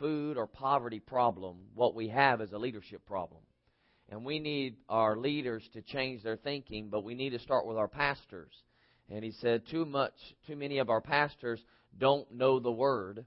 food 0.00 0.36
or 0.36 0.48
poverty 0.48 0.98
problem. 0.98 1.58
What 1.74 1.94
we 1.94 2.08
have 2.08 2.40
is 2.40 2.50
a 2.50 2.58
leadership 2.58 3.06
problem. 3.06 3.42
And 4.08 4.24
we 4.24 4.40
need 4.40 4.76
our 4.88 5.16
leaders 5.16 5.62
to 5.74 5.82
change 5.82 6.24
their 6.24 6.36
thinking, 6.36 6.88
but 6.88 7.04
we 7.04 7.14
need 7.14 7.30
to 7.30 7.38
start 7.38 7.66
with 7.66 7.76
our 7.76 7.86
pastors. 7.86 8.50
And 9.08 9.24
he 9.24 9.30
said, 9.30 9.62
too 9.70 9.84
much, 9.84 10.14
too 10.48 10.56
many 10.56 10.78
of 10.78 10.90
our 10.90 11.00
pastors 11.00 11.60
don't 11.96 12.30
know 12.32 12.58
the 12.58 12.72
word. 12.72 13.24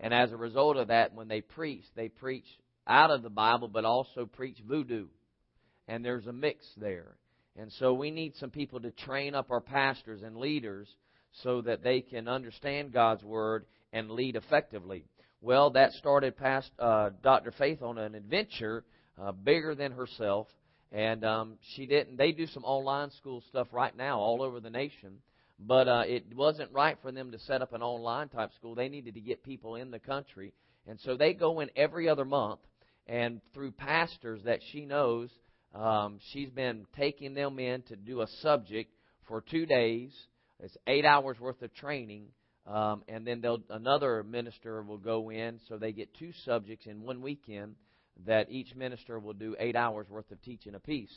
And 0.00 0.12
as 0.12 0.30
a 0.30 0.36
result 0.36 0.76
of 0.76 0.88
that, 0.88 1.14
when 1.14 1.28
they 1.28 1.40
preach, 1.40 1.84
they 1.96 2.08
preach 2.08 2.46
out 2.86 3.10
of 3.10 3.22
the 3.22 3.30
Bible, 3.30 3.68
but 3.68 3.86
also 3.86 4.26
preach 4.26 4.58
voodoo. 4.66 5.06
And 5.86 6.04
there's 6.04 6.26
a 6.26 6.32
mix 6.32 6.66
there. 6.76 7.16
And 7.56 7.72
so 7.72 7.94
we 7.94 8.10
need 8.10 8.36
some 8.36 8.50
people 8.50 8.80
to 8.80 8.90
train 8.90 9.34
up 9.34 9.50
our 9.50 9.60
pastors 9.60 10.22
and 10.22 10.36
leaders 10.36 10.88
so 11.42 11.62
that 11.62 11.82
they 11.82 12.00
can 12.00 12.28
understand 12.28 12.92
God's 12.92 13.24
Word 13.24 13.64
and 13.92 14.10
lead 14.10 14.36
effectively. 14.36 15.04
Well, 15.40 15.70
that 15.70 15.92
started 15.92 16.36
past 16.36 16.68
uh, 16.80 17.10
Dr. 17.22 17.52
Faith 17.52 17.80
on 17.80 17.96
an 17.96 18.16
adventure 18.16 18.84
uh, 19.20 19.30
bigger 19.30 19.76
than 19.76 19.92
herself, 19.92 20.48
and 20.90 21.24
um, 21.24 21.58
she 21.76 21.86
didn't. 21.86 22.16
They 22.16 22.32
do 22.32 22.48
some 22.48 22.64
online 22.64 23.12
school 23.12 23.44
stuff 23.48 23.68
right 23.70 23.96
now 23.96 24.18
all 24.18 24.42
over 24.42 24.58
the 24.58 24.70
nation, 24.70 25.18
but 25.60 25.86
uh, 25.86 26.02
it 26.06 26.24
wasn't 26.34 26.72
right 26.72 26.98
for 27.02 27.12
them 27.12 27.30
to 27.30 27.38
set 27.38 27.62
up 27.62 27.72
an 27.72 27.82
online 27.82 28.30
type 28.30 28.50
school. 28.58 28.74
They 28.74 28.88
needed 28.88 29.14
to 29.14 29.20
get 29.20 29.44
people 29.44 29.76
in 29.76 29.92
the 29.92 30.00
country, 30.00 30.52
and 30.88 30.98
so 31.04 31.16
they 31.16 31.34
go 31.34 31.60
in 31.60 31.70
every 31.76 32.08
other 32.08 32.24
month, 32.24 32.60
and 33.06 33.40
through 33.54 33.72
pastors 33.72 34.40
that 34.44 34.58
she 34.72 34.86
knows, 34.86 35.30
um, 35.72 36.18
she's 36.32 36.50
been 36.50 36.84
taking 36.96 37.34
them 37.34 37.60
in 37.60 37.82
to 37.82 37.94
do 37.94 38.22
a 38.22 38.26
subject 38.42 38.92
for 39.28 39.40
two 39.40 39.66
days. 39.66 40.10
It's 40.58 40.76
eight 40.88 41.04
hours 41.04 41.38
worth 41.38 41.62
of 41.62 41.72
training. 41.74 42.26
Um, 42.68 43.02
and 43.08 43.26
then 43.26 43.42
another 43.70 44.22
minister 44.22 44.82
will 44.82 44.98
go 44.98 45.30
in, 45.30 45.58
so 45.68 45.78
they 45.78 45.92
get 45.92 46.12
two 46.14 46.32
subjects 46.44 46.86
in 46.86 47.02
one 47.02 47.22
weekend 47.22 47.76
that 48.26 48.50
each 48.50 48.74
minister 48.74 49.18
will 49.18 49.32
do 49.32 49.56
eight 49.58 49.74
hours 49.74 50.06
worth 50.10 50.30
of 50.30 50.42
teaching 50.42 50.74
apiece. 50.74 51.12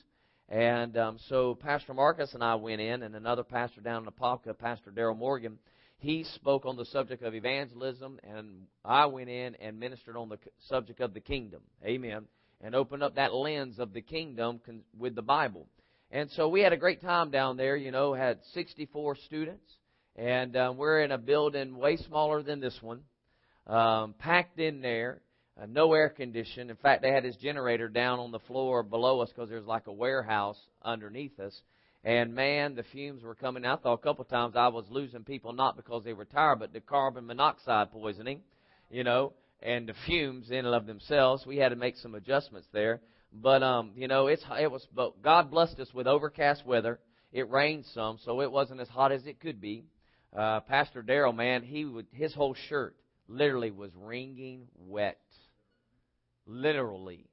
And 0.48 0.98
um, 0.98 1.18
so 1.28 1.56
Pastor 1.56 1.94
Marcus 1.94 2.34
and 2.34 2.44
I 2.44 2.56
went 2.56 2.80
in, 2.80 3.04
and 3.04 3.16
another 3.16 3.44
pastor 3.44 3.82
down 3.82 4.04
in 4.04 4.12
Apopka, 4.12 4.58
Pastor 4.58 4.92
Daryl 4.92 5.18
Morgan, 5.18 5.60
he 5.98 6.24
spoke 6.36 6.66
on 6.66 6.78
the 6.78 6.86
subject 6.86 7.22
of 7.22 7.36
evangelism, 7.36 8.20
and 8.24 8.68
I 8.84 9.06
went 9.08 9.30
in 9.30 9.56
and 9.56 9.80
ministered 9.80 10.16
on 10.16 10.30
the 10.30 10.40
subject 10.68 11.02
of 11.02 11.14
the 11.14 11.20
kingdom. 11.20 11.62
Amen. 11.86 12.26
And 12.62 12.76
opened 12.76 13.04
up 13.04 13.16
that 13.16 13.34
lens 13.34 13.78
of 13.78 13.94
the 13.94 14.02
kingdom 14.02 14.62
with 14.98 15.16
the 15.16 15.22
Bible. 15.22 15.68
And 16.12 16.30
so 16.32 16.48
we 16.48 16.62
had 16.62 16.74
a 16.74 16.78
great 16.78 17.02
time 17.02 17.30
down 17.30 17.58
there, 17.58 17.76
you 17.76 17.92
know, 17.92 18.14
had 18.14 18.40
64 18.54 19.16
students. 19.26 19.64
And 20.16 20.56
um, 20.58 20.78
we're 20.78 21.02
in 21.02 21.12
a 21.12 21.18
building 21.18 21.78
way 21.78 21.98
smaller 21.98 22.44
than 22.44 22.60
this 22.60 22.78
one, 22.82 23.02
um, 23.68 24.14
packed 24.20 24.60
in 24.60 24.82
there 24.82 25.22
uh, 25.62 25.66
no 25.68 25.94
air 25.94 26.10
condition. 26.10 26.70
In 26.70 26.76
fact, 26.78 27.02
they 27.02 27.12
had 27.12 27.24
this 27.24 27.36
generator 27.36 27.88
down 27.90 28.20
on 28.20 28.32
the 28.32 28.40
floor 28.40 28.84
below 28.84 29.20
us 29.20 29.30
because 29.30 29.50
there's 29.50 29.66
like 29.66 29.88
a 29.88 29.92
warehouse 29.92 30.58
underneath 30.84 31.40
us. 31.40 31.62
And 32.04 32.34
man, 32.34 32.74
the 32.76 32.84
fumes 32.84 33.22
were 33.22 33.36
coming. 33.36 33.66
I 33.66 33.76
thought 33.76 33.94
a 33.94 33.98
couple 33.98 34.26
times 34.26 34.56
I 34.56 34.70
was 34.70 34.86
losing 34.90 35.24
people 35.24 35.54
not 35.54 35.76
because 35.76 36.04
they 36.04 36.14
were 36.14 36.26
tired, 36.26 36.60
but 36.60 36.74
the 36.74 36.80
carbon 36.80 37.28
monoxide 37.28 37.92
poisoning, 37.92 38.42
you 38.90 39.04
know, 39.04 39.34
and 39.62 39.88
the 39.88 39.94
fumes 40.08 40.50
in 40.50 40.66
and 40.66 40.74
of 40.74 40.88
themselves. 40.88 41.46
We 41.46 41.58
had 41.58 41.70
to 41.70 41.76
make 41.76 41.98
some 41.98 42.16
adjustments 42.16 42.68
there. 42.74 43.02
But 43.32 43.62
um, 43.62 43.92
you 43.96 44.08
know, 44.08 44.28
it's 44.28 44.44
it 44.60 44.72
was. 44.72 44.86
But 44.94 45.22
God 45.22 45.52
blessed 45.52 45.80
us 45.80 45.94
with 45.94 46.08
overcast 46.08 46.66
weather. 46.66 47.00
It 47.32 47.50
rained 47.50 47.86
some, 47.94 48.18
so 48.26 48.42
it 48.42 48.52
wasn't 48.52 48.82
as 48.82 48.90
hot 48.90 49.12
as 49.12 49.26
it 49.26 49.40
could 49.40 49.62
be. 49.62 49.86
Uh, 50.36 50.62
Pastor 50.62 51.04
Daryl, 51.04 51.36
man, 51.36 51.64
he 51.64 51.86
would 51.86 52.08
his 52.14 52.34
whole 52.34 52.56
shirt 52.70 52.96
literally 53.28 53.72
was 53.72 53.92
wringing 53.96 54.68
wet 54.78 55.20
literally. 56.46 57.26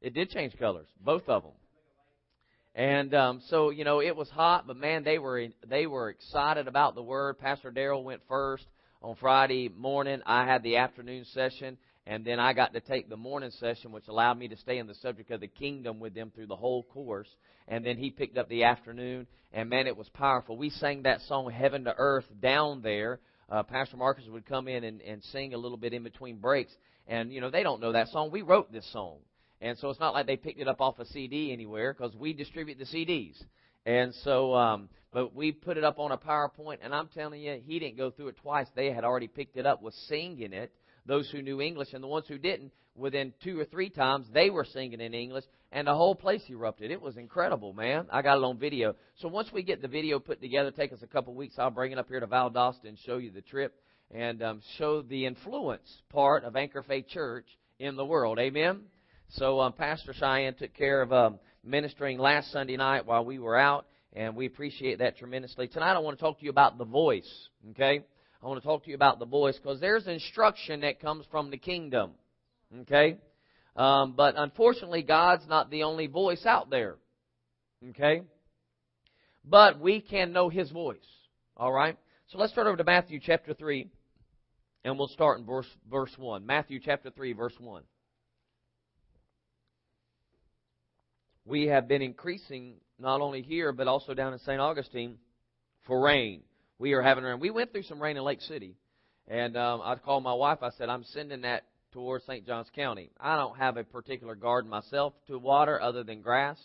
It 0.00 0.14
did 0.14 0.30
change 0.30 0.56
colors, 0.58 0.86
both 1.00 1.28
of 1.28 1.42
them. 1.42 1.52
And 2.74 3.12
um, 3.14 3.42
so 3.48 3.70
you 3.70 3.84
know 3.84 4.00
it 4.00 4.14
was 4.14 4.30
hot, 4.30 4.66
but 4.66 4.76
man, 4.76 5.02
they 5.02 5.18
were 5.18 5.48
they 5.66 5.86
were 5.86 6.10
excited 6.10 6.68
about 6.68 6.94
the 6.94 7.02
word. 7.02 7.38
Pastor 7.38 7.72
Daryl 7.72 8.04
went 8.04 8.22
first 8.28 8.64
on 9.02 9.16
Friday 9.16 9.68
morning. 9.68 10.20
I 10.24 10.44
had 10.44 10.62
the 10.62 10.76
afternoon 10.76 11.24
session, 11.32 11.76
and 12.08 12.24
then 12.24 12.40
I 12.40 12.54
got 12.54 12.72
to 12.72 12.80
take 12.80 13.10
the 13.10 13.18
morning 13.18 13.50
session, 13.60 13.92
which 13.92 14.08
allowed 14.08 14.38
me 14.38 14.48
to 14.48 14.56
stay 14.56 14.78
in 14.78 14.86
the 14.86 14.94
subject 14.94 15.30
of 15.30 15.40
the 15.40 15.46
kingdom 15.46 16.00
with 16.00 16.14
them 16.14 16.32
through 16.34 16.46
the 16.46 16.56
whole 16.56 16.82
course. 16.82 17.28
And 17.68 17.84
then 17.84 17.98
he 17.98 18.08
picked 18.08 18.38
up 18.38 18.48
the 18.48 18.64
afternoon, 18.64 19.26
and 19.52 19.68
man, 19.68 19.86
it 19.86 19.94
was 19.94 20.08
powerful. 20.08 20.56
We 20.56 20.70
sang 20.70 21.02
that 21.02 21.20
song 21.28 21.50
"Heaven 21.50 21.84
to 21.84 21.94
Earth" 21.98 22.24
down 22.40 22.80
there. 22.80 23.20
Uh, 23.50 23.62
Pastor 23.62 23.98
Marcus 23.98 24.24
would 24.26 24.46
come 24.46 24.68
in 24.68 24.84
and, 24.84 25.02
and 25.02 25.22
sing 25.24 25.52
a 25.52 25.58
little 25.58 25.76
bit 25.76 25.92
in 25.92 26.02
between 26.02 26.38
breaks, 26.38 26.72
and, 27.06 27.30
you 27.30 27.42
know, 27.42 27.50
they 27.50 27.62
don't 27.62 27.80
know 27.80 27.92
that 27.92 28.08
song. 28.08 28.30
We 28.30 28.40
wrote 28.40 28.72
this 28.72 28.90
song. 28.90 29.18
And 29.60 29.76
so 29.76 29.90
it's 29.90 30.00
not 30.00 30.14
like 30.14 30.26
they 30.26 30.36
picked 30.36 30.60
it 30.60 30.68
up 30.68 30.80
off 30.80 30.98
a 30.98 31.04
CD 31.04 31.52
anywhere 31.52 31.92
because 31.92 32.16
we 32.16 32.32
distribute 32.32 32.78
the 32.78 32.84
CDs. 32.84 33.34
And 33.84 34.14
so, 34.24 34.54
um, 34.54 34.88
but 35.12 35.34
we 35.34 35.52
put 35.52 35.76
it 35.76 35.84
up 35.84 35.98
on 35.98 36.12
a 36.12 36.18
PowerPoint, 36.18 36.78
and 36.82 36.94
I'm 36.94 37.08
telling 37.08 37.42
you, 37.42 37.60
he 37.66 37.78
didn't 37.78 37.98
go 37.98 38.10
through 38.10 38.28
it 38.28 38.36
twice. 38.40 38.66
They 38.74 38.92
had 38.92 39.04
already 39.04 39.28
picked 39.28 39.58
it 39.58 39.66
up, 39.66 39.82
was 39.82 39.94
singing 40.08 40.54
it. 40.54 40.72
Those 41.06 41.30
who 41.30 41.42
knew 41.42 41.60
English, 41.60 41.92
and 41.92 42.02
the 42.02 42.08
ones 42.08 42.26
who 42.28 42.38
didn't, 42.38 42.72
within 42.94 43.32
two 43.42 43.58
or 43.58 43.64
three 43.64 43.90
times, 43.90 44.26
they 44.32 44.50
were 44.50 44.64
singing 44.64 45.00
in 45.00 45.14
English, 45.14 45.44
and 45.72 45.86
the 45.86 45.94
whole 45.94 46.14
place 46.14 46.42
erupted. 46.48 46.90
It 46.90 47.00
was 47.00 47.16
incredible, 47.16 47.72
man. 47.72 48.06
I 48.10 48.22
got 48.22 48.38
it 48.38 48.44
on 48.44 48.58
video. 48.58 48.94
So 49.16 49.28
once 49.28 49.50
we 49.52 49.62
get 49.62 49.82
the 49.82 49.88
video 49.88 50.18
put 50.18 50.40
together, 50.40 50.70
take 50.70 50.92
us 50.92 51.02
a 51.02 51.06
couple 51.06 51.34
weeks. 51.34 51.54
I'll 51.58 51.70
bring 51.70 51.92
it 51.92 51.98
up 51.98 52.08
here 52.08 52.20
to 52.20 52.26
Valdosta 52.26 52.84
and 52.84 52.98
show 52.98 53.18
you 53.18 53.30
the 53.30 53.42
trip 53.42 53.74
and 54.10 54.42
um, 54.42 54.62
show 54.78 55.02
the 55.02 55.26
influence 55.26 55.86
part 56.10 56.44
of 56.44 56.56
Anchor 56.56 56.82
Faith 56.82 57.08
Church 57.08 57.46
in 57.78 57.96
the 57.96 58.04
world. 58.04 58.38
Amen. 58.38 58.80
So 59.30 59.60
um, 59.60 59.74
Pastor 59.74 60.14
Cheyenne 60.14 60.54
took 60.54 60.74
care 60.74 61.02
of 61.02 61.12
um, 61.12 61.38
ministering 61.62 62.18
last 62.18 62.50
Sunday 62.50 62.76
night 62.76 63.06
while 63.06 63.24
we 63.24 63.38
were 63.38 63.56
out, 63.56 63.86
and 64.14 64.34
we 64.34 64.46
appreciate 64.46 65.00
that 65.00 65.18
tremendously. 65.18 65.68
Tonight 65.68 65.92
I 65.92 65.98
want 65.98 66.18
to 66.18 66.24
talk 66.24 66.38
to 66.38 66.44
you 66.44 66.50
about 66.50 66.78
the 66.78 66.86
voice. 66.86 67.30
Okay, 67.70 68.02
I 68.42 68.46
want 68.46 68.62
to 68.62 68.66
talk 68.66 68.84
to 68.84 68.90
you 68.90 68.94
about 68.94 69.18
the 69.18 69.26
voice 69.26 69.56
because 69.56 69.80
there's 69.80 70.06
instruction 70.06 70.80
that 70.80 71.00
comes 71.00 71.26
from 71.30 71.50
the 71.50 71.56
kingdom. 71.56 72.12
Okay, 72.82 73.18
um, 73.76 74.14
but 74.16 74.34
unfortunately, 74.36 75.02
God's 75.02 75.46
not 75.48 75.70
the 75.70 75.82
only 75.84 76.06
voice 76.06 76.44
out 76.46 76.70
there. 76.70 76.96
Okay, 77.90 78.22
but 79.44 79.80
we 79.80 80.00
can 80.00 80.32
know 80.32 80.48
His 80.48 80.70
voice. 80.70 80.98
All 81.56 81.72
right. 81.72 81.96
So 82.28 82.38
let's 82.38 82.52
turn 82.52 82.66
over 82.66 82.76
to 82.76 82.84
Matthew 82.84 83.20
chapter 83.22 83.54
three. 83.54 83.88
And 84.84 84.98
we'll 84.98 85.08
start 85.08 85.38
in 85.38 85.44
verse, 85.44 85.66
verse 85.90 86.14
1. 86.16 86.46
Matthew 86.46 86.80
chapter 86.82 87.10
3, 87.10 87.32
verse 87.32 87.54
1. 87.58 87.82
We 91.44 91.66
have 91.66 91.88
been 91.88 92.02
increasing, 92.02 92.74
not 92.98 93.20
only 93.20 93.42
here, 93.42 93.72
but 93.72 93.88
also 93.88 94.14
down 94.14 94.32
in 94.32 94.38
St. 94.38 94.60
Augustine, 94.60 95.18
for 95.86 96.00
rain. 96.00 96.42
We 96.78 96.92
are 96.92 97.02
having 97.02 97.24
rain. 97.24 97.40
We 97.40 97.50
went 97.50 97.72
through 97.72 97.82
some 97.82 98.00
rain 98.00 98.16
in 98.16 98.22
Lake 98.22 98.40
City. 98.42 98.76
And 99.26 99.56
um, 99.56 99.82
I 99.84 99.96
called 99.96 100.22
my 100.22 100.32
wife. 100.32 100.58
I 100.62 100.70
said, 100.78 100.88
I'm 100.88 101.04
sending 101.04 101.42
that 101.42 101.64
towards 101.92 102.24
St. 102.24 102.46
Johns 102.46 102.68
County. 102.74 103.10
I 103.20 103.36
don't 103.36 103.58
have 103.58 103.76
a 103.76 103.84
particular 103.84 104.34
garden 104.34 104.70
myself 104.70 105.12
to 105.26 105.38
water 105.38 105.80
other 105.80 106.04
than 106.04 106.22
grass. 106.22 106.58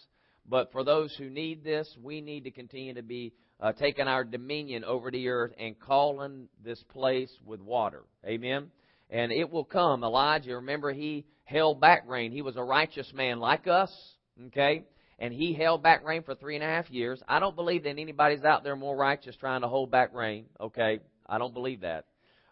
But 0.48 0.72
for 0.72 0.84
those 0.84 1.16
who 1.18 1.30
need 1.30 1.64
this, 1.64 1.90
we 2.02 2.22
need 2.22 2.44
to 2.44 2.52
continue 2.52 2.94
to 2.94 3.02
be 3.02 3.34
uh, 3.60 3.72
taking 3.72 4.08
our 4.08 4.24
dominion 4.24 4.84
over 4.84 5.10
the 5.10 5.30
earth 5.30 5.54
and 5.58 5.80
calling 5.80 6.48
this 6.64 6.82
place 6.90 7.32
with 7.46 7.62
water. 7.62 8.04
Amen. 8.26 8.70
And 9.10 9.32
it 9.32 9.50
will 9.50 9.64
come. 9.64 10.04
Elijah, 10.04 10.56
remember, 10.56 10.92
he 10.92 11.26
held 11.46 11.80
back 11.80 12.08
rain. 12.08 12.32
He 12.32 12.42
was 12.42 12.56
a 12.56 12.64
righteous 12.64 13.12
man 13.14 13.40
like 13.40 13.68
us. 13.68 13.92
Okay. 14.48 14.84
And 15.20 15.34
he 15.34 15.54
held 15.54 15.84
back 15.84 16.06
rain 16.06 16.24
for 16.24 16.36
three 16.36 16.56
and 16.56 16.64
a 16.64 16.68
half 16.68 16.90
years. 16.90 17.22
I 17.28 17.40
don't 17.40 17.56
believe 17.56 17.84
that 17.84 17.98
anybody's 17.98 18.44
out 18.44 18.64
there 18.64 18.76
more 18.76 18.96
righteous 18.96 19.36
trying 19.36 19.62
to 19.62 19.68
hold 19.68 19.92
back 19.92 20.14
rain. 20.14 20.46
Okay. 20.60 21.00
I 21.28 21.38
don't 21.38 21.54
believe 21.54 21.82
that. 21.82 22.06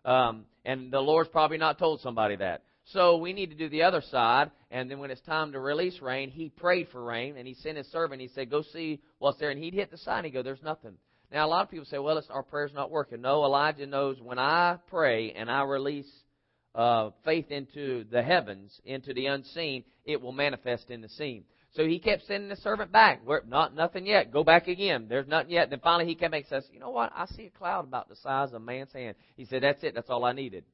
Um, 0.06 0.46
and 0.66 0.92
the 0.92 1.00
Lord's 1.00 1.30
probably 1.30 1.58
not 1.58 1.80
told 1.80 2.02
somebody 2.02 2.36
that. 2.38 2.64
So 2.86 3.18
we 3.18 3.34
need 3.34 3.52
to 3.52 3.56
do 3.56 3.70
the 3.70 3.84
other 3.84 4.02
side. 4.02 4.52
And 4.70 4.90
then 4.90 5.00
when 5.00 5.12
it's 5.12 5.22
time 5.22 5.52
to 5.52 5.60
release 5.60 6.02
rain, 6.02 6.30
he 6.30 6.50
prayed 6.50 6.88
for 6.92 7.04
rain 7.04 7.36
and 7.38 7.48
he 7.48 7.54
sent 7.56 7.78
his 7.78 7.88
servant. 7.92 8.22
He 8.22 8.30
said, 8.30 8.50
Go 8.50 8.64
see 8.74 9.02
what's 9.20 9.38
there. 9.40 9.50
And 9.50 9.62
he'd 9.62 9.74
hit 9.74 9.92
the 9.92 9.98
sign. 9.98 10.24
he'd 10.24 10.32
go, 10.32 10.42
There's 10.42 10.64
nothing. 10.64 10.94
Now, 11.32 11.46
a 11.46 11.50
lot 11.50 11.64
of 11.64 11.72
people 11.72 11.86
say, 11.86 12.00
Well, 12.00 12.22
our 12.30 12.44
prayer's 12.44 12.74
not 12.74 12.92
working. 12.92 13.22
No, 13.22 13.44
Elijah 13.44 13.86
knows 13.86 14.20
when 14.22 14.40
I 14.40 14.78
pray 14.88 15.32
and 15.32 15.50
I 15.50 15.64
release 15.64 16.10
uh, 16.74 17.12
faith 17.24 17.52
into 17.52 18.06
the 18.12 18.22
heavens, 18.22 18.80
into 18.86 19.14
the 19.14 19.28
unseen, 19.28 19.84
it 20.06 20.22
will 20.22 20.32
manifest 20.32 20.90
in 20.90 21.02
the 21.02 21.10
seen. 21.10 21.44
So 21.74 21.86
he 21.86 22.00
kept 22.00 22.26
sending 22.26 22.50
the 22.50 22.58
servant 22.58 22.92
back. 22.92 23.22
We're, 23.26 23.44
not 23.48 23.74
nothing 23.74 24.06
yet. 24.06 24.32
Go 24.32 24.44
back 24.44 24.68
again. 24.68 25.06
There's 25.08 25.28
nothing 25.28 25.52
yet. 25.52 25.70
Then 25.70 25.80
finally 25.80 26.06
he 26.06 26.16
came 26.16 26.32
back 26.32 26.42
and 26.42 26.50
says, 26.50 26.70
"You 26.74 26.80
know 26.80 26.90
what? 26.90 27.12
I 27.16 27.26
see 27.28 27.46
a 27.46 27.50
cloud 27.58 27.86
about 27.86 28.10
the 28.10 28.16
size 28.18 28.50
of 28.50 28.56
a 28.56 28.60
man's 28.60 28.92
hand." 28.92 29.16
He 29.38 29.46
said, 29.46 29.64
"That's 29.64 29.82
it. 29.84 29.96
That's 29.96 30.10
all 30.10 30.26
I 30.26 30.34
needed." 30.34 30.66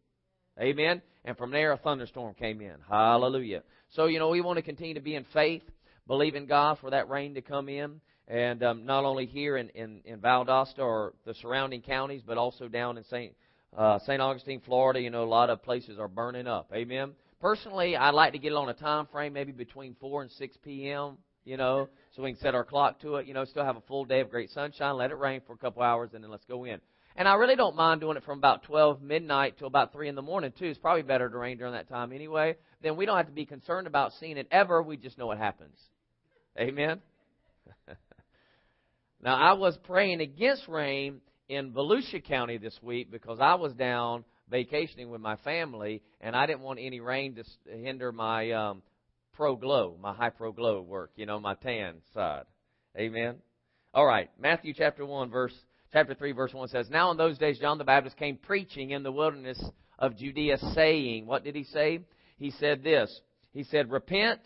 Amen. 0.60 1.02
And 1.24 1.38
from 1.38 1.52
there, 1.52 1.72
a 1.72 1.78
thunderstorm 1.78 2.34
came 2.34 2.62
in. 2.62 2.76
Hallelujah. 2.90 3.62
So, 3.90 4.06
you 4.06 4.20
know, 4.20 4.30
we 4.30 4.42
want 4.42 4.58
to 4.58 4.64
continue 4.64 4.96
to 4.96 5.02
be 5.02 5.16
in 5.16 5.26
faith, 5.34 5.64
believe 6.08 6.36
in 6.36 6.46
God 6.46 6.80
for 6.80 6.90
that 6.90 7.10
rain 7.10 7.36
to 7.36 7.42
come 7.42 7.70
in. 7.70 8.02
And 8.28 8.64
um, 8.64 8.86
not 8.86 9.06
only 9.06 9.26
here 9.26 9.58
in, 9.58 9.70
in, 9.70 10.02
in 10.04 10.20
Valdosta 10.20 10.80
or 10.80 11.14
the 11.26 11.34
surrounding 11.36 11.82
counties, 11.82 12.22
but 12.26 12.38
also 12.38 12.68
down 12.68 12.98
in 12.98 13.04
St. 13.06 13.34
uh, 13.78 14.00
St. 14.00 14.22
Augustine, 14.22 14.62
Florida, 14.66 15.00
you 15.00 15.10
know, 15.10 15.24
a 15.24 15.26
lot 15.26 15.50
of 15.50 15.64
places 15.64 15.98
are 16.00 16.10
burning 16.10 16.48
up. 16.48 16.70
Amen. 16.74 17.12
Personally, 17.40 17.96
I'd 17.96 18.16
like 18.16 18.34
to 18.34 18.40
get 18.40 18.52
it 18.52 18.56
on 18.56 18.70
a 18.70 18.74
time 18.74 19.06
frame, 19.12 19.34
maybe 19.34 19.52
between 19.52 19.96
4 20.00 20.24
and 20.24 20.32
6 20.32 20.58
p.m., 20.64 21.18
you 21.46 21.56
know, 21.56 21.88
so 22.16 22.24
we 22.24 22.34
can 22.34 22.42
set 22.42 22.56
our 22.56 22.66
clock 22.66 23.00
to 23.02 23.16
it, 23.16 23.28
you 23.28 23.34
know, 23.34 23.46
still 23.46 23.64
have 23.64 23.78
a 23.78 23.82
full 23.82 24.04
day 24.04 24.20
of 24.20 24.30
great 24.30 24.50
sunshine, 24.50 24.98
let 24.98 25.12
it 25.12 25.18
rain 25.18 25.42
for 25.48 25.54
a 25.54 25.58
couple 25.58 25.82
hours, 25.82 26.10
and 26.14 26.24
then 26.24 26.32
let's 26.32 26.44
go 26.46 26.66
in. 26.66 26.82
And 27.16 27.28
I 27.28 27.36
really 27.36 27.56
don't 27.56 27.76
mind 27.76 28.02
doing 28.02 28.18
it 28.18 28.24
from 28.24 28.38
about 28.38 28.64
12 28.64 29.02
midnight 29.02 29.58
till 29.58 29.68
about 29.68 29.94
3 29.94 30.10
in 30.10 30.16
the 30.16 30.22
morning, 30.22 30.52
too. 30.58 30.66
It's 30.66 30.80
probably 30.80 31.04
better 31.04 31.30
to 31.30 31.38
rain 31.38 31.58
during 31.58 31.74
that 31.74 31.88
time 31.88 32.12
anyway. 32.12 32.58
Then 32.84 32.98
we 32.98 33.06
don't 33.06 33.18
have 33.18 33.28
to 33.28 33.32
be 33.32 33.46
concerned 33.46 33.88
about 33.88 34.12
seeing 34.20 34.38
it 34.38 34.48
ever. 34.52 34.84
We 34.84 34.98
just 34.98 35.18
know 35.18 35.28
what 35.28 35.38
happens. 35.38 35.80
Amen? 36.60 37.02
now, 39.24 39.36
I 39.36 39.54
was 39.54 39.78
praying 39.84 40.22
against 40.22 40.68
rain 40.68 41.22
in 41.50 41.72
Volusia 41.72 42.24
County 42.24 42.58
this 42.58 42.78
week 42.82 43.10
because 43.10 43.40
I 43.40 43.56
was 43.56 43.74
down 43.74 44.26
vacationing 44.50 45.10
with 45.10 45.22
my 45.22 45.36
family, 45.38 46.02
and 46.22 46.36
I 46.36 46.46
didn't 46.46 46.62
want 46.62 46.80
any 46.82 47.00
rain 47.00 47.36
to 47.36 47.44
hinder 47.70 48.12
my 48.12 48.52
um, 48.52 48.82
pro 49.34 49.56
glow, 49.56 49.98
my 50.02 50.14
high 50.14 50.30
pro 50.30 50.52
glow 50.52 50.82
work, 50.82 51.12
you 51.16 51.26
know, 51.26 51.40
my 51.40 51.56
tan 51.56 51.96
side. 52.14 52.46
Amen. 52.98 53.36
All 53.94 54.06
right, 54.06 54.30
Matthew 54.40 54.74
chapter 54.76 55.06
1 55.06 55.30
verse 55.30 55.54
chapter 55.94 56.14
3 56.14 56.32
verse 56.32 56.54
1 56.54 56.68
says, 56.70 56.90
"Now 56.90 57.12
in 57.12 57.18
those 57.18 57.38
days 57.38 57.60
John 57.60 57.78
the 57.78 57.84
Baptist 57.84 58.18
came 58.18 58.38
preaching 58.38 58.92
in 58.92 59.04
the 59.04 59.12
wilderness 59.12 59.62
of 60.00 60.18
Judea 60.18 60.58
saying, 60.74 61.26
what 61.26 61.44
did 61.44 61.56
he 61.56 61.64
say? 61.64 62.02
He 62.38 62.52
said 62.52 62.84
this. 62.84 63.22
He 63.54 63.64
said, 63.64 63.90
"Repent, 63.92 64.42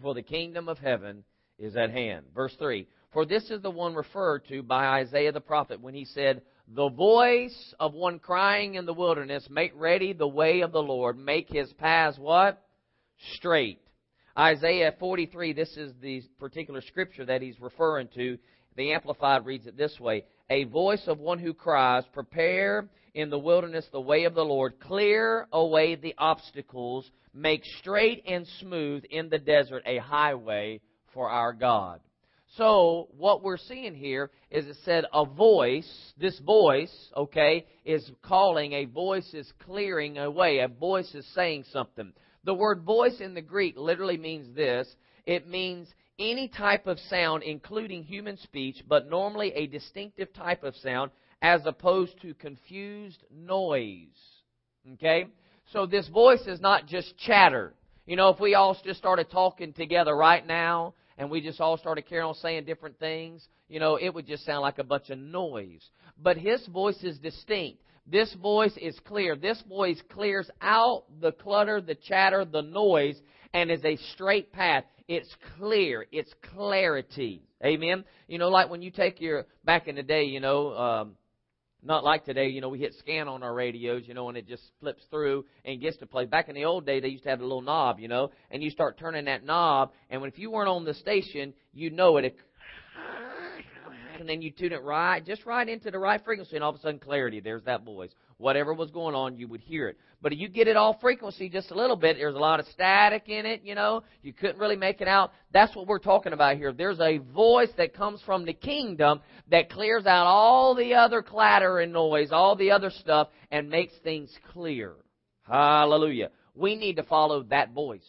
for 0.00 0.14
the 0.14 0.22
kingdom 0.22 0.68
of 0.68 0.78
heaven 0.78 1.24
is 1.58 1.76
at 1.76 1.90
hand." 1.90 2.26
Verse 2.34 2.54
3. 2.56 2.86
For 3.12 3.24
this 3.24 3.50
is 3.50 3.62
the 3.62 3.70
one 3.70 3.94
referred 3.94 4.46
to 4.48 4.62
by 4.62 5.00
Isaiah 5.00 5.32
the 5.32 5.40
prophet 5.40 5.80
when 5.80 5.94
he 5.94 6.04
said, 6.04 6.42
The 6.68 6.88
voice 6.88 7.74
of 7.78 7.94
one 7.94 8.18
crying 8.18 8.74
in 8.74 8.86
the 8.86 8.92
wilderness, 8.92 9.46
Make 9.48 9.72
ready 9.76 10.12
the 10.12 10.26
way 10.26 10.62
of 10.62 10.72
the 10.72 10.82
Lord, 10.82 11.16
make 11.16 11.48
his 11.48 11.72
paths 11.74 12.18
what? 12.18 12.60
Straight. 13.34 13.80
Isaiah 14.36 14.94
43, 14.98 15.52
this 15.52 15.76
is 15.76 15.94
the 16.02 16.22
particular 16.40 16.80
scripture 16.80 17.24
that 17.24 17.40
he's 17.40 17.60
referring 17.60 18.08
to. 18.16 18.36
The 18.76 18.92
Amplified 18.92 19.46
reads 19.46 19.66
it 19.66 19.76
this 19.76 19.98
way 20.00 20.24
A 20.50 20.64
voice 20.64 21.06
of 21.06 21.20
one 21.20 21.38
who 21.38 21.54
cries, 21.54 22.04
Prepare 22.12 22.88
in 23.14 23.30
the 23.30 23.38
wilderness 23.38 23.86
the 23.92 24.00
way 24.00 24.24
of 24.24 24.34
the 24.34 24.44
Lord, 24.44 24.80
clear 24.80 25.46
away 25.52 25.94
the 25.94 26.16
obstacles, 26.18 27.08
make 27.32 27.64
straight 27.78 28.24
and 28.26 28.46
smooth 28.60 29.04
in 29.08 29.28
the 29.28 29.38
desert 29.38 29.84
a 29.86 29.98
highway 29.98 30.80
for 31.14 31.30
our 31.30 31.52
God. 31.52 32.00
So, 32.56 33.08
what 33.18 33.42
we're 33.42 33.58
seeing 33.58 33.94
here 33.94 34.30
is 34.50 34.66
it 34.66 34.76
said 34.82 35.04
a 35.12 35.26
voice, 35.26 36.12
this 36.16 36.38
voice, 36.38 37.10
okay, 37.14 37.66
is 37.84 38.10
calling, 38.22 38.72
a 38.72 38.86
voice 38.86 39.34
is 39.34 39.52
clearing 39.66 40.16
away, 40.16 40.60
a 40.60 40.68
voice 40.68 41.14
is 41.14 41.26
saying 41.34 41.64
something. 41.70 42.14
The 42.44 42.54
word 42.54 42.82
voice 42.82 43.20
in 43.20 43.34
the 43.34 43.42
Greek 43.42 43.76
literally 43.76 44.16
means 44.16 44.54
this 44.54 44.88
it 45.26 45.46
means 45.46 45.88
any 46.18 46.48
type 46.48 46.86
of 46.86 46.98
sound, 47.10 47.42
including 47.42 48.04
human 48.04 48.38
speech, 48.38 48.82
but 48.88 49.10
normally 49.10 49.52
a 49.52 49.66
distinctive 49.66 50.32
type 50.32 50.62
of 50.62 50.74
sound, 50.76 51.10
as 51.42 51.60
opposed 51.66 52.18
to 52.22 52.32
confused 52.32 53.22
noise. 53.30 54.16
Okay? 54.94 55.26
So, 55.72 55.84
this 55.84 56.08
voice 56.08 56.46
is 56.46 56.60
not 56.62 56.86
just 56.86 57.18
chatter. 57.18 57.74
You 58.06 58.16
know, 58.16 58.30
if 58.30 58.40
we 58.40 58.54
all 58.54 58.78
just 58.82 58.98
started 58.98 59.30
talking 59.30 59.74
together 59.74 60.16
right 60.16 60.46
now, 60.46 60.94
and 61.18 61.30
we 61.30 61.40
just 61.40 61.60
all 61.60 61.76
started 61.76 62.06
carrying 62.06 62.26
on 62.26 62.34
saying 62.34 62.64
different 62.64 62.98
things, 62.98 63.46
you 63.68 63.80
know, 63.80 63.96
it 63.96 64.12
would 64.12 64.26
just 64.26 64.44
sound 64.44 64.60
like 64.60 64.78
a 64.78 64.84
bunch 64.84 65.10
of 65.10 65.18
noise. 65.18 65.82
But 66.22 66.36
his 66.36 66.66
voice 66.66 67.02
is 67.02 67.18
distinct. 67.18 67.80
This 68.06 68.32
voice 68.34 68.76
is 68.76 68.98
clear. 69.06 69.34
This 69.34 69.60
voice 69.68 70.00
clears 70.10 70.48
out 70.60 71.04
the 71.20 71.32
clutter, 71.32 71.80
the 71.80 71.96
chatter, 71.96 72.44
the 72.44 72.62
noise, 72.62 73.20
and 73.52 73.70
is 73.70 73.84
a 73.84 73.96
straight 74.14 74.52
path. 74.52 74.84
It's 75.08 75.34
clear. 75.58 76.06
It's 76.12 76.32
clarity. 76.54 77.42
Amen. 77.64 78.04
You 78.28 78.38
know, 78.38 78.48
like 78.48 78.70
when 78.70 78.82
you 78.82 78.90
take 78.90 79.20
your 79.20 79.46
back 79.64 79.88
in 79.88 79.96
the 79.96 80.02
day, 80.02 80.24
you 80.24 80.40
know, 80.40 80.76
um, 80.76 81.16
not 81.86 82.04
like 82.04 82.24
today, 82.24 82.48
you 82.48 82.60
know, 82.60 82.68
we 82.68 82.78
hit 82.78 82.94
scan 82.98 83.28
on 83.28 83.42
our 83.42 83.54
radios, 83.54 84.02
you 84.06 84.14
know, 84.14 84.28
and 84.28 84.36
it 84.36 84.46
just 84.46 84.62
flips 84.80 85.02
through 85.10 85.44
and 85.64 85.80
gets 85.80 85.96
to 85.98 86.06
play. 86.06 86.24
Back 86.24 86.48
in 86.48 86.54
the 86.54 86.64
old 86.64 86.84
day, 86.86 87.00
they 87.00 87.08
used 87.08 87.24
to 87.24 87.30
have 87.30 87.40
a 87.40 87.44
little 87.44 87.62
knob, 87.62 88.00
you 88.00 88.08
know, 88.08 88.30
and 88.50 88.62
you 88.62 88.70
start 88.70 88.98
turning 88.98 89.26
that 89.26 89.44
knob, 89.44 89.92
and 90.10 90.20
when, 90.20 90.30
if 90.30 90.38
you 90.38 90.50
weren't 90.50 90.68
on 90.68 90.84
the 90.84 90.94
station, 90.94 91.54
you 91.72 91.90
know 91.90 92.16
it. 92.16 92.36
And 94.18 94.28
then 94.28 94.42
you 94.42 94.50
tune 94.50 94.72
it 94.72 94.82
right, 94.82 95.24
just 95.24 95.44
right 95.46 95.68
into 95.68 95.90
the 95.90 95.98
right 95.98 96.22
frequency, 96.24 96.56
and 96.56 96.64
all 96.64 96.70
of 96.70 96.76
a 96.76 96.80
sudden, 96.80 96.98
clarity. 96.98 97.40
There's 97.40 97.64
that 97.64 97.84
voice 97.84 98.10
whatever 98.38 98.74
was 98.74 98.90
going 98.90 99.14
on, 99.14 99.36
you 99.36 99.48
would 99.48 99.60
hear 99.60 99.88
it. 99.88 99.98
But 100.20 100.32
if 100.32 100.38
you 100.38 100.48
get 100.48 100.68
it 100.68 100.76
all 100.76 100.98
frequency 101.00 101.48
just 101.48 101.70
a 101.70 101.74
little 101.74 101.96
bit. 101.96 102.16
There's 102.16 102.34
a 102.34 102.38
lot 102.38 102.60
of 102.60 102.66
static 102.66 103.28
in 103.28 103.46
it, 103.46 103.62
you 103.64 103.74
know. 103.74 104.02
You 104.22 104.32
couldn't 104.32 104.58
really 104.58 104.76
make 104.76 105.00
it 105.00 105.08
out. 105.08 105.32
That's 105.52 105.74
what 105.76 105.86
we're 105.86 105.98
talking 105.98 106.32
about 106.32 106.56
here. 106.56 106.72
There's 106.72 107.00
a 107.00 107.18
voice 107.18 107.70
that 107.76 107.94
comes 107.94 108.20
from 108.22 108.44
the 108.44 108.52
kingdom 108.52 109.20
that 109.50 109.70
clears 109.70 110.06
out 110.06 110.26
all 110.26 110.74
the 110.74 110.94
other 110.94 111.22
clatter 111.22 111.80
and 111.80 111.92
noise, 111.92 112.28
all 112.32 112.56
the 112.56 112.70
other 112.70 112.90
stuff, 112.90 113.28
and 113.50 113.68
makes 113.68 113.94
things 114.02 114.34
clear. 114.52 114.94
Hallelujah. 115.42 116.30
We 116.54 116.76
need 116.76 116.96
to 116.96 117.02
follow 117.02 117.42
that 117.44 117.72
voice. 117.72 118.08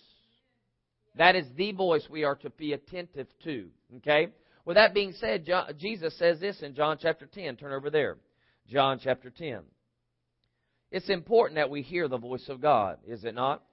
That 1.15 1.35
is 1.35 1.45
the 1.55 1.71
voice 1.71 2.07
we 2.09 2.23
are 2.23 2.35
to 2.37 2.49
be 2.51 2.73
attentive 2.73 3.27
to. 3.43 3.67
Okay? 3.97 4.29
With 4.67 4.75
that 4.75 4.93
being 4.93 5.13
said, 5.13 5.47
Jesus 5.77 6.13
says 6.19 6.41
this 6.41 6.61
in 6.61 6.75
John 6.75 6.97
chapter 7.01 7.25
10. 7.25 7.55
Turn 7.55 7.71
over 7.71 7.89
there. 7.89 8.17
John 8.67 8.99
chapter 9.01 9.29
10. 9.29 9.61
It's 10.91 11.09
important 11.09 11.55
that 11.55 11.69
we 11.69 11.81
hear 11.81 12.09
the 12.09 12.17
voice 12.17 12.43
of 12.49 12.61
God, 12.61 12.97
is 13.07 13.23
it 13.23 13.33
not? 13.33 13.63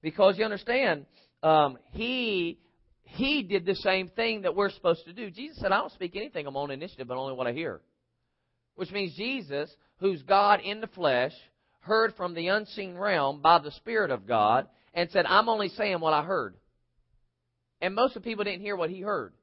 Because 0.00 0.38
you 0.38 0.44
understand, 0.46 1.04
um, 1.42 1.76
he 1.90 2.58
he 3.02 3.42
did 3.42 3.66
the 3.66 3.74
same 3.74 4.08
thing 4.08 4.42
that 4.42 4.56
we're 4.56 4.70
supposed 4.70 5.04
to 5.04 5.12
do. 5.12 5.30
Jesus 5.30 5.58
said, 5.58 5.70
"I 5.70 5.78
don't 5.78 5.92
speak 5.92 6.16
anything 6.16 6.46
on 6.46 6.54
my 6.54 6.60
own 6.60 6.70
initiative, 6.70 7.06
but 7.06 7.18
only 7.18 7.34
what 7.34 7.46
I 7.46 7.52
hear." 7.52 7.82
Which 8.76 8.90
means 8.90 9.14
Jesus, 9.16 9.74
who's 9.98 10.22
God 10.22 10.60
in 10.60 10.80
the 10.80 10.86
flesh, 10.86 11.34
heard 11.80 12.14
from 12.14 12.32
the 12.32 12.48
unseen 12.48 12.96
realm 12.96 13.42
by 13.42 13.58
the 13.58 13.72
Spirit 13.72 14.12
of 14.12 14.26
God 14.26 14.66
and 14.94 15.10
said, 15.10 15.26
"I'm 15.26 15.50
only 15.50 15.68
saying 15.68 16.00
what 16.00 16.14
I 16.14 16.22
heard." 16.22 16.54
And 17.82 17.94
most 17.94 18.16
of 18.16 18.22
the 18.22 18.30
people 18.30 18.44
didn't 18.44 18.62
hear 18.62 18.76
what 18.76 18.88
he 18.88 19.02
heard. 19.02 19.34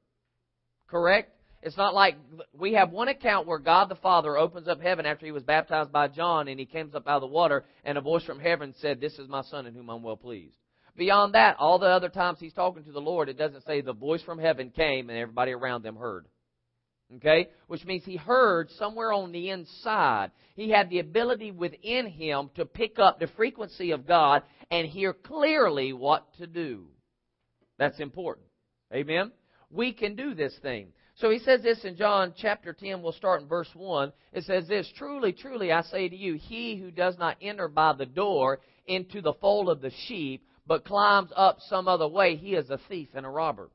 Correct? 0.88 1.32
It's 1.62 1.76
not 1.76 1.94
like 1.94 2.16
we 2.56 2.74
have 2.74 2.90
one 2.90 3.08
account 3.08 3.46
where 3.46 3.58
God 3.58 3.88
the 3.88 3.96
Father 3.96 4.36
opens 4.36 4.68
up 4.68 4.80
heaven 4.80 5.04
after 5.04 5.26
he 5.26 5.32
was 5.32 5.42
baptized 5.42 5.90
by 5.90 6.06
John 6.08 6.48
and 6.48 6.60
he 6.60 6.66
comes 6.66 6.94
up 6.94 7.08
out 7.08 7.16
of 7.16 7.22
the 7.22 7.26
water 7.34 7.64
and 7.84 7.98
a 7.98 8.00
voice 8.00 8.24
from 8.24 8.38
heaven 8.38 8.74
said, 8.78 9.00
This 9.00 9.18
is 9.18 9.28
my 9.28 9.42
son 9.42 9.66
in 9.66 9.74
whom 9.74 9.90
I'm 9.90 10.02
well 10.02 10.16
pleased. 10.16 10.56
Beyond 10.96 11.34
that, 11.34 11.56
all 11.58 11.78
the 11.78 11.86
other 11.86 12.08
times 12.08 12.38
he's 12.40 12.52
talking 12.52 12.84
to 12.84 12.92
the 12.92 13.00
Lord, 13.00 13.28
it 13.28 13.36
doesn't 13.36 13.66
say 13.66 13.80
the 13.80 13.92
voice 13.92 14.22
from 14.22 14.38
heaven 14.38 14.70
came 14.70 15.10
and 15.10 15.18
everybody 15.18 15.52
around 15.52 15.82
them 15.82 15.96
heard. 15.96 16.26
Okay? 17.16 17.48
Which 17.66 17.84
means 17.84 18.04
he 18.04 18.16
heard 18.16 18.70
somewhere 18.78 19.12
on 19.12 19.32
the 19.32 19.50
inside. 19.50 20.30
He 20.54 20.70
had 20.70 20.88
the 20.88 21.00
ability 21.00 21.50
within 21.50 22.06
him 22.06 22.50
to 22.56 22.64
pick 22.64 22.98
up 22.98 23.18
the 23.18 23.28
frequency 23.28 23.90
of 23.90 24.06
God 24.06 24.42
and 24.70 24.86
hear 24.86 25.12
clearly 25.12 25.92
what 25.92 26.32
to 26.38 26.46
do. 26.46 26.86
That's 27.78 28.00
important. 28.00 28.46
Amen? 28.92 29.32
We 29.76 29.92
can 29.92 30.16
do 30.16 30.32
this 30.32 30.56
thing. 30.62 30.88
So 31.16 31.30
he 31.30 31.38
says 31.38 31.62
this 31.62 31.84
in 31.84 31.96
John 31.96 32.32
chapter 32.36 32.72
10, 32.72 33.02
we'll 33.02 33.12
start 33.12 33.42
in 33.42 33.48
verse 33.48 33.68
1. 33.74 34.10
It 34.32 34.44
says 34.44 34.66
this 34.66 34.90
Truly, 34.96 35.32
truly, 35.32 35.70
I 35.70 35.82
say 35.82 36.08
to 36.08 36.16
you, 36.16 36.34
he 36.34 36.76
who 36.76 36.90
does 36.90 37.18
not 37.18 37.36
enter 37.42 37.68
by 37.68 37.92
the 37.92 38.06
door 38.06 38.60
into 38.86 39.20
the 39.20 39.34
fold 39.34 39.68
of 39.68 39.82
the 39.82 39.92
sheep, 40.06 40.46
but 40.66 40.86
climbs 40.86 41.30
up 41.36 41.58
some 41.68 41.88
other 41.88 42.08
way, 42.08 42.36
he 42.36 42.54
is 42.54 42.70
a 42.70 42.80
thief 42.88 43.08
and 43.14 43.26
a 43.26 43.28
robber. 43.28 43.70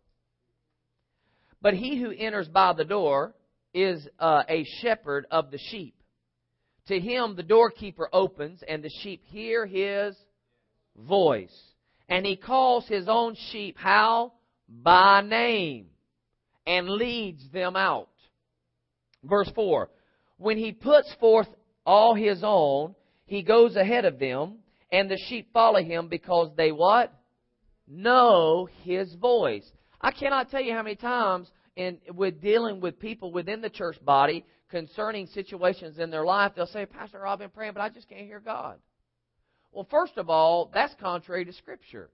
But 1.62 1.75
he 1.75 2.01
who 2.01 2.12
enters 2.12 2.48
by 2.48 2.74
the 2.74 2.86
door 2.86 3.36
is 3.72 4.08
uh, 4.20 4.43
a 4.50 4.65
shepherd 4.81 5.27
of 5.29 5.51
the 5.51 5.60
sheep. 5.70 5.96
To 6.88 7.00
him 7.00 7.36
the 7.36 7.43
doorkeeper 7.43 8.10
opens, 8.12 8.63
and 8.67 8.84
the 8.84 8.91
sheep 9.01 9.22
hear 9.25 9.67
his 9.67 10.15
voice. 10.98 11.55
And 12.10 12.25
he 12.25 12.36
calls 12.36 12.88
his 12.88 13.08
own 13.08 13.36
sheep 13.51 13.77
how? 13.77 14.34
By 14.67 15.22
name 15.22 15.90
and 16.65 16.89
leads 16.89 17.48
them 17.50 17.75
out. 17.75 18.10
Verse 19.24 19.51
4 19.56 19.89
When 20.38 20.58
he 20.58 20.72
puts 20.72 21.13
forth 21.20 21.48
all 21.86 22.15
his 22.15 22.41
own, 22.44 22.96
he 23.25 23.44
goes 23.44 23.75
ahead 23.75 24.06
of 24.06 24.20
them, 24.20 24.60
and 24.91 25.10
the 25.10 25.18
sheep 25.27 25.50
follow 25.53 25.82
him 25.82 26.08
because 26.08 26.50
they 26.56 26.72
what? 26.72 27.13
Know 27.88 28.68
his 28.84 29.13
voice. 29.15 29.70
I 30.00 30.12
cannot 30.12 30.50
tell 30.50 30.62
you 30.62 30.74
how 30.74 30.84
many 30.84 30.96
times 30.96 31.50
in 31.75 31.98
with 32.13 32.41
dealing 32.41 32.82
with 32.82 33.00
people 33.00 33.32
within 33.32 33.62
the 33.62 33.70
church 33.70 33.98
body 34.03 34.46
concerning 34.70 35.27
situations 35.27 36.00
in 36.00 36.10
their 36.10 36.25
life, 36.25 36.53
they'll 36.56 36.65
say, 36.65 36.86
Pastor, 36.86 37.25
I've 37.27 37.39
been 37.39 37.50
praying, 37.50 37.74
but 37.74 37.82
I 37.82 37.89
just 37.89 38.10
can't 38.10 38.25
hear 38.25 38.39
God. 38.39 38.77
Well, 39.72 39.88
first 39.89 40.18
of 40.18 40.30
all, 40.30 40.72
that's 40.74 40.94
contrary 41.00 41.46
to 41.46 41.53
Scripture. 41.53 42.10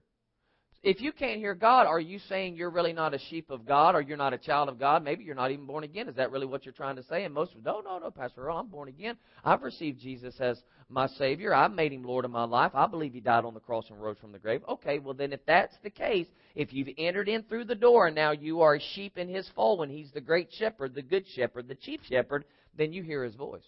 If 0.84 1.00
you 1.00 1.10
can't 1.10 1.40
hear 1.40 1.56
God, 1.56 1.88
are 1.88 1.98
you 1.98 2.20
saying 2.28 2.54
you're 2.54 2.70
really 2.70 2.92
not 2.92 3.12
a 3.12 3.18
sheep 3.18 3.50
of 3.50 3.66
God 3.66 3.96
or 3.96 4.00
you're 4.00 4.16
not 4.16 4.32
a 4.32 4.38
child 4.38 4.68
of 4.68 4.78
God? 4.78 5.02
Maybe 5.02 5.24
you're 5.24 5.34
not 5.34 5.50
even 5.50 5.66
born 5.66 5.82
again. 5.82 6.08
Is 6.08 6.14
that 6.14 6.30
really 6.30 6.46
what 6.46 6.64
you're 6.64 6.72
trying 6.72 6.94
to 6.96 7.02
say? 7.02 7.24
And 7.24 7.34
most, 7.34 7.50
of 7.50 7.64
them, 7.64 7.64
no, 7.64 7.80
no, 7.80 7.98
no, 7.98 8.12
Pastor 8.12 8.42
Earl, 8.42 8.58
I'm 8.58 8.68
born 8.68 8.88
again. 8.88 9.16
I've 9.44 9.62
received 9.62 9.98
Jesus 9.98 10.36
as 10.38 10.62
my 10.88 11.08
Savior. 11.08 11.52
I've 11.52 11.72
made 11.72 11.92
Him 11.92 12.04
Lord 12.04 12.24
of 12.24 12.30
my 12.30 12.44
life. 12.44 12.70
I 12.74 12.86
believe 12.86 13.12
He 13.12 13.20
died 13.20 13.44
on 13.44 13.54
the 13.54 13.60
cross 13.60 13.90
and 13.90 14.00
rose 14.00 14.18
from 14.20 14.30
the 14.30 14.38
grave. 14.38 14.62
Okay, 14.68 15.00
well 15.00 15.14
then 15.14 15.32
if 15.32 15.44
that's 15.46 15.74
the 15.82 15.90
case, 15.90 16.28
if 16.54 16.72
you've 16.72 16.94
entered 16.96 17.28
in 17.28 17.42
through 17.42 17.64
the 17.64 17.74
door 17.74 18.06
and 18.06 18.14
now 18.14 18.30
you 18.30 18.60
are 18.60 18.76
a 18.76 18.80
sheep 18.94 19.18
in 19.18 19.28
His 19.28 19.50
fold 19.56 19.80
when 19.80 19.90
He's 19.90 20.12
the 20.12 20.20
great 20.20 20.48
shepherd, 20.52 20.94
the 20.94 21.02
good 21.02 21.24
shepherd, 21.34 21.66
the 21.66 21.74
chief 21.74 22.00
shepherd, 22.08 22.44
then 22.76 22.92
you 22.92 23.02
hear 23.02 23.24
His 23.24 23.34
voice. 23.34 23.66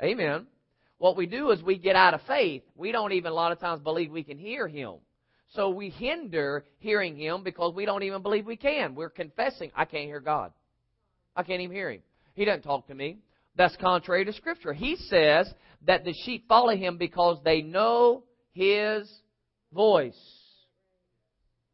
Amen. 0.00 0.46
What 1.00 1.16
we 1.16 1.24
do 1.24 1.50
is 1.50 1.62
we 1.62 1.78
get 1.78 1.96
out 1.96 2.12
of 2.12 2.20
faith. 2.26 2.62
We 2.76 2.92
don't 2.92 3.12
even 3.12 3.32
a 3.32 3.34
lot 3.34 3.52
of 3.52 3.58
times 3.58 3.80
believe 3.80 4.12
we 4.12 4.22
can 4.22 4.36
hear 4.36 4.68
Him. 4.68 4.96
So 5.54 5.70
we 5.70 5.88
hinder 5.88 6.66
hearing 6.76 7.16
Him 7.16 7.42
because 7.42 7.74
we 7.74 7.86
don't 7.86 8.02
even 8.02 8.20
believe 8.20 8.44
we 8.44 8.58
can. 8.58 8.94
We're 8.94 9.08
confessing, 9.08 9.70
I 9.74 9.86
can't 9.86 10.04
hear 10.04 10.20
God. 10.20 10.52
I 11.34 11.42
can't 11.42 11.62
even 11.62 11.74
hear 11.74 11.90
Him. 11.90 12.02
He 12.34 12.44
doesn't 12.44 12.64
talk 12.64 12.86
to 12.88 12.94
me. 12.94 13.16
That's 13.56 13.74
contrary 13.76 14.26
to 14.26 14.32
Scripture. 14.34 14.74
He 14.74 14.96
says 14.96 15.50
that 15.86 16.04
the 16.04 16.12
sheep 16.12 16.46
follow 16.46 16.76
Him 16.76 16.98
because 16.98 17.38
they 17.46 17.62
know 17.62 18.24
His 18.52 19.10
voice. 19.72 20.20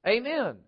Amen. 0.06 0.58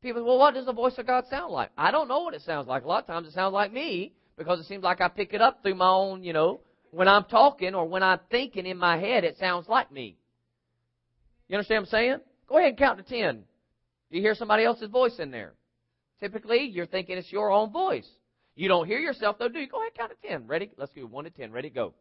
People 0.00 0.24
well, 0.24 0.38
what 0.38 0.54
does 0.54 0.64
the 0.64 0.72
voice 0.72 0.96
of 0.96 1.06
God 1.06 1.24
sound 1.28 1.52
like? 1.52 1.68
I 1.76 1.90
don't 1.90 2.08
know 2.08 2.20
what 2.20 2.32
it 2.32 2.40
sounds 2.40 2.66
like. 2.66 2.84
A 2.84 2.88
lot 2.88 3.02
of 3.02 3.06
times 3.06 3.28
it 3.28 3.34
sounds 3.34 3.52
like 3.52 3.74
me 3.74 4.14
because 4.38 4.58
it 4.58 4.64
seems 4.64 4.82
like 4.82 5.02
I 5.02 5.08
pick 5.08 5.34
it 5.34 5.42
up 5.42 5.62
through 5.62 5.74
my 5.74 5.90
own, 5.90 6.24
you 6.24 6.32
know, 6.32 6.60
when 6.90 7.08
I'm 7.08 7.24
talking 7.24 7.74
or 7.74 7.86
when 7.86 8.02
I'm 8.02 8.20
thinking 8.30 8.66
in 8.66 8.76
my 8.76 8.98
head, 8.98 9.24
it 9.24 9.38
sounds 9.38 9.68
like 9.68 9.92
me. 9.92 10.16
You 11.48 11.56
understand 11.56 11.82
what 11.82 11.88
I'm 11.88 11.90
saying? 11.90 12.16
Go 12.48 12.58
ahead 12.58 12.70
and 12.70 12.78
count 12.78 12.98
to 12.98 13.04
ten. 13.04 13.44
You 14.10 14.20
hear 14.20 14.34
somebody 14.34 14.64
else's 14.64 14.90
voice 14.90 15.18
in 15.18 15.30
there. 15.30 15.54
Typically, 16.20 16.64
you're 16.64 16.86
thinking 16.86 17.16
it's 17.16 17.32
your 17.32 17.50
own 17.50 17.70
voice. 17.72 18.08
You 18.56 18.68
don't 18.68 18.86
hear 18.86 18.98
yourself, 18.98 19.36
though, 19.38 19.48
do 19.48 19.58
you? 19.58 19.68
Go 19.68 19.80
ahead 19.80 19.94
count 19.96 20.12
to 20.12 20.28
ten. 20.28 20.46
Ready? 20.46 20.70
Let's 20.76 20.92
go. 20.92 21.02
One 21.02 21.24
to 21.24 21.30
ten. 21.30 21.52
Ready? 21.52 21.70
Go. 21.70 21.94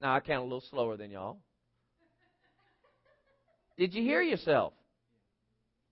Now, 0.00 0.14
I 0.14 0.20
count 0.20 0.40
a 0.40 0.44
little 0.44 0.64
slower 0.70 0.96
than 0.96 1.10
y'all. 1.10 1.38
Did 3.76 3.94
you 3.94 4.02
hear 4.02 4.22
yourself? 4.22 4.72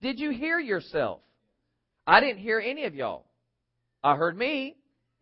Did 0.01 0.19
you 0.19 0.31
hear 0.31 0.59
yourself? 0.59 1.19
I 2.05 2.19
didn't 2.19 2.39
hear 2.39 2.59
any 2.59 2.85
of 2.85 2.95
y'all. 2.95 3.25
I 4.03 4.15
heard 4.15 4.37
me, 4.37 4.75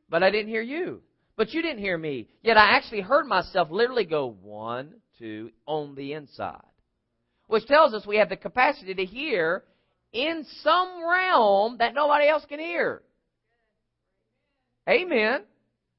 but 0.09 0.23
I 0.23 0.31
didn't 0.31 0.50
hear 0.50 0.61
you. 0.61 1.01
But 1.38 1.53
you 1.53 1.61
didn't 1.61 1.79
hear 1.79 1.97
me. 1.97 2.27
Yet 2.43 2.57
I 2.57 2.75
actually 2.75 3.01
heard 3.01 3.25
myself 3.25 3.69
literally 3.71 4.05
go 4.05 4.35
one, 4.41 4.95
two, 5.17 5.51
on 5.65 5.95
the 5.95 6.13
inside. 6.13 6.61
Which 7.47 7.65
tells 7.65 7.93
us 7.93 8.05
we 8.05 8.17
have 8.17 8.29
the 8.29 8.38
capacity 8.38 8.93
to 8.93 9.05
hear 9.05 9.63
in 10.13 10.45
some 10.61 11.03
realm 11.07 11.77
that 11.79 11.93
nobody 11.93 12.27
else 12.27 12.45
can 12.47 12.59
hear. 12.59 13.01
Amen. 14.89 15.43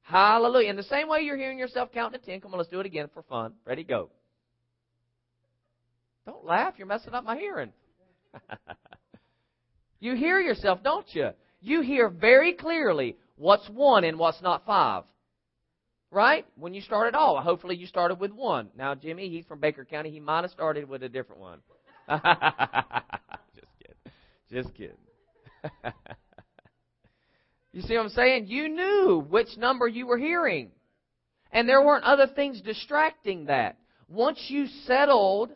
Hallelujah. 0.01 0.69
In 0.69 0.75
the 0.75 0.83
same 0.83 1.07
way 1.07 1.21
you're 1.21 1.37
hearing 1.37 1.57
yourself 1.57 1.89
counting 1.93 2.19
to 2.19 2.25
ten, 2.25 2.41
come 2.41 2.51
on, 2.53 2.57
let's 2.57 2.69
do 2.69 2.79
it 2.79 2.85
again 2.85 3.09
for 3.13 3.23
fun. 3.23 3.53
Ready, 3.65 3.83
go. 3.83 4.09
Don't 6.25 6.45
laugh, 6.45 6.75
you're 6.77 6.87
messing 6.87 7.13
up 7.13 7.23
my 7.23 7.37
hearing. 7.37 7.71
you 9.99 10.15
hear 10.15 10.39
yourself, 10.39 10.79
don't 10.83 11.07
you? 11.13 11.29
You 11.63 11.81
hear 11.81 12.09
very 12.09 12.53
clearly 12.53 13.15
what's 13.37 13.67
one 13.69 14.03
and 14.03 14.19
what's 14.19 14.41
not 14.41 14.65
five. 14.65 15.03
Right? 16.11 16.45
When 16.55 16.73
you 16.75 16.81
started 16.81 17.15
all, 17.15 17.41
hopefully 17.41 17.75
you 17.75 17.87
started 17.87 18.19
with 18.19 18.31
one. 18.31 18.69
Now, 18.77 18.93
Jimmy, 18.93 19.29
he's 19.29 19.45
from 19.45 19.59
Baker 19.59 19.83
County. 19.83 20.11
He 20.11 20.19
might 20.19 20.41
have 20.41 20.51
started 20.51 20.87
with 20.87 21.01
a 21.01 21.09
different 21.09 21.41
one. 21.41 21.59
Just 22.09 23.71
kidding. 23.79 23.95
Just 24.51 24.75
kidding. 24.75 24.97
you 27.71 27.81
see 27.81 27.95
what 27.95 28.03
I'm 28.03 28.09
saying? 28.09 28.45
You 28.47 28.69
knew 28.69 29.25
which 29.27 29.57
number 29.57 29.87
you 29.87 30.05
were 30.05 30.19
hearing. 30.19 30.69
And 31.51 31.67
there 31.67 31.83
weren't 31.83 32.03
other 32.03 32.27
things 32.27 32.61
distracting 32.61 33.45
that. 33.45 33.77
Once 34.07 34.39
you 34.49 34.67
settled, 34.85 35.49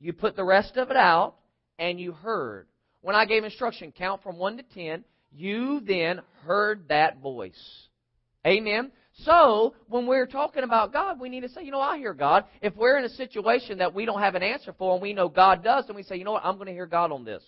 you 0.00 0.14
put 0.14 0.36
the 0.36 0.44
rest 0.44 0.78
of 0.78 0.90
it 0.90 0.96
out 0.96 1.34
and 1.78 2.00
you 2.00 2.12
heard 2.12 2.66
when 3.02 3.14
I 3.14 3.24
gave 3.24 3.44
instruction, 3.44 3.92
count 3.92 4.22
from 4.22 4.38
1 4.38 4.58
to 4.58 4.62
10, 4.74 5.04
you 5.32 5.80
then 5.80 6.20
heard 6.44 6.88
that 6.88 7.20
voice. 7.20 7.88
Amen. 8.46 8.90
So, 9.24 9.74
when 9.88 10.06
we're 10.06 10.26
talking 10.26 10.62
about 10.62 10.92
God, 10.92 11.20
we 11.20 11.28
need 11.28 11.40
to 11.40 11.48
say, 11.48 11.64
you 11.64 11.72
know, 11.72 11.80
I 11.80 11.98
hear 11.98 12.14
God. 12.14 12.44
If 12.62 12.76
we're 12.76 12.98
in 12.98 13.04
a 13.04 13.08
situation 13.10 13.78
that 13.78 13.92
we 13.92 14.04
don't 14.04 14.20
have 14.20 14.36
an 14.36 14.44
answer 14.44 14.72
for 14.78 14.94
and 14.94 15.02
we 15.02 15.12
know 15.12 15.28
God 15.28 15.64
does, 15.64 15.86
then 15.86 15.96
we 15.96 16.04
say, 16.04 16.16
you 16.16 16.24
know 16.24 16.32
what, 16.32 16.44
I'm 16.44 16.54
going 16.54 16.68
to 16.68 16.72
hear 16.72 16.86
God 16.86 17.10
on 17.10 17.24
this. 17.24 17.42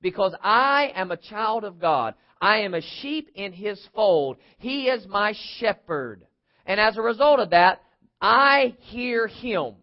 Because 0.00 0.34
I 0.42 0.92
am 0.94 1.10
a 1.10 1.16
child 1.16 1.64
of 1.64 1.80
God. 1.80 2.14
I 2.40 2.58
am 2.58 2.74
a 2.74 2.80
sheep 3.00 3.30
in 3.34 3.52
His 3.52 3.84
fold. 3.94 4.36
He 4.58 4.84
is 4.84 5.06
my 5.08 5.34
shepherd. 5.58 6.24
And 6.64 6.78
as 6.78 6.96
a 6.96 7.02
result 7.02 7.40
of 7.40 7.50
that, 7.50 7.82
I 8.20 8.76
hear 8.78 9.26
Him. 9.26 9.74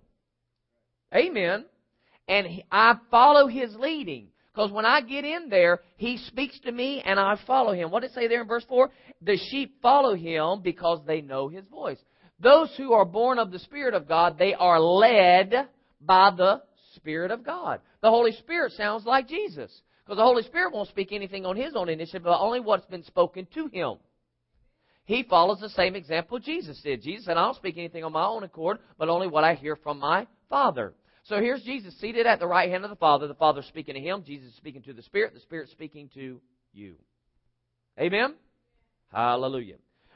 Amen. 1.14 1.66
And 2.30 2.48
I 2.72 2.96
follow 3.12 3.48
His 3.48 3.76
leading. 3.76 4.30
Because 4.58 4.72
when 4.72 4.88
I 4.88 5.02
get 5.02 5.24
in 5.24 5.50
there, 5.50 5.82
he 5.98 6.18
speaks 6.18 6.60
to 6.62 6.72
me 6.72 7.04
and 7.06 7.20
I 7.20 7.38
follow 7.46 7.74
him. 7.74 7.92
What 7.92 8.00
did 8.00 8.10
it 8.10 8.16
say 8.16 8.28
there 8.28 8.42
in 8.42 8.48
verse 8.48 8.66
4? 8.68 8.90
The 9.22 9.38
sheep 9.52 9.80
follow 9.84 10.16
him 10.16 10.64
because 10.64 11.00
they 11.06 11.22
know 11.22 11.48
his 11.48 11.68
voice. 11.68 12.00
Those 12.40 12.74
who 12.76 12.94
are 12.94 13.06
born 13.06 13.38
of 13.38 13.52
the 13.52 13.60
Spirit 13.60 13.94
of 13.94 14.08
God, 14.08 14.40
they 14.40 14.56
are 14.56 14.80
led 14.80 15.70
by 16.02 16.32
the 16.36 16.64
Spirit 16.96 17.30
of 17.30 17.46
God. 17.46 17.82
The 18.02 18.10
Holy 18.10 18.32
Spirit 18.32 18.72
sounds 18.72 19.06
like 19.06 19.28
Jesus. 19.28 19.72
Because 20.04 20.18
the 20.18 20.24
Holy 20.24 20.42
Spirit 20.42 20.74
won't 20.74 20.90
speak 20.90 21.12
anything 21.12 21.46
on 21.46 21.56
his 21.56 21.76
own 21.76 21.88
initiative, 21.88 22.24
but 22.24 22.40
only 22.40 22.60
what's 22.60 22.88
been 22.88 23.04
spoken 23.04 23.48
to 23.54 23.68
him. 23.68 23.98
He 25.06 25.22
follows 25.22 25.60
the 25.60 25.70
same 25.70 25.96
example 25.96 26.40
Jesus 26.40 26.82
did. 26.82 27.04
Jesus 27.04 27.26
said, 27.26 27.38
I 27.38 27.46
don't 27.46 27.56
speak 27.58 27.78
anything 27.78 28.04
on 28.04 28.12
my 28.12 28.26
own 28.26 28.42
accord, 28.42 28.80
but 28.98 29.08
only 29.08 29.28
what 29.28 29.44
I 29.44 29.54
hear 29.54 29.76
from 29.76 30.00
my 30.00 30.26
Father. 30.50 30.96
So 31.27 31.41
here's 31.41 31.62
Jesus 31.63 31.93
seated 32.00 32.25
at 32.25 32.39
the 32.39 32.48
right 32.48 32.69
hand 32.69 32.86
of 32.86 32.89
the 32.89 32.96
Father. 32.96 33.27
The 33.27 33.34
Father 33.34 33.62
speaking 33.62 33.96
to 33.96 34.00
him. 34.00 34.24
Jesus 34.25 34.55
speaking 34.55 34.81
to 34.84 34.93
the 34.93 35.01
Spirit. 35.01 35.34
The 35.34 35.41
Spirit 35.41 35.69
speaking 35.69 36.10
to 36.13 36.39
you. 36.74 36.96
Amen? 38.00 38.36
Hallelujah. 39.12 39.75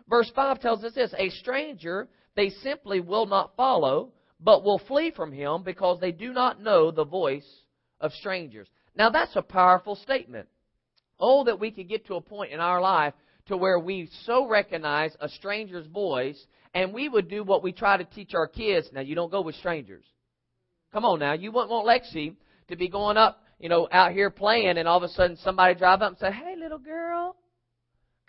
Verse 0.10 0.32
5 0.34 0.62
tells 0.62 0.84
us 0.86 0.94
this 0.94 1.14
A 1.18 1.30
stranger 1.30 2.08
they 2.36 2.50
simply 2.50 3.02
will 3.02 3.26
not 3.26 3.58
follow, 3.58 4.14
but 4.40 4.64
will 4.64 4.80
flee 4.80 5.12
from 5.12 5.34
him 5.34 5.64
because 5.64 6.00
they 6.00 6.14
do 6.14 6.32
not 6.32 6.62
know 6.62 6.92
the 6.92 7.04
voice 7.04 7.48
of 8.00 8.14
strangers. 8.14 8.70
Now 8.96 9.10
that's 9.10 9.36
a 9.36 9.42
powerful 9.42 9.96
statement. 9.96 10.48
Oh, 11.20 11.44
that 11.44 11.60
we 11.60 11.72
could 11.72 11.90
get 11.90 12.08
to 12.08 12.16
a 12.16 12.22
point 12.22 12.54
in 12.54 12.62
our 12.62 12.80
life 12.80 13.14
to 13.48 13.58
where 13.58 13.80
we 13.80 14.10
so 14.24 14.48
recognize 14.48 15.16
a 15.20 15.28
stranger's 15.28 15.88
voice 15.88 16.46
and 16.74 16.94
we 16.94 17.10
would 17.10 17.28
do 17.28 17.44
what 17.44 17.64
we 17.64 17.74
try 17.74 17.98
to 17.98 18.06
teach 18.06 18.34
our 18.34 18.48
kids. 18.48 18.90
Now, 18.94 19.02
you 19.02 19.14
don't 19.14 19.30
go 19.30 19.42
with 19.42 19.56
strangers. 19.56 20.06
Come 20.94 21.06
on 21.06 21.20
now. 21.20 21.34
You 21.34 21.52
wouldn't 21.52 21.72
want 21.72 21.88
Lexi 21.88 22.36
to 22.68 22.76
be 22.76 22.90
going 22.90 23.18
up, 23.18 23.44
you 23.60 23.70
know, 23.70 23.88
out 23.92 24.12
here 24.12 24.30
playing 24.30 24.78
and 24.78 24.88
all 24.88 24.98
of 24.98 25.04
a 25.04 25.10
sudden 25.10 25.38
somebody 25.38 25.76
drive 25.76 26.02
up 26.02 26.10
and 26.10 26.18
say, 26.18 26.32
Hey, 26.32 26.56
little 26.58 26.80
girl, 26.80 27.36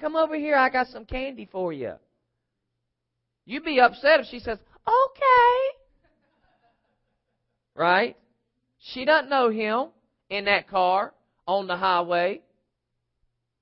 come 0.00 0.16
over 0.16 0.36
here. 0.36 0.56
I 0.56 0.70
got 0.70 0.86
some 0.88 1.04
candy 1.04 1.48
for 1.50 1.72
you. 1.72 1.94
You'd 3.44 3.64
be 3.64 3.80
upset 3.80 4.20
if 4.20 4.26
she 4.26 4.38
says, 4.38 4.58
Okay. 4.86 5.78
Right? 7.74 8.16
She 8.78 9.04
doesn't 9.04 9.30
know 9.30 9.48
him 9.50 9.88
in 10.28 10.44
that 10.44 10.68
car 10.68 11.14
on 11.46 11.66
the 11.66 11.76
highway. 11.76 12.42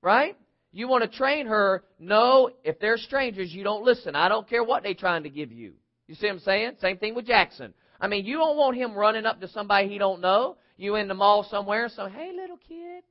Right? 0.01 0.35
You 0.71 0.87
want 0.87 1.03
to 1.03 1.17
train 1.17 1.47
her, 1.47 1.83
no, 1.99 2.49
if 2.63 2.79
they're 2.79 2.97
strangers, 2.97 3.51
you 3.51 3.63
don't 3.63 3.83
listen. 3.83 4.15
I 4.15 4.29
don't 4.29 4.47
care 4.47 4.63
what 4.63 4.83
they're 4.83 4.93
trying 4.93 5.23
to 5.23 5.29
give 5.29 5.51
you. 5.51 5.73
You 6.07 6.15
see 6.15 6.27
what 6.27 6.33
I'm 6.33 6.39
saying? 6.39 6.71
Same 6.81 6.97
thing 6.97 7.13
with 7.13 7.25
Jackson. 7.25 7.73
I 8.01 8.07
mean, 8.07 8.25
you 8.25 8.37
don't 8.37 8.57
want 8.57 8.75
him 8.75 8.95
running 8.95 9.27
up 9.27 9.39
to 9.41 9.47
somebody 9.47 9.87
he 9.87 9.99
don't 9.99 10.19
know. 10.21 10.57
You 10.75 10.95
in 10.95 11.07
the 11.07 11.13
mall 11.13 11.43
somewhere, 11.49 11.87
so 11.95 12.07
hey, 12.07 12.31
little 12.35 12.57
kid, 12.57 13.03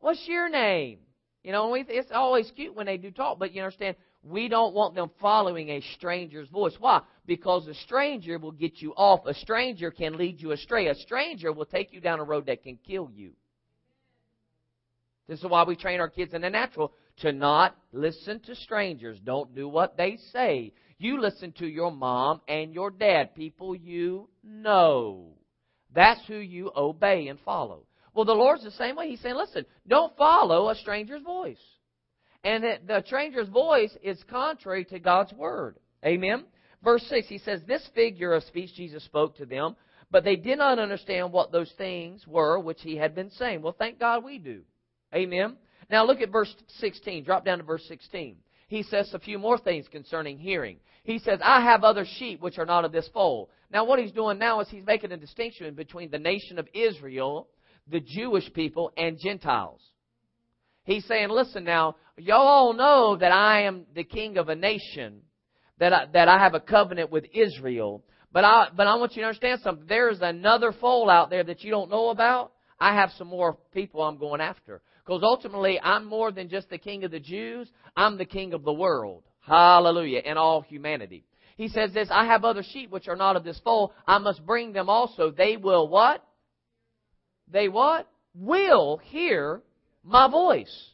what's 0.00 0.22
your 0.28 0.50
name? 0.50 0.98
You 1.42 1.52
know, 1.52 1.74
it's 1.74 2.10
always 2.12 2.52
cute 2.54 2.74
when 2.76 2.86
they 2.86 2.98
do 2.98 3.10
talk, 3.10 3.38
but 3.38 3.52
you 3.52 3.62
understand, 3.62 3.96
we 4.22 4.48
don't 4.48 4.74
want 4.74 4.94
them 4.94 5.10
following 5.20 5.70
a 5.70 5.80
stranger's 5.96 6.48
voice. 6.50 6.74
Why? 6.78 7.00
Because 7.26 7.66
a 7.66 7.74
stranger 7.74 8.38
will 8.38 8.52
get 8.52 8.80
you 8.80 8.92
off. 8.92 9.26
A 9.26 9.34
stranger 9.34 9.90
can 9.90 10.18
lead 10.18 10.40
you 10.40 10.52
astray. 10.52 10.88
A 10.88 10.94
stranger 10.94 11.50
will 11.50 11.64
take 11.64 11.92
you 11.92 12.00
down 12.00 12.20
a 12.20 12.24
road 12.24 12.46
that 12.46 12.62
can 12.62 12.78
kill 12.86 13.10
you. 13.12 13.32
This 15.26 15.40
is 15.40 15.46
why 15.46 15.64
we 15.64 15.74
train 15.76 15.98
our 15.98 16.10
kids 16.10 16.34
in 16.34 16.42
the 16.42 16.50
natural 16.50 16.92
to 17.22 17.32
not 17.32 17.76
listen 17.92 18.40
to 18.40 18.54
strangers. 18.54 19.18
Don't 19.24 19.54
do 19.54 19.68
what 19.68 19.96
they 19.96 20.18
say. 20.32 20.72
You 21.02 21.20
listen 21.20 21.50
to 21.58 21.66
your 21.66 21.90
mom 21.90 22.42
and 22.46 22.72
your 22.72 22.90
dad, 22.90 23.34
people 23.34 23.74
you 23.74 24.28
know. 24.44 25.32
That's 25.92 26.20
who 26.28 26.36
you 26.36 26.70
obey 26.76 27.26
and 27.26 27.40
follow. 27.40 27.86
Well, 28.14 28.24
the 28.24 28.32
Lord's 28.32 28.62
the 28.62 28.70
same 28.70 28.94
way. 28.94 29.08
He's 29.08 29.20
saying, 29.20 29.34
listen, 29.34 29.66
don't 29.88 30.16
follow 30.16 30.68
a 30.68 30.76
stranger's 30.76 31.22
voice. 31.22 31.58
And 32.44 32.62
the 32.86 33.02
stranger's 33.06 33.48
voice 33.48 33.90
is 34.00 34.22
contrary 34.30 34.84
to 34.86 35.00
God's 35.00 35.32
word. 35.32 35.76
Amen? 36.04 36.44
Verse 36.84 37.04
6, 37.08 37.28
he 37.28 37.38
says, 37.38 37.60
This 37.66 37.88
figure 37.96 38.32
of 38.32 38.44
speech 38.44 38.72
Jesus 38.74 39.04
spoke 39.04 39.36
to 39.38 39.46
them, 39.46 39.74
but 40.12 40.22
they 40.22 40.36
did 40.36 40.58
not 40.58 40.78
understand 40.78 41.32
what 41.32 41.50
those 41.50 41.72
things 41.78 42.24
were 42.28 42.60
which 42.60 42.80
he 42.80 42.96
had 42.96 43.12
been 43.14 43.30
saying. 43.32 43.60
Well, 43.60 43.74
thank 43.76 43.98
God 43.98 44.22
we 44.22 44.38
do. 44.38 44.62
Amen? 45.12 45.56
Now 45.90 46.06
look 46.06 46.20
at 46.20 46.30
verse 46.30 46.54
16. 46.78 47.24
Drop 47.24 47.44
down 47.44 47.58
to 47.58 47.64
verse 47.64 47.84
16. 47.88 48.36
He 48.72 48.82
says 48.84 49.12
a 49.12 49.18
few 49.18 49.38
more 49.38 49.58
things 49.58 49.86
concerning 49.86 50.38
hearing. 50.38 50.78
He 51.04 51.18
says, 51.18 51.40
I 51.44 51.60
have 51.60 51.84
other 51.84 52.06
sheep 52.16 52.40
which 52.40 52.56
are 52.56 52.64
not 52.64 52.86
of 52.86 52.90
this 52.90 53.06
fold. 53.12 53.50
Now 53.70 53.84
what 53.84 53.98
he's 53.98 54.12
doing 54.12 54.38
now 54.38 54.60
is 54.60 54.68
he's 54.70 54.86
making 54.86 55.12
a 55.12 55.18
distinction 55.18 55.74
between 55.74 56.10
the 56.10 56.18
nation 56.18 56.58
of 56.58 56.66
Israel, 56.72 57.48
the 57.86 58.00
Jewish 58.00 58.50
people, 58.54 58.90
and 58.96 59.18
Gentiles. 59.22 59.82
He's 60.84 61.04
saying, 61.04 61.28
listen 61.28 61.64
now, 61.64 61.96
y'all 62.16 62.72
know 62.72 63.14
that 63.16 63.30
I 63.30 63.64
am 63.64 63.84
the 63.94 64.04
king 64.04 64.38
of 64.38 64.48
a 64.48 64.54
nation, 64.54 65.20
that 65.78 65.92
I, 65.92 66.06
that 66.14 66.28
I 66.28 66.38
have 66.38 66.54
a 66.54 66.60
covenant 66.60 67.10
with 67.10 67.26
Israel. 67.34 68.02
But 68.32 68.44
I, 68.44 68.68
but 68.74 68.86
I 68.86 68.94
want 68.94 69.16
you 69.16 69.20
to 69.20 69.28
understand 69.28 69.60
something. 69.62 69.84
There's 69.86 70.22
another 70.22 70.72
fold 70.72 71.10
out 71.10 71.28
there 71.28 71.44
that 71.44 71.62
you 71.62 71.70
don't 71.70 71.90
know 71.90 72.08
about. 72.08 72.52
I 72.80 72.94
have 72.94 73.10
some 73.18 73.28
more 73.28 73.58
people 73.74 74.00
I'm 74.00 74.16
going 74.16 74.40
after. 74.40 74.80
Because 75.04 75.22
ultimately, 75.22 75.80
I'm 75.80 76.04
more 76.04 76.30
than 76.30 76.48
just 76.48 76.70
the 76.70 76.78
king 76.78 77.04
of 77.04 77.10
the 77.10 77.20
Jews. 77.20 77.68
I'm 77.96 78.18
the 78.18 78.24
king 78.24 78.52
of 78.52 78.62
the 78.62 78.72
world. 78.72 79.24
Hallelujah. 79.40 80.20
And 80.24 80.38
all 80.38 80.60
humanity. 80.60 81.24
He 81.56 81.68
says 81.68 81.92
this, 81.92 82.08
I 82.10 82.26
have 82.26 82.44
other 82.44 82.62
sheep 82.62 82.90
which 82.90 83.08
are 83.08 83.16
not 83.16 83.36
of 83.36 83.44
this 83.44 83.60
fold. 83.64 83.92
I 84.06 84.18
must 84.18 84.44
bring 84.46 84.72
them 84.72 84.88
also. 84.88 85.30
They 85.30 85.56
will 85.56 85.88
what? 85.88 86.24
They 87.50 87.68
what? 87.68 88.08
Will 88.34 88.98
hear 88.98 89.60
my 90.04 90.30
voice. 90.30 90.90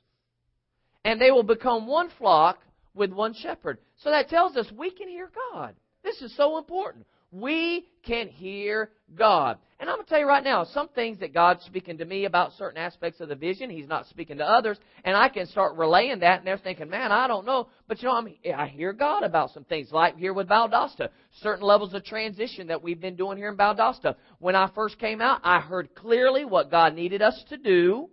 And 1.05 1.21
they 1.21 1.31
will 1.31 1.45
become 1.45 1.87
one 1.87 2.11
flock 2.19 2.59
with 2.95 3.13
one 3.13 3.35
shepherd. 3.35 3.79
So 3.99 4.11
that 4.11 4.29
tells 4.29 4.57
us 4.57 4.67
we 4.77 4.91
can 4.91 5.09
hear 5.09 5.31
God. 5.53 5.75
This 6.03 6.21
is 6.23 6.35
so 6.37 6.59
important. 6.59 7.07
We 7.31 7.87
can 8.07 8.29
hear 8.29 8.91
God. 9.15 9.59
And 9.79 9.89
I'm 9.89 9.97
going 9.97 10.07
to 10.07 10.11
tell 10.11 10.19
you 10.19 10.27
right 10.27 10.43
now, 10.43 10.65
some 10.65 10.89
things 10.89 11.21
that 11.21 11.35
God's 11.35 11.63
speaking 11.65 11.99
to 11.99 12.05
me 12.05 12.25
about 12.25 12.53
certain 12.55 12.79
aspects 12.79 13.21
of 13.21 13.29
the 13.29 13.37
vision, 13.37 13.71
He's 13.71 13.87
not 13.87 14.07
speaking 14.07 14.39
to 14.39 14.45
others, 14.45 14.79
and 15.05 15.15
I 15.17 15.29
can 15.29 15.47
start 15.47 15.77
relaying 15.77 16.21
that, 16.21 16.39
and 16.39 16.47
they're 16.47 16.59
thinking, 16.59 16.89
man, 16.89 17.13
I 17.13 17.29
don't 17.29 17.47
know. 17.47 17.69
But 17.87 18.03
you 18.03 18.09
know, 18.09 18.17
I'm, 18.17 18.35
I 18.57 18.67
hear 18.67 18.93
God 18.93 19.23
about 19.23 19.51
some 19.51 19.65
things, 19.65 19.93
like 19.93 20.17
here 20.17 20.33
with 20.33 20.49
Valdosta, 20.49 21.11
certain 21.43 21.65
levels 21.65 21.95
of 21.95 22.05
transition 22.05 22.69
that 22.69 22.83
we've 22.83 23.01
been 23.01 23.15
doing 23.15 23.37
here 23.37 23.51
in 23.51 23.57
Valdosta. 23.57 24.17
When 24.39 24.57
I 24.57 24.71
first 24.75 24.99
came 24.99 25.21
out, 25.21 25.41
I 25.45 25.61
heard 25.61 25.95
clearly 25.95 26.45
what 26.45 26.71
God 26.71 26.95
needed 26.95 27.21
us 27.21 27.41
to 27.51 27.59
do, 27.59 28.09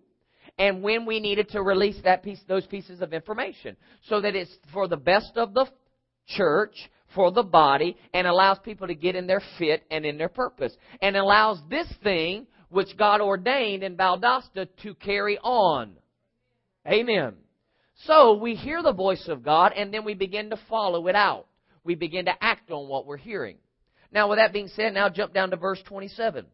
and 0.59 0.83
when 0.83 1.05
we 1.05 1.19
needed 1.19 1.49
to 1.49 1.63
release 1.63 1.99
that 2.03 2.21
piece, 2.21 2.41
those 2.47 2.67
pieces 2.67 3.01
of 3.01 3.13
information, 3.13 3.77
so 4.07 4.21
that 4.21 4.35
it's 4.35 4.51
for 4.73 4.87
the 4.87 4.97
best 4.97 5.31
of 5.37 5.53
the 5.53 5.65
church 6.27 6.75
for 7.13 7.31
the 7.31 7.43
body 7.43 7.97
and 8.13 8.27
allows 8.27 8.59
people 8.59 8.87
to 8.87 8.95
get 8.95 9.15
in 9.15 9.27
their 9.27 9.41
fit 9.57 9.83
and 9.91 10.05
in 10.05 10.17
their 10.17 10.29
purpose. 10.29 10.75
And 11.01 11.15
allows 11.15 11.59
this 11.69 11.87
thing, 12.03 12.47
which 12.69 12.97
God 12.97 13.21
ordained 13.21 13.83
in 13.83 13.95
Valdosta, 13.95 14.67
to 14.83 14.95
carry 14.95 15.37
on. 15.39 15.93
Amen. 16.87 17.33
So 18.05 18.37
we 18.37 18.55
hear 18.55 18.81
the 18.81 18.93
voice 18.93 19.27
of 19.27 19.43
God 19.43 19.71
and 19.75 19.93
then 19.93 20.03
we 20.03 20.13
begin 20.13 20.49
to 20.49 20.59
follow 20.69 21.07
it 21.07 21.15
out. 21.15 21.47
We 21.83 21.95
begin 21.95 22.25
to 22.25 22.43
act 22.43 22.71
on 22.71 22.89
what 22.89 23.05
we're 23.05 23.17
hearing. 23.17 23.57
Now, 24.11 24.29
with 24.29 24.39
that 24.39 24.53
being 24.53 24.69
said, 24.69 24.93
now 24.93 25.09
jump 25.09 25.33
down 25.33 25.51
to 25.51 25.57
verse 25.57 25.81
27. 25.87 26.45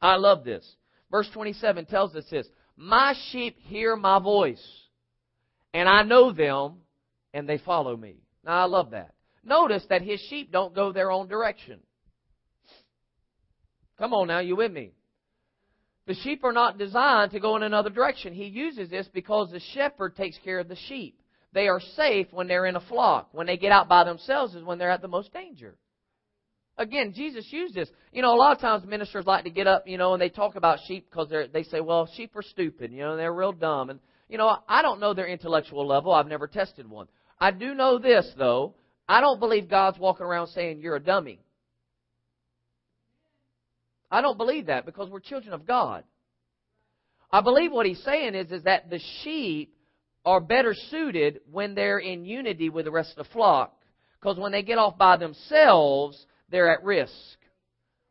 I 0.00 0.16
love 0.16 0.44
this. 0.44 0.64
Verse 1.10 1.28
27 1.32 1.86
tells 1.86 2.14
us 2.14 2.24
this 2.30 2.46
My 2.76 3.14
sheep 3.30 3.56
hear 3.60 3.96
my 3.96 4.18
voice, 4.18 4.64
and 5.72 5.88
I 5.88 6.02
know 6.02 6.32
them, 6.32 6.76
and 7.34 7.48
they 7.48 7.58
follow 7.58 7.96
me. 7.96 8.16
Now, 8.44 8.62
I 8.62 8.64
love 8.64 8.90
that. 8.90 9.15
Notice 9.46 9.84
that 9.88 10.02
his 10.02 10.20
sheep 10.28 10.50
don't 10.50 10.74
go 10.74 10.92
their 10.92 11.10
own 11.10 11.28
direction. 11.28 11.78
Come 13.96 14.12
on 14.12 14.26
now, 14.26 14.40
you 14.40 14.56
with 14.56 14.72
me? 14.72 14.90
The 16.06 16.14
sheep 16.14 16.44
are 16.44 16.52
not 16.52 16.78
designed 16.78 17.30
to 17.30 17.40
go 17.40 17.56
in 17.56 17.62
another 17.62 17.90
direction. 17.90 18.34
He 18.34 18.46
uses 18.46 18.90
this 18.90 19.08
because 19.14 19.50
the 19.50 19.60
shepherd 19.72 20.16
takes 20.16 20.36
care 20.44 20.58
of 20.58 20.68
the 20.68 20.76
sheep. 20.88 21.20
They 21.52 21.68
are 21.68 21.80
safe 21.94 22.26
when 22.32 22.48
they're 22.48 22.66
in 22.66 22.76
a 22.76 22.80
flock. 22.80 23.28
When 23.32 23.46
they 23.46 23.56
get 23.56 23.72
out 23.72 23.88
by 23.88 24.04
themselves 24.04 24.54
is 24.54 24.64
when 24.64 24.78
they're 24.78 24.90
at 24.90 25.00
the 25.00 25.08
most 25.08 25.32
danger. 25.32 25.76
Again, 26.76 27.12
Jesus 27.14 27.46
used 27.50 27.74
this. 27.74 27.88
You 28.12 28.22
know, 28.22 28.34
a 28.34 28.36
lot 28.36 28.54
of 28.54 28.60
times 28.60 28.84
ministers 28.84 29.26
like 29.26 29.44
to 29.44 29.50
get 29.50 29.66
up, 29.66 29.86
you 29.86 29.96
know, 29.96 30.12
and 30.12 30.20
they 30.20 30.28
talk 30.28 30.56
about 30.56 30.80
sheep 30.86 31.06
because 31.08 31.30
they 31.30 31.46
they 31.46 31.62
say, 31.62 31.80
well, 31.80 32.08
sheep 32.16 32.36
are 32.36 32.42
stupid, 32.42 32.92
you 32.92 32.98
know, 32.98 33.16
they're 33.16 33.32
real 33.32 33.52
dumb. 33.52 33.90
And, 33.90 34.00
you 34.28 34.38
know, 34.38 34.58
I 34.68 34.82
don't 34.82 35.00
know 35.00 35.14
their 35.14 35.26
intellectual 35.26 35.86
level. 35.86 36.12
I've 36.12 36.26
never 36.26 36.46
tested 36.46 36.90
one. 36.90 37.06
I 37.40 37.52
do 37.52 37.74
know 37.74 37.98
this, 37.98 38.30
though, 38.36 38.74
I 39.08 39.20
don't 39.20 39.40
believe 39.40 39.68
God's 39.68 39.98
walking 39.98 40.26
around 40.26 40.48
saying 40.48 40.80
you're 40.80 40.96
a 40.96 41.00
dummy. 41.00 41.40
I 44.10 44.20
don't 44.20 44.38
believe 44.38 44.66
that 44.66 44.86
because 44.86 45.10
we're 45.10 45.20
children 45.20 45.52
of 45.52 45.66
God. 45.66 46.04
I 47.30 47.40
believe 47.40 47.72
what 47.72 47.86
he's 47.86 48.02
saying 48.02 48.34
is, 48.34 48.50
is 48.52 48.62
that 48.64 48.88
the 48.88 49.00
sheep 49.22 49.74
are 50.24 50.40
better 50.40 50.74
suited 50.90 51.40
when 51.50 51.74
they're 51.74 51.98
in 51.98 52.24
unity 52.24 52.68
with 52.68 52.84
the 52.84 52.90
rest 52.90 53.10
of 53.16 53.26
the 53.26 53.32
flock. 53.32 53.76
Because 54.20 54.38
when 54.38 54.52
they 54.52 54.62
get 54.62 54.78
off 54.78 54.96
by 54.98 55.16
themselves, 55.16 56.24
they're 56.50 56.72
at 56.72 56.84
risk. 56.84 57.12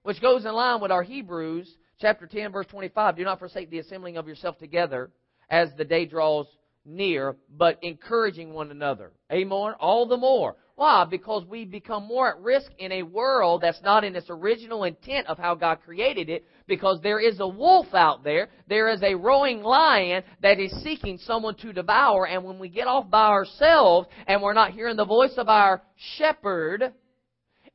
Which 0.04 0.22
goes 0.22 0.46
in 0.46 0.54
line 0.54 0.82
with 0.82 0.92
our 0.92 1.04
Hebrews 1.04 1.74
chapter 2.00 2.28
10 2.28 2.52
verse 2.52 2.68
25. 2.68 3.18
Do 3.18 3.24
not 3.24 3.40
forsake 3.40 3.70
the 3.70 3.80
assembling 3.80 4.18
of 4.18 4.28
yourself 4.28 4.58
together 4.58 5.12
as 5.50 5.70
the 5.78 5.86
day 5.86 6.06
draws 6.06 6.48
near, 6.86 7.36
but 7.50 7.80
encouraging 7.82 8.54
one 8.54 8.72
another. 8.72 9.12
Amen? 9.32 9.74
All 9.80 10.08
the 10.08 10.18
more. 10.18 10.56
Why? 10.76 11.06
Because 11.06 11.46
we 11.46 11.64
become 11.64 12.04
more 12.04 12.28
at 12.28 12.42
risk 12.42 12.70
in 12.78 12.92
a 12.92 13.04
world 13.04 13.62
that's 13.62 13.82
not 13.82 14.04
in 14.04 14.14
its 14.16 14.30
original 14.30 14.84
intent 14.84 15.28
of 15.28 15.38
how 15.38 15.56
God 15.56 15.80
created 15.86 16.30
it, 16.30 16.46
because 16.68 17.00
there 17.02 17.20
is 17.20 17.40
a 17.40 17.48
wolf 17.48 17.94
out 17.94 18.26
there, 18.26 18.50
there 18.68 18.90
is 18.90 19.02
a 19.02 19.16
roaring 19.16 19.64
lion 19.64 20.24
that 20.42 20.60
is 20.60 20.72
seeking 20.84 21.18
someone 21.18 21.56
to 21.56 21.72
devour, 21.72 22.28
and 22.28 22.44
when 22.44 22.60
we 22.60 22.68
get 22.68 22.88
off 22.88 23.10
by 23.10 23.28
ourselves 23.28 24.10
and 24.28 24.42
we're 24.42 24.54
not 24.54 24.72
hearing 24.72 24.98
the 24.98 25.06
voice 25.06 25.36
of 25.38 25.48
our 25.48 25.82
shepherd, 26.18 26.94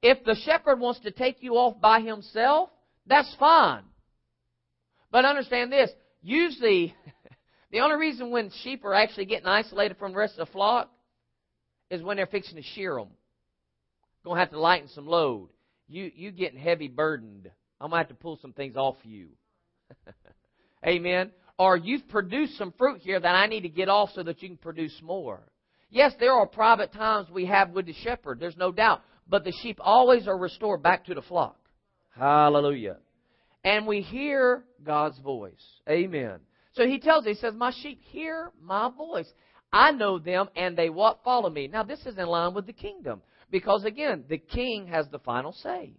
if 0.03 0.23
the 0.25 0.37
shepherd 0.45 0.79
wants 0.79 1.01
to 1.01 1.11
take 1.11 1.43
you 1.43 1.55
off 1.55 1.81
by 1.81 2.01
himself, 2.01 2.69
that's 3.07 3.35
fine. 3.39 3.83
But 5.11 5.25
understand 5.25 5.73
this, 5.73 5.91
usually, 6.21 6.95
the 7.73 7.81
only 7.81 7.97
reason 7.97 8.31
when 8.31 8.51
sheep 8.63 8.85
are 8.85 8.95
actually 8.95 9.25
getting 9.25 9.47
isolated 9.47 9.97
from 9.97 10.13
the 10.13 10.19
rest 10.19 10.39
of 10.39 10.47
the 10.47 10.53
flock 10.53 10.91
is 11.91 12.03
when 12.03 12.17
they're 12.17 12.27
fixing 12.27 12.57
to 12.57 12.63
shear 12.75 12.95
them. 12.95 13.09
Going 14.25 14.37
to 14.37 14.41
have 14.41 14.51
to 14.51 14.61
lighten 14.61 14.89
some 14.89 15.07
load. 15.07 15.49
You 15.89 16.11
you 16.15 16.31
getting 16.31 16.59
heavy 16.59 16.89
burdened. 16.89 17.51
I'm 17.81 17.91
going 17.91 18.03
to 18.03 18.09
have 18.09 18.17
to 18.17 18.23
pull 18.23 18.39
some 18.41 18.53
things 18.53 18.77
off 18.77 18.97
you. 19.03 19.29
Amen. 20.87 21.31
Or 21.59 21.77
you've 21.77 22.09
produced 22.09 22.57
some 22.57 22.73
fruit 22.79 23.01
here 23.01 23.19
that 23.19 23.35
I 23.35 23.47
need 23.47 23.63
to 23.63 23.69
get 23.69 23.89
off 23.89 24.11
so 24.15 24.23
that 24.23 24.43
you 24.43 24.49
can 24.49 24.57
produce 24.57 24.99
more. 25.03 25.41
Yes, 25.91 26.13
there 26.21 26.33
are 26.33 26.47
private 26.47 26.93
times 26.93 27.29
we 27.31 27.47
have 27.47 27.71
with 27.71 27.87
the 27.87 27.93
shepherd. 27.93 28.39
There's 28.39 28.57
no 28.57 28.71
doubt. 28.71 29.03
But 29.29 29.45
the 29.45 29.53
sheep 29.63 29.79
always 29.81 30.29
are 30.29 30.37
restored 30.37 30.83
back 30.83 31.07
to 31.07 31.15
the 31.15 31.23
flock. 31.23 31.57
Hallelujah. 32.17 32.99
And 33.65 33.87
we 33.87 34.01
hear 34.01 34.65
God's 34.83 35.19
voice. 35.19 35.65
Amen. 35.89 36.39
So 36.73 36.87
he 36.87 36.99
tells, 36.99 37.25
he 37.25 37.35
says, 37.35 37.55
My 37.55 37.73
sheep 37.83 38.01
hear 38.11 38.53
my 38.63 38.91
voice. 38.91 39.31
I 39.73 39.93
know 39.93 40.19
them 40.19 40.49
and 40.57 40.77
they 40.77 40.91
what 40.91 41.21
follow 41.25 41.51
me. 41.51 41.69
Now 41.69 41.83
this 41.83 42.05
is 42.07 42.19
in 42.19 42.27
line 42.27 42.55
with 42.55 42.67
the 42.67 42.73
kingdom. 42.73 43.23
Because 43.51 43.85
again, 43.85 44.25
the 44.29 44.39
king 44.39 44.87
has 44.89 45.09
the 45.09 45.19
final 45.19 45.53
say. 45.53 45.93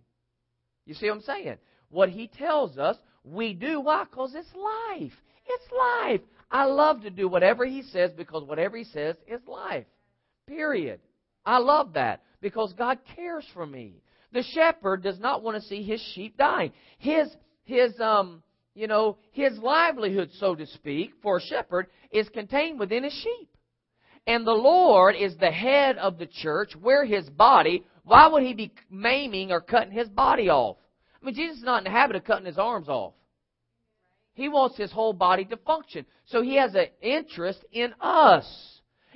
You 0.85 0.93
see 0.93 1.07
what 1.07 1.15
I'm 1.15 1.21
saying? 1.21 1.57
What 1.89 2.09
he 2.09 2.27
tells 2.27 2.77
us, 2.77 2.97
we 3.23 3.53
do. 3.53 3.81
Why? 3.81 4.05
Because 4.05 4.33
it's 4.35 4.53
life. 4.55 5.13
It's 5.45 5.71
life. 5.71 6.21
I 6.49 6.65
love 6.65 7.01
to 7.01 7.09
do 7.09 7.27
whatever 7.27 7.65
he 7.65 7.81
says 7.83 8.11
because 8.15 8.43
whatever 8.43 8.77
he 8.77 8.83
says 8.85 9.15
is 9.27 9.41
life. 9.47 9.85
Period. 10.47 10.99
I 11.45 11.59
love 11.59 11.93
that 11.93 12.23
because 12.41 12.73
God 12.73 12.99
cares 13.15 13.45
for 13.53 13.65
me. 13.65 14.01
The 14.33 14.43
shepherd 14.43 15.03
does 15.03 15.19
not 15.19 15.43
want 15.43 15.61
to 15.61 15.67
see 15.67 15.83
his 15.83 16.01
sheep 16.13 16.37
dying. 16.37 16.71
His 16.97 17.29
his 17.63 17.99
um 17.99 18.43
you 18.73 18.87
know 18.87 19.17
his 19.31 19.57
livelihood, 19.59 20.29
so 20.39 20.55
to 20.55 20.65
speak, 20.65 21.11
for 21.21 21.37
a 21.37 21.41
shepherd 21.41 21.87
is 22.11 22.27
contained 22.29 22.79
within 22.79 23.03
his 23.03 23.13
sheep 23.13 23.50
and 24.27 24.45
the 24.45 24.51
Lord 24.51 25.15
is 25.15 25.35
the 25.37 25.51
head 25.51 25.97
of 25.97 26.17
the 26.17 26.27
church, 26.27 26.75
we're 26.75 27.05
his 27.05 27.29
body, 27.29 27.85
why 28.03 28.27
would 28.27 28.43
he 28.43 28.53
be 28.53 28.73
maiming 28.89 29.51
or 29.51 29.61
cutting 29.61 29.91
his 29.91 30.09
body 30.09 30.49
off? 30.49 30.77
I 31.21 31.25
mean, 31.25 31.35
Jesus 31.35 31.57
is 31.57 31.63
not 31.63 31.79
in 31.79 31.83
the 31.85 31.97
habit 31.97 32.15
of 32.15 32.23
cutting 32.23 32.45
his 32.45 32.57
arms 32.57 32.89
off. 32.89 33.13
He 34.33 34.49
wants 34.49 34.77
his 34.77 34.91
whole 34.91 35.13
body 35.13 35.45
to 35.45 35.57
function. 35.57 36.05
So 36.25 36.41
he 36.41 36.55
has 36.55 36.73
an 36.73 36.87
interest 37.01 37.63
in 37.71 37.93
us. 37.99 38.45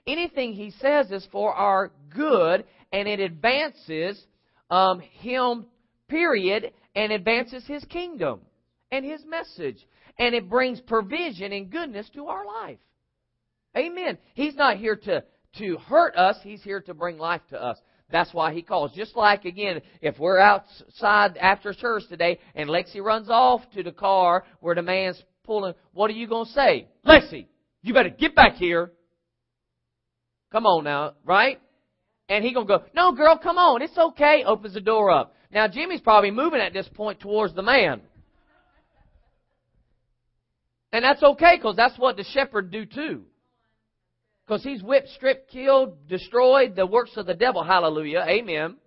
Anything 0.06 0.54
he 0.54 0.72
says 0.72 1.10
is 1.12 1.28
for 1.32 1.54
our 1.54 1.92
good, 2.14 2.66
and 2.92 3.08
it 3.08 3.20
advances 3.20 4.24
um, 4.70 5.00
him, 5.00 5.66
period, 6.08 6.72
and 6.96 7.12
advances 7.12 7.66
his 7.66 7.84
kingdom 7.86 8.42
and 8.92 9.04
his 9.04 9.24
message. 9.26 9.88
And 10.20 10.36
it 10.36 10.50
brings 10.50 10.80
provision 10.82 11.52
and 11.52 11.72
goodness 11.72 12.10
to 12.14 12.28
our 12.28 12.46
life. 12.46 12.78
Amen. 13.76 14.18
He's 14.34 14.56
not 14.56 14.78
here 14.78 14.96
to, 14.96 15.24
to 15.58 15.78
hurt 15.78 16.16
us, 16.16 16.38
He's 16.44 16.64
here 16.64 16.82
to 16.82 16.94
bring 16.94 17.18
life 17.18 17.42
to 17.50 17.62
us. 17.62 17.78
That's 18.12 18.34
why 18.34 18.54
He 18.54 18.62
calls. 18.62 18.94
Just 18.94 19.16
like, 19.16 19.46
again, 19.46 19.82
if 20.02 20.18
we're 20.20 20.38
outside 20.38 21.38
after 21.38 21.74
church 21.74 22.04
today 22.10 22.40
and 22.54 22.70
Lexi 22.70 23.02
runs 23.02 23.30
off 23.30 23.62
to 23.74 23.84
the 23.84 23.92
car 23.92 24.44
where 24.60 24.76
the 24.76 24.82
man's 24.82 25.22
pulling, 25.44 25.74
what 25.94 26.10
are 26.10 26.14
you 26.14 26.28
going 26.28 26.46
to 26.46 26.52
say? 26.52 26.88
Lexi, 27.06 27.48
you 27.82 27.94
better 27.94 28.10
get 28.10 28.36
back 28.36 28.56
here. 28.56 28.92
Come 30.52 30.66
on 30.66 30.84
now, 30.84 31.14
right? 31.26 31.60
And 32.30 32.44
he 32.44 32.54
gonna 32.54 32.66
go, 32.66 32.84
no 32.96 33.12
girl, 33.12 33.38
come 33.38 33.58
on, 33.58 33.82
it's 33.82 33.98
okay. 33.98 34.44
Opens 34.46 34.74
the 34.74 34.82
door 34.82 35.12
up. 35.12 35.36
Now 35.52 35.68
Jimmy's 35.68 36.02
probably 36.02 36.32
moving 36.32 36.60
at 36.60 36.74
this 36.74 36.88
point 36.94 37.20
towards 37.20 37.54
the 37.54 37.62
man. 37.62 38.02
And 40.92 41.04
that's 41.04 41.22
okay 41.22 41.58
because 41.58 41.76
that's 41.76 42.00
what 42.00 42.18
the 42.18 42.24
shepherd 42.24 42.72
do 42.72 42.86
too. 42.86 43.26
Because 44.46 44.64
he's 44.64 44.84
whipped, 44.84 45.10
stripped, 45.10 45.50
killed, 45.50 46.08
destroyed 46.08 46.76
the 46.76 46.86
works 46.86 47.18
of 47.18 47.26
the 47.26 47.34
devil. 47.34 47.64
Hallelujah. 47.64 48.26
Amen. 48.28 48.78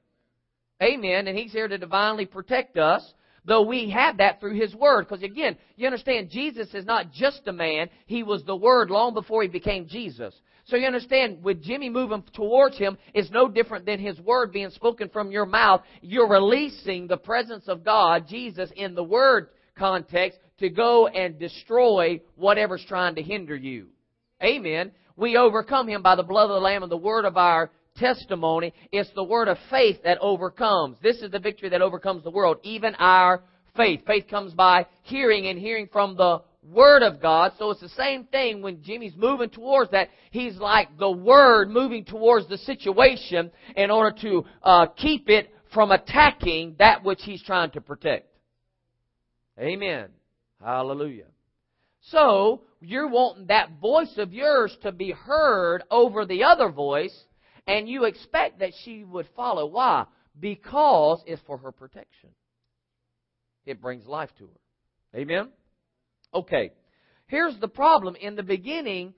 Amen. 0.82 1.26
And 1.26 1.36
he's 1.36 1.52
here 1.52 1.68
to 1.68 1.78
divinely 1.78 2.26
protect 2.26 2.76
us. 2.76 3.12
Though 3.44 3.62
we 3.62 3.88
have 3.90 4.18
that 4.18 4.40
through 4.40 4.60
His 4.60 4.74
Word. 4.74 5.08
Because 5.08 5.22
again, 5.22 5.56
you 5.76 5.86
understand, 5.86 6.28
Jesus 6.28 6.74
is 6.74 6.84
not 6.84 7.12
just 7.12 7.40
a 7.46 7.52
man. 7.52 7.88
He 8.04 8.22
was 8.22 8.44
the 8.44 8.54
Word 8.54 8.90
long 8.90 9.14
before 9.14 9.42
He 9.42 9.48
became 9.48 9.88
Jesus. 9.88 10.34
So 10.68 10.76
you 10.76 10.86
understand, 10.86 11.42
with 11.42 11.62
Jimmy 11.62 11.88
moving 11.88 12.22
towards 12.34 12.76
him, 12.76 12.98
it's 13.14 13.30
no 13.30 13.48
different 13.48 13.86
than 13.86 13.98
his 13.98 14.20
word 14.20 14.52
being 14.52 14.68
spoken 14.68 15.08
from 15.08 15.30
your 15.30 15.46
mouth. 15.46 15.80
You're 16.02 16.28
releasing 16.28 17.06
the 17.06 17.16
presence 17.16 17.68
of 17.68 17.82
God, 17.82 18.26
Jesus, 18.28 18.70
in 18.76 18.94
the 18.94 19.02
word 19.02 19.48
context 19.78 20.38
to 20.58 20.68
go 20.68 21.06
and 21.06 21.38
destroy 21.38 22.20
whatever's 22.36 22.84
trying 22.86 23.14
to 23.14 23.22
hinder 23.22 23.56
you. 23.56 23.86
Amen. 24.42 24.92
We 25.18 25.36
overcome 25.36 25.88
him 25.88 26.00
by 26.00 26.14
the 26.14 26.22
blood 26.22 26.44
of 26.44 26.50
the 26.50 26.60
Lamb 26.60 26.84
and 26.84 26.92
the 26.92 26.96
word 26.96 27.24
of 27.24 27.36
our 27.36 27.72
testimony. 27.96 28.72
It's 28.92 29.10
the 29.16 29.24
word 29.24 29.48
of 29.48 29.58
faith 29.68 29.98
that 30.04 30.18
overcomes. 30.20 30.96
This 31.02 31.16
is 31.16 31.32
the 31.32 31.40
victory 31.40 31.68
that 31.70 31.82
overcomes 31.82 32.22
the 32.22 32.30
world, 32.30 32.58
even 32.62 32.94
our 32.94 33.42
faith. 33.76 34.02
Faith 34.06 34.26
comes 34.30 34.54
by 34.54 34.86
hearing 35.02 35.48
and 35.48 35.58
hearing 35.58 35.88
from 35.92 36.16
the 36.16 36.42
Word 36.62 37.02
of 37.02 37.20
God. 37.20 37.52
So 37.58 37.70
it's 37.70 37.80
the 37.80 37.88
same 37.90 38.24
thing 38.24 38.62
when 38.62 38.82
Jimmy's 38.82 39.16
moving 39.16 39.50
towards 39.50 39.90
that. 39.90 40.08
He's 40.30 40.56
like 40.58 40.96
the 40.98 41.10
Word 41.10 41.68
moving 41.68 42.04
towards 42.04 42.48
the 42.48 42.58
situation 42.58 43.50
in 43.74 43.90
order 43.90 44.16
to 44.22 44.44
uh, 44.62 44.86
keep 44.96 45.28
it 45.28 45.50
from 45.72 45.90
attacking 45.90 46.76
that 46.78 47.02
which 47.04 47.20
he's 47.22 47.42
trying 47.42 47.70
to 47.72 47.80
protect. 47.80 48.26
Amen. 49.58 50.08
Hallelujah. 50.62 51.24
So, 52.00 52.62
you're 52.80 53.08
wanting 53.08 53.46
that 53.46 53.80
voice 53.80 54.16
of 54.18 54.32
yours 54.32 54.76
to 54.82 54.92
be 54.92 55.10
heard 55.10 55.82
over 55.90 56.24
the 56.24 56.44
other 56.44 56.70
voice, 56.70 57.16
and 57.66 57.88
you 57.88 58.04
expect 58.04 58.60
that 58.60 58.72
she 58.84 59.04
would 59.04 59.26
follow. 59.34 59.66
Why? 59.66 60.06
Because 60.38 61.22
it's 61.26 61.42
for 61.42 61.58
her 61.58 61.72
protection. 61.72 62.30
It 63.66 63.82
brings 63.82 64.06
life 64.06 64.30
to 64.38 64.46
her. 64.46 65.18
Amen? 65.20 65.48
Okay. 66.32 66.72
Here's 67.26 67.58
the 67.58 67.68
problem. 67.68 68.16
In 68.16 68.36
the 68.36 68.42
beginning, 68.42 69.12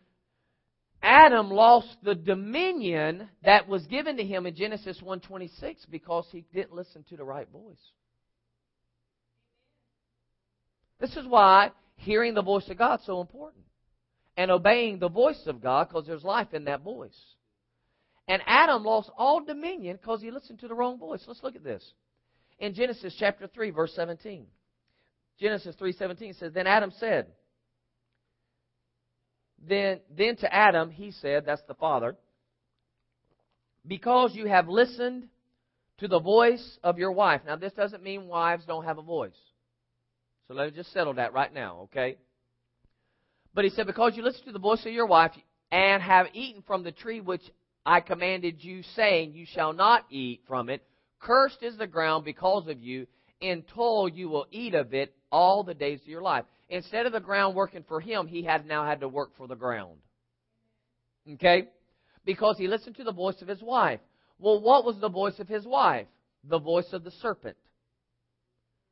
Adam 1.02 1.50
lost 1.50 1.96
the 2.02 2.14
dominion 2.14 3.28
that 3.44 3.68
was 3.68 3.86
given 3.86 4.16
to 4.16 4.24
him 4.24 4.46
in 4.46 4.54
Genesis 4.54 5.00
1:26 5.00 5.86
because 5.86 6.26
he 6.30 6.44
didn't 6.52 6.74
listen 6.74 7.04
to 7.04 7.16
the 7.16 7.24
right 7.24 7.48
voice. 7.48 7.92
This 10.98 11.16
is 11.16 11.26
why 11.26 11.70
hearing 12.00 12.34
the 12.34 12.42
voice 12.42 12.68
of 12.68 12.78
God 12.78 13.00
so 13.04 13.20
important. 13.20 13.64
And 14.36 14.50
obeying 14.50 14.98
the 14.98 15.08
voice 15.08 15.42
of 15.46 15.62
God 15.62 15.88
because 15.88 16.06
there's 16.06 16.24
life 16.24 16.54
in 16.54 16.64
that 16.64 16.82
voice. 16.82 17.18
And 18.26 18.40
Adam 18.46 18.84
lost 18.84 19.10
all 19.18 19.44
dominion 19.44 19.98
because 20.00 20.22
he 20.22 20.30
listened 20.30 20.60
to 20.60 20.68
the 20.68 20.74
wrong 20.74 20.98
voice. 20.98 21.22
Let's 21.26 21.42
look 21.42 21.56
at 21.56 21.64
this. 21.64 21.84
In 22.58 22.74
Genesis 22.74 23.14
chapter 23.18 23.46
3 23.46 23.70
verse 23.70 23.92
17. 23.94 24.46
Genesis 25.38 25.74
3:17 25.76 26.38
says, 26.38 26.52
"Then 26.52 26.66
Adam 26.66 26.90
said, 26.98 27.32
then 29.58 30.00
then 30.10 30.36
to 30.36 30.54
Adam 30.54 30.90
he 30.90 31.10
said, 31.10 31.44
that's 31.46 31.62
the 31.66 31.74
father, 31.74 32.16
because 33.86 34.34
you 34.34 34.46
have 34.46 34.68
listened 34.68 35.28
to 35.98 36.08
the 36.08 36.18
voice 36.18 36.78
of 36.82 36.98
your 36.98 37.12
wife. 37.12 37.42
Now 37.46 37.56
this 37.56 37.72
doesn't 37.72 38.02
mean 38.02 38.26
wives 38.26 38.64
don't 38.66 38.84
have 38.84 38.98
a 38.98 39.02
voice. 39.02 39.38
So 40.50 40.56
let's 40.56 40.74
just 40.74 40.92
settle 40.92 41.14
that 41.14 41.32
right 41.32 41.54
now, 41.54 41.82
okay? 41.82 42.16
But 43.54 43.62
he 43.62 43.70
said, 43.70 43.86
because 43.86 44.16
you 44.16 44.24
listened 44.24 44.46
to 44.46 44.52
the 44.52 44.58
voice 44.58 44.84
of 44.84 44.92
your 44.92 45.06
wife 45.06 45.30
and 45.70 46.02
have 46.02 46.26
eaten 46.32 46.64
from 46.66 46.82
the 46.82 46.90
tree 46.90 47.20
which 47.20 47.42
I 47.86 48.00
commanded 48.00 48.56
you, 48.64 48.82
saying, 48.96 49.34
You 49.34 49.46
shall 49.46 49.72
not 49.72 50.06
eat 50.10 50.40
from 50.48 50.68
it. 50.68 50.82
Cursed 51.20 51.62
is 51.62 51.78
the 51.78 51.86
ground 51.86 52.24
because 52.24 52.66
of 52.66 52.82
you. 52.82 53.06
In 53.40 53.62
toil 53.62 54.08
you 54.08 54.28
will 54.28 54.48
eat 54.50 54.74
of 54.74 54.92
it 54.92 55.14
all 55.30 55.62
the 55.62 55.72
days 55.72 56.00
of 56.00 56.08
your 56.08 56.20
life. 56.20 56.46
Instead 56.68 57.06
of 57.06 57.12
the 57.12 57.20
ground 57.20 57.54
working 57.54 57.84
for 57.86 58.00
him, 58.00 58.26
he 58.26 58.42
had 58.42 58.66
now 58.66 58.84
had 58.84 59.02
to 59.02 59.08
work 59.08 59.30
for 59.36 59.46
the 59.46 59.54
ground. 59.54 59.98
Okay? 61.34 61.68
Because 62.24 62.58
he 62.58 62.66
listened 62.66 62.96
to 62.96 63.04
the 63.04 63.12
voice 63.12 63.40
of 63.40 63.46
his 63.46 63.62
wife. 63.62 64.00
Well, 64.40 64.60
what 64.60 64.84
was 64.84 64.98
the 65.00 65.10
voice 65.10 65.38
of 65.38 65.46
his 65.46 65.64
wife? 65.64 66.08
The 66.42 66.58
voice 66.58 66.92
of 66.92 67.04
the 67.04 67.12
serpent. 67.22 67.56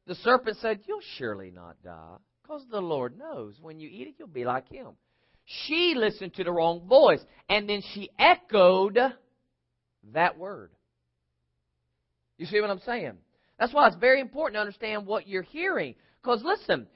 The 0.09 0.15
serpent 0.15 0.57
said, 0.63 0.81
You'll 0.87 1.03
surely 1.19 1.51
not 1.51 1.77
die, 1.85 2.17
because 2.43 2.65
the 2.71 2.81
Lord 2.81 3.19
knows 3.19 3.59
when 3.61 3.79
you 3.79 3.91
eat 3.93 4.09
it, 4.09 4.15
you'll 4.19 4.27
be 4.27 4.47
like 4.47 4.67
him. 4.67 4.95
She 5.45 5.93
listened 5.95 6.33
to 6.35 6.45
the 6.45 6.51
wrong 6.51 6.89
voice, 6.89 7.21
and 7.49 7.69
then 7.69 7.83
she 7.93 8.11
echoed 8.19 8.99
that 10.15 10.39
word. 10.39 10.71
You 12.39 12.47
see 12.47 12.59
what 12.59 12.71
I'm 12.71 12.81
saying? 12.81 13.19
That's 13.59 13.75
why 13.75 13.87
it's 13.87 13.97
very 13.97 14.21
important 14.21 14.57
to 14.57 14.61
understand 14.61 15.07
what 15.07 15.29
you're 15.29 15.43
hearing. 15.43 15.95
Because 16.23 16.43
listen, 16.43 16.87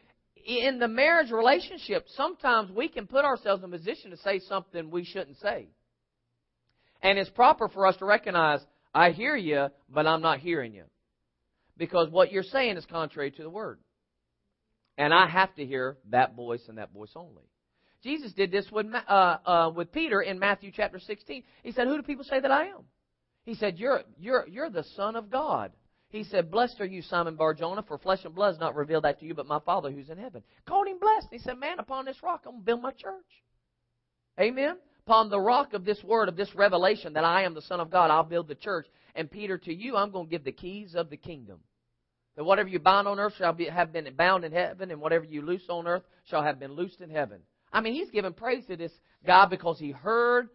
in 0.46 0.78
the 0.78 0.88
marriage 0.88 1.30
relationship, 1.30 2.06
sometimes 2.16 2.70
we 2.70 2.88
can 2.88 3.06
put 3.06 3.26
ourselves 3.26 3.62
in 3.62 3.68
a 3.72 3.76
position 3.76 4.10
to 4.12 4.16
say 4.18 4.38
something 4.38 4.90
we 4.90 5.04
shouldn't 5.04 5.36
say. 5.38 5.68
And 7.02 7.18
it's 7.18 7.30
proper 7.30 7.68
for 7.68 7.86
us 7.86 7.96
to 7.98 8.06
recognize, 8.06 8.60
I 8.94 9.10
hear 9.10 9.36
you, 9.36 9.68
but 9.90 10.06
I'm 10.06 10.22
not 10.22 10.38
hearing 10.38 10.72
you. 10.72 10.84
Because 11.76 12.10
what 12.10 12.32
you're 12.32 12.42
saying 12.42 12.76
is 12.76 12.84
contrary 12.86 13.30
to 13.32 13.42
the 13.42 13.50
word. 13.50 13.78
And 14.98 15.12
I 15.12 15.26
have 15.26 15.54
to 15.56 15.64
hear 15.64 15.96
that 16.10 16.34
voice 16.34 16.62
and 16.68 16.78
that 16.78 16.92
voice 16.92 17.12
only. 17.16 17.42
Jesus 18.02 18.32
did 18.32 18.50
this 18.50 18.70
with, 18.70 18.86
uh, 18.94 19.38
uh, 19.46 19.72
with 19.74 19.92
Peter 19.92 20.20
in 20.20 20.38
Matthew 20.38 20.70
chapter 20.74 20.98
16. 20.98 21.42
He 21.62 21.72
said, 21.72 21.86
Who 21.86 21.96
do 21.96 22.02
people 22.02 22.24
say 22.24 22.40
that 22.40 22.50
I 22.50 22.66
am? 22.66 22.84
He 23.44 23.54
said, 23.54 23.78
You're, 23.78 24.02
you're, 24.18 24.46
you're 24.48 24.70
the 24.70 24.84
Son 24.96 25.16
of 25.16 25.30
God. 25.30 25.72
He 26.08 26.24
said, 26.24 26.50
Blessed 26.50 26.80
are 26.80 26.86
you, 26.86 27.00
Simon 27.00 27.36
Barjona, 27.36 27.82
for 27.82 27.96
flesh 27.96 28.24
and 28.24 28.34
blood 28.34 28.52
has 28.52 28.60
not 28.60 28.74
revealed 28.74 29.04
that 29.04 29.20
to 29.20 29.26
you, 29.26 29.34
but 29.34 29.46
my 29.46 29.60
Father 29.60 29.90
who's 29.90 30.10
in 30.10 30.18
heaven. 30.18 30.42
Called 30.66 30.88
him 30.88 30.98
blessed. 31.00 31.28
He 31.30 31.38
said, 31.38 31.58
Man, 31.58 31.78
upon 31.78 32.04
this 32.04 32.22
rock 32.22 32.42
I'm 32.44 32.52
going 32.52 32.62
to 32.62 32.66
build 32.66 32.82
my 32.82 32.90
church. 32.90 33.24
Amen? 34.38 34.76
Upon 35.06 35.30
the 35.30 35.40
rock 35.40 35.72
of 35.72 35.84
this 35.84 36.02
word, 36.04 36.28
of 36.28 36.36
this 36.36 36.54
revelation 36.54 37.14
that 37.14 37.24
I 37.24 37.42
am 37.42 37.54
the 37.54 37.62
Son 37.62 37.80
of 37.80 37.90
God, 37.90 38.10
I'll 38.10 38.22
build 38.22 38.46
the 38.46 38.54
church. 38.54 38.86
And 39.14 39.30
Peter, 39.30 39.58
to 39.58 39.72
you, 39.72 39.96
I'm 39.96 40.10
going 40.10 40.26
to 40.26 40.30
give 40.30 40.44
the 40.44 40.52
keys 40.52 40.94
of 40.94 41.10
the 41.10 41.16
kingdom. 41.16 41.60
That 42.36 42.44
whatever 42.44 42.68
you 42.68 42.78
bind 42.78 43.06
on 43.06 43.20
earth 43.20 43.34
shall 43.36 43.52
be, 43.52 43.66
have 43.66 43.92
been 43.92 44.08
bound 44.16 44.44
in 44.44 44.52
heaven, 44.52 44.90
and 44.90 45.00
whatever 45.00 45.24
you 45.24 45.42
loose 45.42 45.64
on 45.68 45.86
earth 45.86 46.02
shall 46.24 46.42
have 46.42 46.58
been 46.58 46.72
loosed 46.72 47.00
in 47.00 47.10
heaven. 47.10 47.40
I 47.72 47.80
mean, 47.80 47.94
he's 47.94 48.10
giving 48.10 48.32
praise 48.32 48.64
to 48.66 48.76
this 48.76 48.92
guy 49.26 49.46
because 49.46 49.78
he 49.78 49.90
heard 49.90 50.48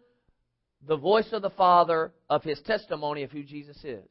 the 0.86 0.96
voice 0.96 1.28
of 1.32 1.42
the 1.42 1.50
Father 1.50 2.12
of 2.28 2.42
his 2.42 2.60
testimony 2.62 3.22
of 3.22 3.30
who 3.30 3.42
Jesus 3.42 3.76
is. 3.84 4.06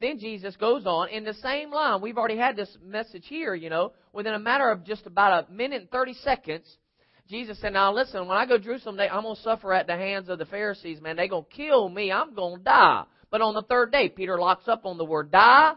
Then 0.00 0.18
Jesus 0.18 0.56
goes 0.56 0.86
on 0.86 1.10
in 1.10 1.24
the 1.24 1.34
same 1.34 1.70
line. 1.70 2.00
We've 2.00 2.16
already 2.16 2.38
had 2.38 2.56
this 2.56 2.74
message 2.82 3.26
here, 3.26 3.54
you 3.54 3.68
know. 3.68 3.92
Within 4.14 4.32
a 4.32 4.38
matter 4.38 4.70
of 4.70 4.84
just 4.84 5.06
about 5.06 5.46
a 5.48 5.52
minute 5.52 5.82
and 5.82 5.90
30 5.90 6.14
seconds, 6.14 6.78
Jesus 7.28 7.60
said, 7.60 7.74
Now 7.74 7.92
listen, 7.92 8.26
when 8.26 8.36
I 8.36 8.46
go 8.46 8.56
to 8.56 8.64
Jerusalem, 8.64 8.98
I'm 8.98 9.22
going 9.22 9.36
to 9.36 9.42
suffer 9.42 9.74
at 9.74 9.86
the 9.86 9.96
hands 9.96 10.30
of 10.30 10.38
the 10.38 10.46
Pharisees, 10.46 11.02
man. 11.02 11.16
They're 11.16 11.28
going 11.28 11.44
to 11.44 11.56
kill 11.56 11.88
me. 11.90 12.10
I'm 12.10 12.34
going 12.34 12.58
to 12.58 12.64
die. 12.64 13.04
But 13.30 13.42
on 13.42 13.54
the 13.54 13.62
third 13.62 13.92
day, 13.92 14.08
Peter 14.08 14.38
locks 14.38 14.68
up 14.68 14.84
on 14.84 14.98
the 14.98 15.04
word 15.04 15.30
die, 15.30 15.74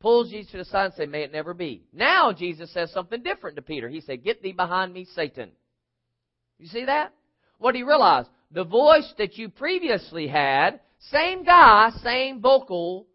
pulls 0.00 0.30
Jesus 0.30 0.52
to 0.52 0.58
the 0.58 0.64
side 0.64 0.86
and 0.86 0.94
says, 0.94 1.08
May 1.08 1.22
it 1.22 1.32
never 1.32 1.54
be. 1.54 1.82
Now 1.92 2.32
Jesus 2.32 2.72
says 2.72 2.92
something 2.92 3.22
different 3.22 3.56
to 3.56 3.62
Peter. 3.62 3.88
He 3.88 4.00
said, 4.00 4.24
Get 4.24 4.42
thee 4.42 4.52
behind 4.52 4.92
me, 4.92 5.06
Satan. 5.14 5.50
You 6.58 6.68
see 6.68 6.84
that? 6.84 7.12
What 7.58 7.72
do 7.72 7.78
you 7.78 7.86
realize? 7.86 8.26
The 8.52 8.64
voice 8.64 9.12
that 9.18 9.36
you 9.36 9.48
previously 9.48 10.28
had, 10.28 10.80
same 11.10 11.44
guy, 11.44 11.90
same 12.02 12.40
vocal 12.40 13.06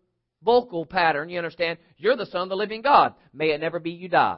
vocal 0.43 0.85
pattern, 0.85 1.29
you 1.29 1.37
understand? 1.37 1.77
You're 1.97 2.15
the 2.15 2.25
Son 2.25 2.41
of 2.41 2.49
the 2.49 2.55
living 2.55 2.81
God. 2.81 3.13
May 3.33 3.51
it 3.51 3.61
never 3.61 3.79
be 3.79 3.91
you 3.91 4.09
die. 4.09 4.37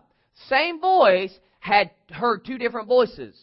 Same 0.50 0.80
voice 0.80 1.34
had 1.60 1.92
heard 2.10 2.46
two 2.46 2.58
different 2.58 2.88
voices. 2.88 3.40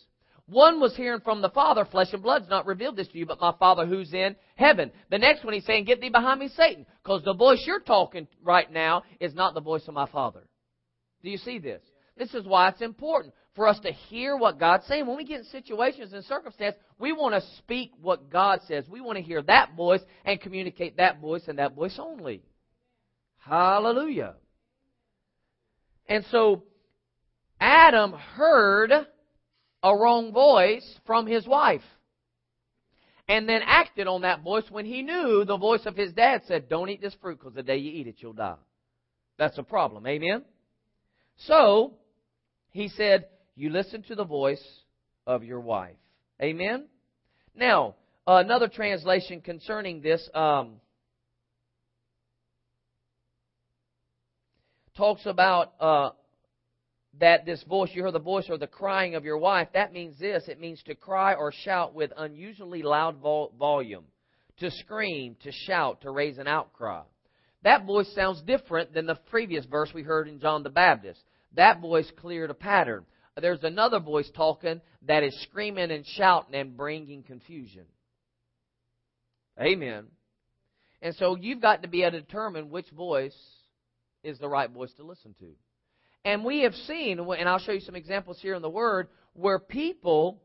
One 0.51 0.81
was 0.81 0.97
hearing 0.97 1.21
from 1.21 1.43
the 1.43 1.51
Father, 1.51 1.85
flesh 1.85 2.13
and 2.13 2.23
blood's 2.23 2.49
not 2.49 2.67
revealed 2.67 2.97
this 2.97 3.07
to 3.09 3.19
you, 3.19 3.25
but 3.25 3.41
my 3.41 3.55
Father 3.59 3.87
who's 3.87 4.13
in 4.13 4.35
heaven. 4.57 4.91
The 5.09 5.19
next 5.19 5.45
one 5.45 5.55
he's 5.55 5.65
saying, 5.65 5.85
get 5.85 6.01
thee 6.01 6.09
behind 6.09 6.41
me, 6.41 6.49
Satan, 6.49 6.87
because 7.03 7.23
the 7.23 7.35
voice 7.35 7.63
you're 7.65 7.79
talking 7.79 8.27
right 8.43 8.71
now 8.71 9.05
is 9.21 9.33
not 9.33 9.55
the 9.55 9.61
voice 9.61 9.87
of 9.87 9.95
my 9.95 10.07
Father. 10.11 10.43
Do 11.23 11.31
you 11.31 11.37
see 11.39 11.61
this? 11.61 11.83
This 12.17 12.35
is 12.35 12.45
why 12.45 12.69
it's 12.69 12.83
important 12.83 13.33
for 13.55 13.69
us 13.69 13.79
to 13.81 13.93
hear 13.93 14.37
what 14.37 14.59
God's 14.59 14.87
saying. 14.87 15.07
When 15.07 15.17
we 15.17 15.25
get 15.25 15.41
in 15.41 15.45
situations 15.47 16.13
and 16.13 16.25
circumstances, 16.25 16.81
we 16.99 17.13
want 17.13 17.35
to 17.35 17.49
speak 17.59 17.93
what 18.01 18.29
God 18.29 18.59
says. 18.67 18.85
We 18.89 19.01
want 19.01 19.19
to 19.19 19.23
hear 19.23 19.43
that 19.43 19.77
voice 19.77 20.03
and 20.25 20.41
communicate 20.41 20.97
that 20.97 21.21
voice 21.21 21.43
and 21.47 21.61
that 21.61 21.77
voice 21.77 21.97
only. 21.99 22.43
Hallelujah. 23.39 24.35
And 26.09 26.25
so 26.31 26.65
Adam 27.61 28.13
heard 28.13 29.07
a 29.83 29.97
wrong 29.97 30.33
voice 30.33 30.99
from 31.07 31.27
his 31.27 31.47
wife 31.47 31.83
and 33.29 33.49
then 33.49 33.63
acted 33.65 34.09
on 34.09 34.23
that 34.23 34.43
voice 34.43 34.65
when 34.71 34.85
he 34.85 35.03
knew 35.03 35.45
the 35.45 35.57
voice 35.57 35.87
of 35.87 35.97
his 35.97 36.13
dad 36.13 36.43
said, 36.47 36.69
Don't 36.69 36.89
eat 36.89 37.01
this 37.01 37.15
fruit 37.23 37.39
because 37.39 37.55
the 37.55 37.63
day 37.63 37.77
you 37.77 37.93
eat 37.93 38.09
it, 38.09 38.17
you'll 38.19 38.33
die. 38.33 38.57
That's 39.39 39.57
a 39.57 39.63
problem. 39.63 40.07
Amen? 40.07 40.45
So, 41.47 41.95
he 42.71 42.89
said, 42.89 43.27
You 43.55 43.71
listen 43.71 44.03
to 44.09 44.15
the 44.15 44.25
voice 44.25 44.63
of 45.27 45.45
your 45.45 45.61
wife. 45.61 45.97
Amen? 46.43 46.87
Now, 47.55 47.95
another 48.27 48.69
translation 48.69 49.41
concerning 49.41 50.03
this 50.03 50.29
um, 50.35 50.81
talks 54.97 55.25
about 55.25 55.73
uh, 55.79 56.11
that 57.19 57.45
this 57.45 57.63
voice, 57.65 57.91
you 57.93 58.03
hear 58.03 58.13
the 58.13 58.19
voice 58.19 58.47
or 58.49 58.57
the 58.57 58.67
crying 58.67 59.15
of 59.15 59.25
your 59.25 59.39
wife, 59.39 59.69
that 59.75 59.93
means 59.93 60.19
this. 60.19 60.45
It 60.49 60.61
means 60.61 60.83
to 60.85 60.95
cry 60.95 61.35
or 61.35 61.53
shout 61.53 61.95
with 61.95 62.13
unusually 62.17 62.83
loud 62.83 63.17
vol- 63.17 63.53
volume, 63.59 64.05
to 64.59 64.71
scream, 64.71 65.37
to 65.43 65.51
shout, 65.51 66.03
to 66.03 66.11
raise 66.11 66.39
an 66.39 66.47
outcry. 66.47 67.03
That 67.63 67.85
voice 67.85 68.11
sounds 68.15 68.43
different 68.43 68.95
than 68.95 69.07
the 69.07 69.17
previous 69.31 69.67
verse 69.67 69.91
we 69.93 70.03
heard 70.03 70.29
in 70.29 70.41
John 70.41 70.63
the 70.63 70.71
Baptist. 70.71 71.21
That 71.57 71.81
voice 71.81 72.11
cleared 72.21 72.51
a 72.51 72.55
pattern. 72.55 73.05
There's 73.41 73.65
another 73.65 74.01
voice 74.01 74.31
talking 74.35 74.81
that 75.07 75.23
is 75.23 75.43
screaming 75.43 75.91
and 75.91 76.07
shouting 76.07 76.55
and 76.55 76.77
bringing 76.77 77.23
confusion. 77.23 77.85
Amen. 79.61 80.07
And 81.03 81.15
so 81.17 81.37
you've 81.37 81.61
got 81.61 81.83
to 81.83 81.89
be 81.89 82.03
able 82.03 82.13
to 82.13 82.21
determine 82.21 82.71
which 82.71 82.89
voice 82.91 83.37
is 84.23 84.39
the 84.39 84.49
right 84.49 84.71
voice 84.71 84.93
to 84.95 85.03
listen 85.03 85.35
to. 85.41 85.53
And 86.25 86.45
we 86.45 86.61
have 86.61 86.75
seen, 86.75 87.19
and 87.19 87.49
I'll 87.49 87.59
show 87.59 87.73
you 87.73 87.81
some 87.81 87.97
examples 87.97 88.39
here 88.41 88.55
in 88.55 88.63
the 88.63 88.71
Word, 88.71 89.09
where 89.33 89.59
people 89.59 90.43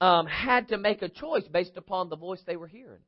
um, 0.00 0.26
had 0.26 0.68
to 0.68 0.78
make 0.78 1.02
a 1.02 1.08
choice 1.08 1.44
based 1.50 1.76
upon 1.76 2.08
the 2.08 2.16
voice 2.16 2.40
they 2.46 2.56
were 2.56 2.66
hearing. 2.66 3.00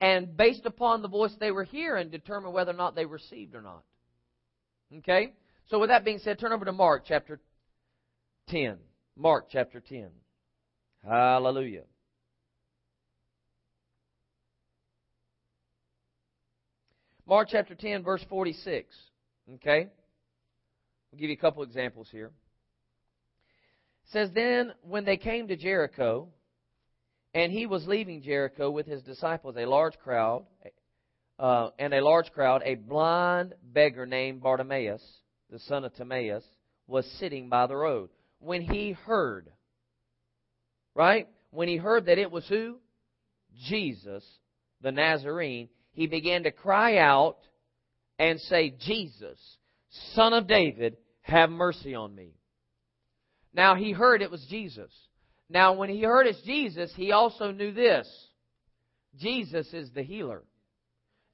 And 0.00 0.36
based 0.36 0.64
upon 0.64 1.02
the 1.02 1.08
voice 1.08 1.34
they 1.38 1.50
were 1.50 1.64
hearing, 1.64 2.10
determine 2.10 2.52
whether 2.52 2.70
or 2.70 2.76
not 2.76 2.94
they 2.94 3.04
received 3.04 3.54
or 3.54 3.60
not. 3.60 3.82
Okay? 4.98 5.34
So, 5.68 5.78
with 5.78 5.90
that 5.90 6.04
being 6.04 6.18
said, 6.18 6.38
turn 6.38 6.52
over 6.52 6.64
to 6.64 6.72
Mark 6.72 7.04
chapter 7.06 7.40
10. 8.48 8.78
Mark 9.16 9.48
chapter 9.50 9.80
10. 9.80 10.08
Hallelujah. 11.06 11.82
Mark 17.26 17.48
chapter 17.50 17.74
10, 17.74 18.02
verse 18.02 18.24
46. 18.28 18.94
Okay? 19.56 19.88
We'll 21.10 21.20
give 21.20 21.30
you 21.30 21.36
a 21.36 21.40
couple 21.40 21.62
examples 21.62 22.08
here. 22.10 22.30
It 24.04 24.12
says, 24.12 24.30
Then 24.34 24.72
when 24.82 25.04
they 25.04 25.16
came 25.16 25.48
to 25.48 25.56
Jericho, 25.56 26.28
and 27.34 27.52
he 27.52 27.66
was 27.66 27.86
leaving 27.86 28.22
Jericho 28.22 28.70
with 28.70 28.86
his 28.86 29.02
disciples, 29.02 29.56
a 29.56 29.66
large 29.66 29.98
crowd, 29.98 30.46
uh, 31.38 31.70
and 31.78 31.94
a 31.94 32.04
large 32.04 32.30
crowd, 32.32 32.62
a 32.64 32.74
blind 32.74 33.54
beggar 33.62 34.06
named 34.06 34.42
Bartimaeus, 34.42 35.02
the 35.50 35.58
son 35.60 35.84
of 35.84 35.94
Timaeus, 35.94 36.44
was 36.86 37.06
sitting 37.18 37.48
by 37.48 37.66
the 37.66 37.76
road. 37.76 38.10
When 38.40 38.62
he 38.62 38.92
heard, 38.92 39.50
right? 40.94 41.28
When 41.50 41.68
he 41.68 41.76
heard 41.76 42.06
that 42.06 42.18
it 42.18 42.30
was 42.30 42.46
who? 42.48 42.78
Jesus, 43.68 44.24
the 44.80 44.92
Nazarene, 44.92 45.68
he 45.92 46.06
began 46.06 46.44
to 46.44 46.50
cry 46.50 46.98
out 46.98 47.38
and 48.18 48.40
say, 48.40 48.74
Jesus, 48.78 49.38
Son 50.14 50.32
of 50.32 50.46
David, 50.46 50.96
have 51.22 51.50
mercy 51.50 51.94
on 51.94 52.14
me. 52.14 52.34
Now 53.52 53.74
he 53.74 53.92
heard 53.92 54.22
it 54.22 54.30
was 54.30 54.44
Jesus. 54.48 54.90
Now 55.48 55.72
when 55.72 55.88
he 55.88 56.02
heard 56.02 56.26
it's 56.26 56.40
Jesus, 56.42 56.92
he 56.96 57.12
also 57.12 57.50
knew 57.50 57.72
this. 57.72 58.08
Jesus 59.18 59.72
is 59.72 59.90
the 59.92 60.02
healer. 60.02 60.42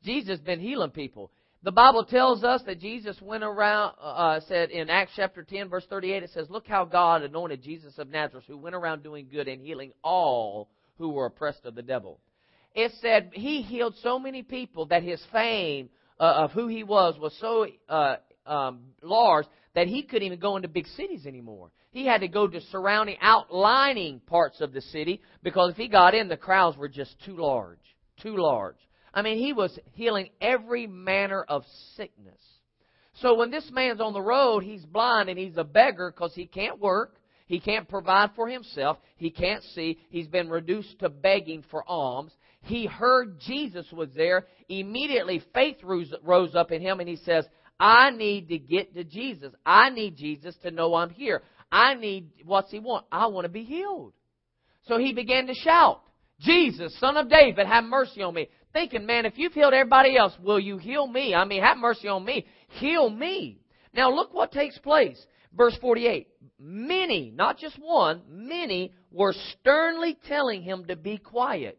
Jesus 0.02 0.38
been 0.40 0.60
healing 0.60 0.90
people. 0.90 1.30
The 1.62 1.72
Bible 1.72 2.04
tells 2.04 2.44
us 2.44 2.62
that 2.66 2.80
Jesus 2.80 3.20
went 3.20 3.42
around, 3.42 3.94
uh, 4.00 4.04
uh 4.04 4.40
said 4.46 4.70
in 4.70 4.88
Acts 4.88 5.12
chapter 5.16 5.42
10, 5.42 5.68
verse 5.68 5.84
38, 5.90 6.22
it 6.22 6.30
says, 6.30 6.48
Look 6.48 6.66
how 6.66 6.84
God 6.84 7.22
anointed 7.22 7.62
Jesus 7.62 7.98
of 7.98 8.08
Nazareth, 8.08 8.44
who 8.46 8.56
went 8.56 8.76
around 8.76 9.02
doing 9.02 9.28
good 9.30 9.48
and 9.48 9.60
healing 9.60 9.92
all 10.02 10.70
who 10.98 11.10
were 11.10 11.26
oppressed 11.26 11.64
of 11.64 11.74
the 11.74 11.82
devil. 11.82 12.20
It 12.74 12.92
said 13.00 13.30
he 13.32 13.62
healed 13.62 13.96
so 14.02 14.18
many 14.18 14.42
people 14.42 14.86
that 14.86 15.02
his 15.02 15.22
fame 15.32 15.88
uh, 16.20 16.44
of 16.44 16.52
who 16.52 16.68
he 16.68 16.84
was 16.84 17.18
was 17.18 17.36
so 17.40 17.66
uh, 17.88 18.16
um, 18.46 18.80
large 19.02 19.46
that 19.74 19.86
he 19.86 20.02
couldn't 20.02 20.26
even 20.26 20.38
go 20.38 20.56
into 20.56 20.68
big 20.68 20.86
cities 20.88 21.26
anymore. 21.26 21.70
He 21.90 22.06
had 22.06 22.22
to 22.22 22.28
go 22.28 22.46
to 22.46 22.60
surrounding, 22.72 23.16
outlining 23.20 24.20
parts 24.20 24.60
of 24.60 24.72
the 24.72 24.80
city 24.80 25.20
because 25.42 25.72
if 25.72 25.76
he 25.76 25.88
got 25.88 26.14
in, 26.14 26.28
the 26.28 26.36
crowds 26.36 26.76
were 26.76 26.88
just 26.88 27.14
too 27.24 27.36
large. 27.36 27.78
Too 28.22 28.36
large. 28.36 28.76
I 29.12 29.22
mean, 29.22 29.38
he 29.38 29.52
was 29.52 29.78
healing 29.92 30.30
every 30.40 30.86
manner 30.86 31.42
of 31.42 31.64
sickness. 31.96 32.40
So 33.20 33.34
when 33.34 33.50
this 33.50 33.70
man's 33.70 34.00
on 34.00 34.12
the 34.12 34.20
road, 34.20 34.62
he's 34.62 34.84
blind 34.84 35.28
and 35.28 35.38
he's 35.38 35.56
a 35.56 35.64
beggar 35.64 36.10
because 36.10 36.34
he 36.34 36.46
can't 36.46 36.78
work. 36.78 37.16
He 37.46 37.60
can't 37.60 37.88
provide 37.88 38.30
for 38.34 38.48
himself. 38.48 38.98
He 39.16 39.30
can't 39.30 39.62
see. 39.74 39.98
He's 40.10 40.26
been 40.26 40.50
reduced 40.50 40.98
to 40.98 41.08
begging 41.08 41.64
for 41.70 41.82
alms. 41.88 42.32
He 42.62 42.86
heard 42.86 43.40
Jesus 43.40 43.86
was 43.92 44.08
there. 44.14 44.46
Immediately, 44.68 45.42
faith 45.54 45.76
rose 45.82 46.54
up 46.54 46.72
in 46.72 46.82
him 46.82 47.00
and 47.00 47.08
he 47.08 47.16
says, 47.16 47.46
I 47.78 48.10
need 48.10 48.48
to 48.48 48.58
get 48.58 48.94
to 48.94 49.04
Jesus. 49.04 49.52
I 49.64 49.90
need 49.90 50.16
Jesus 50.16 50.56
to 50.62 50.70
know 50.70 50.94
I'm 50.94 51.10
here. 51.10 51.42
I 51.70 51.94
need, 51.94 52.30
what's 52.44 52.70
he 52.70 52.78
want? 52.78 53.06
I 53.12 53.26
want 53.26 53.44
to 53.44 53.50
be 53.50 53.64
healed. 53.64 54.12
So 54.84 54.98
he 54.98 55.12
began 55.12 55.46
to 55.46 55.54
shout, 55.54 56.02
Jesus, 56.40 56.98
son 57.00 57.16
of 57.16 57.28
David, 57.28 57.66
have 57.66 57.84
mercy 57.84 58.22
on 58.22 58.34
me. 58.34 58.48
Thinking, 58.72 59.06
man, 59.06 59.26
if 59.26 59.34
you've 59.36 59.52
healed 59.52 59.74
everybody 59.74 60.16
else, 60.16 60.32
will 60.40 60.60
you 60.60 60.76
heal 60.76 61.06
me? 61.06 61.34
I 61.34 61.44
mean, 61.44 61.62
have 61.62 61.78
mercy 61.78 62.08
on 62.08 62.24
me. 62.24 62.46
Heal 62.68 63.10
me. 63.10 63.58
Now 63.94 64.14
look 64.14 64.32
what 64.32 64.52
takes 64.52 64.78
place. 64.78 65.18
Verse 65.56 65.76
48. 65.80 66.28
Many, 66.58 67.32
not 67.34 67.58
just 67.58 67.76
one, 67.78 68.22
many 68.28 68.92
were 69.10 69.34
sternly 69.52 70.18
telling 70.28 70.62
him 70.62 70.84
to 70.86 70.96
be 70.96 71.18
quiet. 71.18 71.78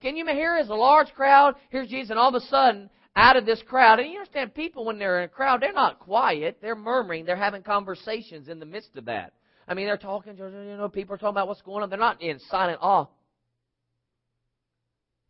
Can 0.00 0.16
you 0.16 0.24
hear 0.26 0.54
as 0.54 0.68
a 0.68 0.74
large 0.74 1.08
crowd? 1.14 1.54
Here's 1.70 1.88
Jesus, 1.88 2.10
and 2.10 2.18
all 2.18 2.28
of 2.28 2.40
a 2.40 2.46
sudden, 2.46 2.88
out 3.18 3.36
of 3.36 3.44
this 3.44 3.60
crowd. 3.66 3.98
And 3.98 4.10
you 4.10 4.18
understand, 4.18 4.54
people, 4.54 4.84
when 4.84 4.98
they're 4.98 5.18
in 5.18 5.24
a 5.24 5.28
crowd, 5.28 5.60
they're 5.60 5.72
not 5.72 5.98
quiet. 5.98 6.58
They're 6.62 6.76
murmuring. 6.76 7.24
They're 7.24 7.36
having 7.36 7.62
conversations 7.62 8.48
in 8.48 8.60
the 8.60 8.66
midst 8.66 8.96
of 8.96 9.06
that. 9.06 9.32
I 9.66 9.74
mean, 9.74 9.86
they're 9.86 9.98
talking, 9.98 10.36
you 10.38 10.76
know, 10.78 10.88
people 10.88 11.14
are 11.14 11.18
talking 11.18 11.34
about 11.34 11.48
what's 11.48 11.60
going 11.62 11.82
on. 11.82 11.90
They're 11.90 11.98
not 11.98 12.22
in 12.22 12.38
silent 12.48 12.78
awe 12.80 13.06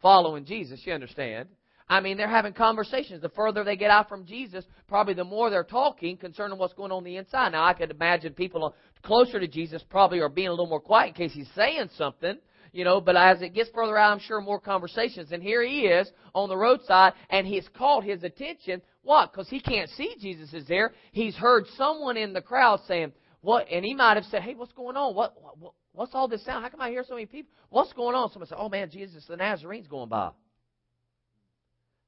following 0.00 0.44
Jesus, 0.44 0.80
you 0.84 0.92
understand. 0.92 1.48
I 1.88 2.00
mean, 2.00 2.18
they're 2.18 2.28
having 2.28 2.52
conversations. 2.52 3.22
The 3.22 3.30
further 3.30 3.64
they 3.64 3.76
get 3.76 3.90
out 3.90 4.08
from 4.08 4.26
Jesus, 4.26 4.64
probably 4.86 5.14
the 5.14 5.24
more 5.24 5.48
they're 5.48 5.64
talking 5.64 6.18
concerning 6.18 6.58
what's 6.58 6.74
going 6.74 6.92
on, 6.92 6.98
on 6.98 7.04
the 7.04 7.16
inside. 7.16 7.52
Now, 7.52 7.64
I 7.64 7.72
could 7.72 7.90
imagine 7.90 8.34
people 8.34 8.74
closer 9.02 9.40
to 9.40 9.48
Jesus 9.48 9.82
probably 9.88 10.20
are 10.20 10.28
being 10.28 10.48
a 10.48 10.52
little 10.52 10.66
more 10.66 10.80
quiet 10.80 11.08
in 11.08 11.14
case 11.14 11.32
he's 11.32 11.48
saying 11.54 11.88
something 11.96 12.38
you 12.78 12.84
know, 12.84 13.00
but 13.00 13.16
as 13.16 13.42
it 13.42 13.54
gets 13.54 13.70
further 13.74 13.98
out, 13.98 14.12
I'm 14.12 14.20
sure 14.20 14.40
more 14.40 14.60
conversations. 14.60 15.32
And 15.32 15.42
here 15.42 15.64
he 15.64 15.80
is 15.80 16.08
on 16.32 16.48
the 16.48 16.56
roadside, 16.56 17.14
and 17.28 17.44
he's 17.44 17.68
caught 17.76 18.04
his 18.04 18.22
attention. 18.22 18.80
What? 19.02 19.32
Because 19.32 19.48
he 19.48 19.58
can't 19.58 19.90
see 19.90 20.14
Jesus 20.20 20.54
is 20.54 20.64
there. 20.68 20.92
He's 21.10 21.34
heard 21.34 21.64
someone 21.76 22.16
in 22.16 22.32
the 22.32 22.40
crowd 22.40 22.78
saying, 22.86 23.12
"What?" 23.40 23.66
And 23.68 23.84
he 23.84 23.96
might 23.96 24.14
have 24.14 24.26
said, 24.26 24.42
"Hey, 24.42 24.54
what's 24.54 24.70
going 24.74 24.96
on? 24.96 25.16
What? 25.16 25.34
what 25.58 25.72
what's 25.90 26.14
all 26.14 26.28
this 26.28 26.44
sound? 26.44 26.62
How 26.62 26.70
come 26.70 26.80
I 26.80 26.90
hear 26.90 27.02
so 27.02 27.14
many 27.14 27.26
people? 27.26 27.52
What's 27.68 27.92
going 27.94 28.14
on?" 28.14 28.30
Someone 28.30 28.46
said, 28.46 28.58
"Oh 28.60 28.68
man, 28.68 28.90
Jesus, 28.90 29.26
the 29.26 29.36
Nazarene's 29.36 29.88
going 29.88 30.08
by." 30.08 30.30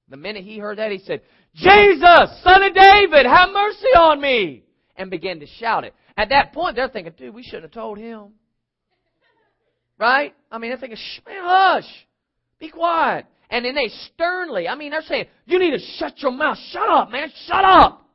The 0.08 0.18
minute 0.18 0.44
he 0.44 0.58
heard 0.58 0.78
that, 0.78 0.92
he 0.92 0.98
said, 0.98 1.22
"Jesus, 1.52 2.42
Son 2.44 2.62
of 2.62 2.74
David, 2.74 3.26
have 3.26 3.50
mercy 3.52 3.92
on 3.98 4.20
me!" 4.20 4.62
and 4.94 5.10
began 5.10 5.40
to 5.40 5.46
shout 5.46 5.82
it. 5.82 5.94
At 6.16 6.28
that 6.28 6.52
point, 6.52 6.76
they're 6.76 6.88
thinking, 6.88 7.14
"Dude, 7.18 7.34
we 7.34 7.42
shouldn't 7.42 7.64
have 7.64 7.72
told 7.72 7.98
him." 7.98 8.34
Right? 10.00 10.34
I 10.50 10.56
mean, 10.56 10.70
they're 10.70 10.78
thinking, 10.78 10.96
Shh, 10.96 11.20
man, 11.26 11.42
hush. 11.44 12.06
Be 12.58 12.70
quiet. 12.70 13.26
And 13.50 13.64
then 13.64 13.74
they 13.74 13.88
sternly, 14.06 14.66
I 14.66 14.74
mean, 14.74 14.92
they're 14.92 15.02
saying, 15.02 15.26
you 15.44 15.58
need 15.58 15.72
to 15.72 15.78
shut 15.98 16.20
your 16.22 16.30
mouth. 16.32 16.56
Shut 16.70 16.88
up, 16.88 17.10
man. 17.10 17.30
Shut 17.46 17.64
up. 17.64 18.06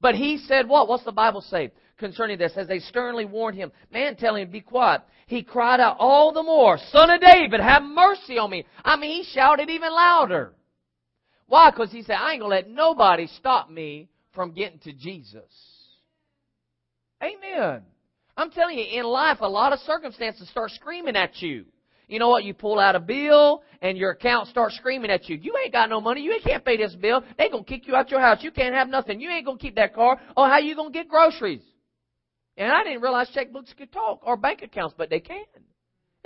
But 0.00 0.14
he 0.14 0.38
said 0.38 0.68
what? 0.68 0.86
What's 0.86 1.04
the 1.04 1.12
Bible 1.12 1.40
say 1.40 1.72
concerning 1.96 2.38
this? 2.38 2.52
As 2.56 2.68
they 2.68 2.78
sternly 2.78 3.24
warned 3.24 3.56
him, 3.56 3.72
man, 3.90 4.16
tell 4.16 4.36
him, 4.36 4.50
be 4.50 4.60
quiet. 4.60 5.00
He 5.26 5.42
cried 5.42 5.80
out 5.80 5.96
all 5.98 6.32
the 6.32 6.42
more, 6.42 6.78
Son 6.92 7.10
of 7.10 7.20
David, 7.20 7.60
have 7.60 7.82
mercy 7.82 8.38
on 8.38 8.50
me. 8.50 8.64
I 8.84 8.96
mean, 8.96 9.22
he 9.22 9.28
shouted 9.32 9.70
even 9.70 9.90
louder. 9.92 10.52
Why? 11.48 11.70
Because 11.70 11.90
he 11.90 12.02
said, 12.02 12.16
I 12.16 12.34
ain't 12.34 12.42
to 12.42 12.46
let 12.46 12.68
nobody 12.68 13.26
stop 13.38 13.70
me 13.70 14.08
from 14.34 14.52
getting 14.52 14.78
to 14.80 14.92
Jesus. 14.92 15.50
Amen. 17.22 17.82
I'm 18.36 18.50
telling 18.50 18.78
you, 18.78 19.00
in 19.00 19.06
life, 19.06 19.38
a 19.40 19.48
lot 19.48 19.72
of 19.72 19.78
circumstances 19.80 20.48
start 20.50 20.70
screaming 20.72 21.16
at 21.16 21.40
you. 21.40 21.64
You 22.08 22.18
know 22.20 22.28
what? 22.28 22.44
You 22.44 22.54
pull 22.54 22.78
out 22.78 22.94
a 22.94 23.00
bill 23.00 23.62
and 23.82 23.98
your 23.98 24.10
account 24.10 24.48
starts 24.48 24.76
screaming 24.76 25.10
at 25.10 25.28
you. 25.28 25.36
You 25.36 25.56
ain't 25.62 25.72
got 25.72 25.90
no 25.90 26.00
money. 26.00 26.20
You 26.20 26.38
can't 26.44 26.64
pay 26.64 26.76
this 26.76 26.94
bill. 26.94 27.24
They 27.36 27.48
gonna 27.48 27.64
kick 27.64 27.88
you 27.88 27.96
out 27.96 28.10
your 28.10 28.20
house. 28.20 28.42
You 28.42 28.52
can't 28.52 28.74
have 28.74 28.88
nothing. 28.88 29.20
You 29.20 29.30
ain't 29.30 29.44
gonna 29.44 29.58
keep 29.58 29.74
that 29.76 29.94
car. 29.94 30.20
Oh, 30.36 30.46
how 30.46 30.58
you 30.58 30.76
gonna 30.76 30.90
get 30.90 31.08
groceries? 31.08 31.62
And 32.56 32.70
I 32.70 32.84
didn't 32.84 33.02
realize 33.02 33.28
checkbooks 33.34 33.76
could 33.76 33.92
talk 33.92 34.20
or 34.22 34.36
bank 34.36 34.62
accounts, 34.62 34.94
but 34.96 35.10
they 35.10 35.20
can. 35.20 35.44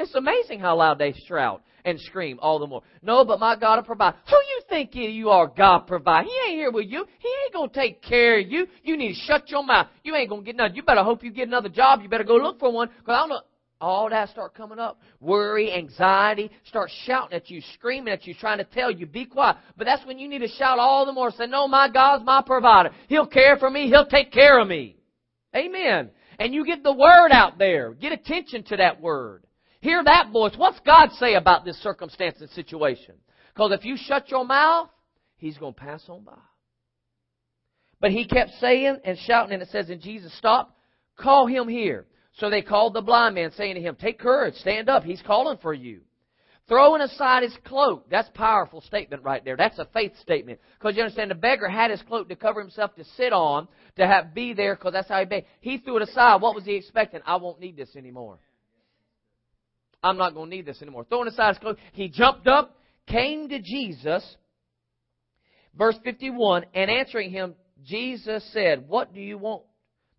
It's 0.01 0.15
amazing 0.15 0.61
how 0.61 0.77
loud 0.77 0.99
they 0.99 1.13
shout 1.29 1.63
and 1.85 2.01
scream 2.01 2.39
all 2.41 2.59
the 2.59 2.67
more. 2.67 2.83
No, 3.03 3.23
but 3.23 3.39
my 3.39 3.55
God 3.55 3.77
will 3.77 3.83
provide. 3.83 4.15
Who 4.29 4.37
you 4.37 4.63
think 4.69 4.95
you 4.95 5.29
are, 5.29 5.47
God 5.47 5.81
provide? 5.81 6.25
He 6.25 6.33
ain't 6.49 6.59
here 6.59 6.71
with 6.71 6.87
you. 6.87 7.05
He 7.19 7.29
ain't 7.29 7.53
gonna 7.53 7.71
take 7.71 8.01
care 8.03 8.41
of 8.41 8.51
you. 8.51 8.67
You 8.83 8.97
need 8.97 9.15
to 9.15 9.21
shut 9.27 9.51
your 9.51 9.63
mouth. 9.63 9.89
You 10.03 10.15
ain't 10.17 10.31
gonna 10.31 10.43
get 10.43 10.57
nothing. 10.57 10.77
You 10.77 10.83
better 10.83 11.03
hope 11.03 11.23
you 11.23 11.31
get 11.31 11.49
another 11.49 11.69
job. 11.69 12.01
You 12.03 12.09
better 12.09 12.25
go 12.25 12.37
look 12.37 12.59
for 12.59 12.73
one. 12.73 12.89
Cause 12.89 13.09
I 13.09 13.17
don't 13.17 13.29
know. 13.29 13.41
All 13.79 14.11
that 14.11 14.29
start 14.31 14.55
coming 14.55 14.79
up. 14.79 15.01
Worry, 15.21 15.73
anxiety, 15.73 16.51
start 16.65 16.91
shouting 17.05 17.35
at 17.35 17.51
you, 17.51 17.63
screaming 17.75 18.13
at 18.13 18.27
you, 18.27 18.35
trying 18.35 18.59
to 18.59 18.65
tell 18.65 18.91
you, 18.91 19.07
be 19.07 19.25
quiet. 19.25 19.57
But 19.77 19.87
that's 19.87 20.05
when 20.05 20.19
you 20.19 20.29
need 20.29 20.41
to 20.41 20.49
shout 20.49 20.79
all 20.79 21.07
the 21.07 21.13
more. 21.13 21.31
Say, 21.31 21.47
no, 21.47 21.67
my 21.67 21.89
God's 21.89 22.25
my 22.25 22.43
provider. 22.45 22.91
He'll 23.09 23.27
care 23.27 23.57
for 23.57 23.71
me. 23.71 23.89
He'll 23.89 24.07
take 24.07 24.33
care 24.33 24.59
of 24.61 24.69
me. 24.69 24.97
Amen. 25.57 26.11
And 26.39 26.55
you 26.55 26.65
get 26.65 26.83
the 26.83 26.93
word 26.93 27.33
out 27.33 27.59
there. 27.59 27.93
Get 27.95 28.13
attention 28.13 28.65
to 28.65 28.77
that 28.79 29.01
word. 29.01 29.45
Hear 29.81 30.03
that 30.05 30.31
voice. 30.33 30.53
What's 30.57 30.81
God 30.81 31.11
say 31.13 31.35
about 31.35 31.65
this 31.65 31.81
circumstance 31.83 32.37
and 32.41 32.51
situation? 32.51 33.15
Because 33.55 33.73
if 33.73 33.85
you 33.85 33.97
shut 33.97 34.31
your 34.31 34.45
mouth, 34.45 34.91
He's 35.41 35.57
going 35.57 35.73
to 35.75 35.81
pass 35.81 36.05
on 36.09 36.23
by. 36.23 36.37
But 38.01 38.13
he 38.13 38.27
kept 38.27 38.53
saying 38.61 38.99
and 39.05 39.19
shouting, 39.19 39.55
and 39.55 39.63
it 39.63 39.69
says, 39.71 39.91
and 39.91 40.01
Jesus 40.01 40.37
stopped, 40.37 40.73
call 41.19 41.47
him 41.47 41.69
here. 41.69 42.07
So 42.35 42.49
they 42.49 42.63
called 42.63 42.95
the 42.95 43.03
blind 43.03 43.35
man, 43.35 43.51
saying 43.57 43.75
to 43.75 43.81
him, 43.81 43.97
Take 43.97 44.19
courage, 44.19 44.55
stand 44.55 44.89
up, 44.89 45.03
he's 45.03 45.23
calling 45.23 45.59
for 45.61 45.75
you. 45.75 46.01
Throwing 46.69 47.03
aside 47.03 47.43
his 47.43 47.57
cloak. 47.65 48.09
That's 48.09 48.29
powerful 48.33 48.81
statement 48.83 49.25
right 49.25 49.45
there. 49.45 49.57
That's 49.57 49.79
a 49.79 49.87
faith 49.93 50.13
statement. 50.21 50.61
Because 50.79 50.97
you 50.97 51.03
understand, 51.03 51.31
the 51.31 51.35
beggar 51.35 51.69
had 51.69 51.91
his 51.91 52.01
cloak 52.03 52.29
to 52.29 52.37
cover 52.37 52.61
himself 52.61 52.95
to 52.95 53.05
sit 53.17 53.33
on, 53.33 53.67
to 53.97 54.07
have 54.07 54.35
be 54.35 54.53
there, 54.53 54.77
because 54.77 54.93
that's 54.93 55.09
how 55.09 55.19
he 55.19 55.25
begged. 55.25 55.47
He 55.61 55.79
threw 55.79 55.97
it 55.97 56.09
aside. 56.09 56.41
What 56.41 56.55
was 56.55 56.65
he 56.65 56.77
expecting? 56.77 57.21
I 57.27 57.37
won't 57.37 57.61
need 57.61 57.77
this 57.77 57.97
anymore. 57.97 58.39
I'm 60.03 60.17
not 60.17 60.35
going 60.35 60.51
to 60.51 60.57
need 60.57 60.67
this 60.67 60.81
anymore. 60.83 61.05
Throwing 61.09 61.29
aside 61.29 61.51
his 61.51 61.59
cloak, 61.59 61.79
he 61.93 62.09
jumped 62.09 62.47
up, 62.47 62.77
came 63.07 63.49
to 63.49 63.61
Jesus, 63.61 64.37
verse 65.77 65.97
51, 66.05 66.65
and 66.75 66.91
answering 66.91 67.31
him, 67.31 67.55
Jesus 67.85 68.49
said, 68.53 68.89
What 68.89 69.15
do 69.15 69.21
you 69.21 69.39
want 69.39 69.63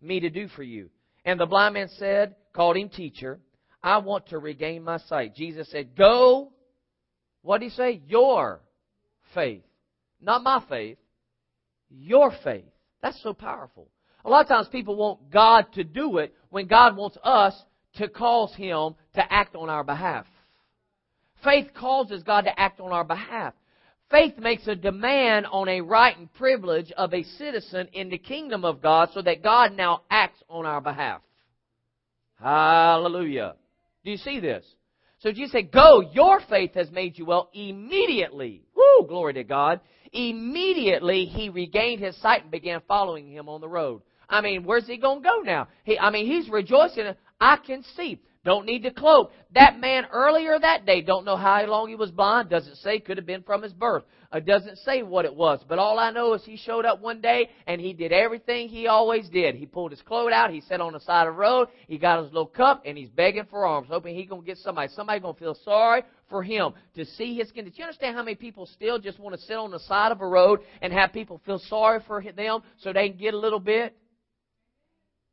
me 0.00 0.20
to 0.20 0.30
do 0.30 0.48
for 0.48 0.62
you? 0.62 0.90
And 1.24 1.38
the 1.38 1.46
blind 1.46 1.74
man 1.74 1.88
said, 1.96 2.34
called 2.52 2.76
him 2.76 2.88
teacher, 2.88 3.40
I 3.82 3.98
want 3.98 4.28
to 4.28 4.38
regain 4.38 4.84
my 4.84 4.98
sight. 4.98 5.34
Jesus 5.34 5.70
said, 5.70 5.96
Go. 5.96 6.52
What 7.42 7.58
did 7.58 7.70
he 7.70 7.76
say? 7.76 8.02
Your 8.06 8.60
faith. 9.34 9.64
Not 10.20 10.44
my 10.44 10.62
faith. 10.68 10.98
Your 11.90 12.32
faith. 12.44 12.64
That's 13.02 13.20
so 13.22 13.32
powerful. 13.32 13.88
A 14.24 14.30
lot 14.30 14.42
of 14.42 14.48
times 14.48 14.68
people 14.70 14.94
want 14.94 15.30
God 15.30 15.66
to 15.74 15.82
do 15.82 16.18
it 16.18 16.32
when 16.50 16.68
God 16.68 16.96
wants 16.96 17.18
us 17.24 17.60
to 17.96 18.08
cause 18.08 18.54
Him 18.54 18.94
to 19.14 19.32
act 19.32 19.54
on 19.54 19.68
our 19.68 19.84
behalf. 19.84 20.26
Faith 21.44 21.68
causes 21.74 22.22
God 22.22 22.42
to 22.42 22.60
act 22.60 22.80
on 22.80 22.92
our 22.92 23.04
behalf. 23.04 23.54
Faith 24.10 24.36
makes 24.38 24.66
a 24.66 24.74
demand 24.74 25.46
on 25.46 25.68
a 25.68 25.80
right 25.80 26.16
and 26.16 26.32
privilege 26.34 26.92
of 26.92 27.14
a 27.14 27.22
citizen 27.22 27.88
in 27.94 28.10
the 28.10 28.18
kingdom 28.18 28.64
of 28.64 28.82
God 28.82 29.08
so 29.14 29.22
that 29.22 29.42
God 29.42 29.72
now 29.72 30.02
acts 30.10 30.42
on 30.48 30.66
our 30.66 30.80
behalf. 30.80 31.22
Hallelujah. 32.38 33.54
Do 34.04 34.10
you 34.10 34.18
see 34.18 34.38
this? 34.38 34.64
So 35.20 35.32
Jesus 35.32 35.52
said, 35.52 35.72
Go, 35.72 36.02
your 36.12 36.40
faith 36.50 36.74
has 36.74 36.90
made 36.90 37.16
you 37.16 37.24
well 37.24 37.48
immediately. 37.54 38.64
Woo, 38.76 39.06
glory 39.06 39.34
to 39.34 39.44
God. 39.44 39.80
Immediately 40.12 41.26
he 41.26 41.48
regained 41.48 42.02
his 42.02 42.20
sight 42.20 42.42
and 42.42 42.50
began 42.50 42.82
following 42.86 43.30
him 43.30 43.48
on 43.48 43.60
the 43.60 43.68
road. 43.68 44.02
I 44.28 44.40
mean, 44.40 44.64
where's 44.64 44.86
he 44.86 44.98
going 44.98 45.22
to 45.22 45.28
go 45.28 45.40
now? 45.40 45.68
He, 45.84 45.98
I 45.98 46.10
mean, 46.10 46.26
he's 46.26 46.48
rejoicing. 46.48 47.14
I 47.42 47.56
can 47.56 47.82
see. 47.96 48.20
Don't 48.44 48.66
need 48.66 48.84
to 48.84 48.92
cloak. 48.92 49.32
That 49.52 49.80
man 49.80 50.04
earlier 50.12 50.56
that 50.60 50.86
day, 50.86 51.02
don't 51.02 51.24
know 51.24 51.36
how 51.36 51.64
long 51.66 51.88
he 51.88 51.96
was 51.96 52.12
blind. 52.12 52.50
Doesn't 52.50 52.76
say. 52.76 53.00
Could 53.00 53.16
have 53.16 53.26
been 53.26 53.42
from 53.42 53.62
his 53.62 53.72
birth. 53.72 54.04
It 54.32 54.46
doesn't 54.46 54.78
say 54.78 55.02
what 55.02 55.24
it 55.24 55.34
was. 55.34 55.60
But 55.68 55.80
all 55.80 55.98
I 55.98 56.12
know 56.12 56.34
is 56.34 56.44
he 56.44 56.56
showed 56.56 56.84
up 56.84 57.00
one 57.00 57.20
day 57.20 57.50
and 57.66 57.80
he 57.80 57.94
did 57.94 58.12
everything 58.12 58.68
he 58.68 58.86
always 58.86 59.28
did. 59.28 59.56
He 59.56 59.66
pulled 59.66 59.90
his 59.90 60.00
cloak 60.02 60.32
out. 60.32 60.52
He 60.52 60.60
sat 60.60 60.80
on 60.80 60.92
the 60.92 61.00
side 61.00 61.26
of 61.26 61.34
the 61.34 61.40
road. 61.40 61.68
He 61.88 61.98
got 61.98 62.22
his 62.22 62.32
little 62.32 62.46
cup 62.46 62.82
and 62.84 62.96
he's 62.96 63.10
begging 63.10 63.46
for 63.50 63.66
alms, 63.66 63.88
hoping 63.90 64.14
he 64.14 64.24
gonna 64.24 64.42
get 64.42 64.58
somebody. 64.58 64.88
Somebody 64.94 65.18
gonna 65.18 65.34
feel 65.34 65.56
sorry 65.64 66.02
for 66.30 66.44
him 66.44 66.72
to 66.94 67.04
see 67.04 67.34
his 67.34 67.48
skin. 67.48 67.64
Did 67.64 67.76
you 67.76 67.84
understand 67.84 68.16
how 68.16 68.22
many 68.22 68.36
people 68.36 68.66
still 68.66 69.00
just 69.00 69.18
want 69.18 69.34
to 69.34 69.42
sit 69.42 69.56
on 69.56 69.72
the 69.72 69.80
side 69.80 70.12
of 70.12 70.20
a 70.20 70.26
road 70.26 70.60
and 70.80 70.92
have 70.92 71.12
people 71.12 71.40
feel 71.44 71.58
sorry 71.58 72.00
for 72.06 72.22
them 72.22 72.60
so 72.78 72.92
they 72.92 73.10
can 73.10 73.18
get 73.18 73.34
a 73.34 73.38
little 73.38 73.60
bit? 73.60 73.96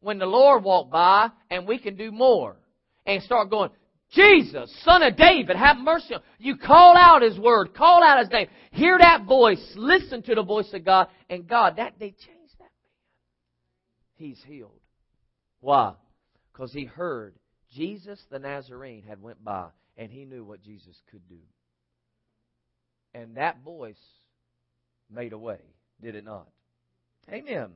When 0.02 0.18
the 0.18 0.26
Lord 0.26 0.64
walked 0.64 0.92
by 0.92 1.30
and 1.50 1.68
we 1.68 1.78
can 1.78 1.96
do 1.96 2.12
more 2.12 2.56
and 3.06 3.22
start 3.24 3.50
going, 3.50 3.70
Jesus, 4.12 4.76
son 4.84 5.04
of 5.04 5.16
David, 5.16 5.56
have 5.56 5.78
mercy. 5.78 6.16
You 6.40 6.58
call 6.58 6.96
out 6.98 7.22
His 7.22 7.38
word, 7.38 7.76
call 7.76 8.04
out 8.04 8.20
His 8.20 8.30
name. 8.30 8.48
Hear 8.72 8.98
that 8.98 9.26
voice, 9.26 9.62
listen 9.76 10.24
to 10.24 10.36
the 10.36 10.44
voice 10.44 10.70
of 10.74 10.84
God, 10.84 11.08
and 11.30 11.48
God, 11.48 11.76
that 11.76 12.00
day 12.00 12.12
changed 12.12 12.54
that 12.58 12.64
man. 12.64 12.70
He's 14.16 14.42
healed. 14.48 14.72
Why? 15.62 15.94
Because 16.52 16.72
he 16.72 16.86
heard 16.86 17.36
Jesus 17.72 18.20
the 18.32 18.40
Nazarene 18.40 19.04
had 19.08 19.22
went 19.22 19.44
by, 19.44 19.68
and 19.98 20.12
he 20.12 20.26
knew 20.26 20.44
what 20.44 20.64
Jesus 20.64 20.96
could 21.12 21.28
do. 21.28 21.40
And 23.14 23.36
that 23.38 23.62
voice 23.64 24.02
made 25.12 25.34
a 25.34 25.38
way, 25.38 25.60
did 26.02 26.16
it 26.16 26.26
not? 26.26 26.48
Amen. 27.32 27.70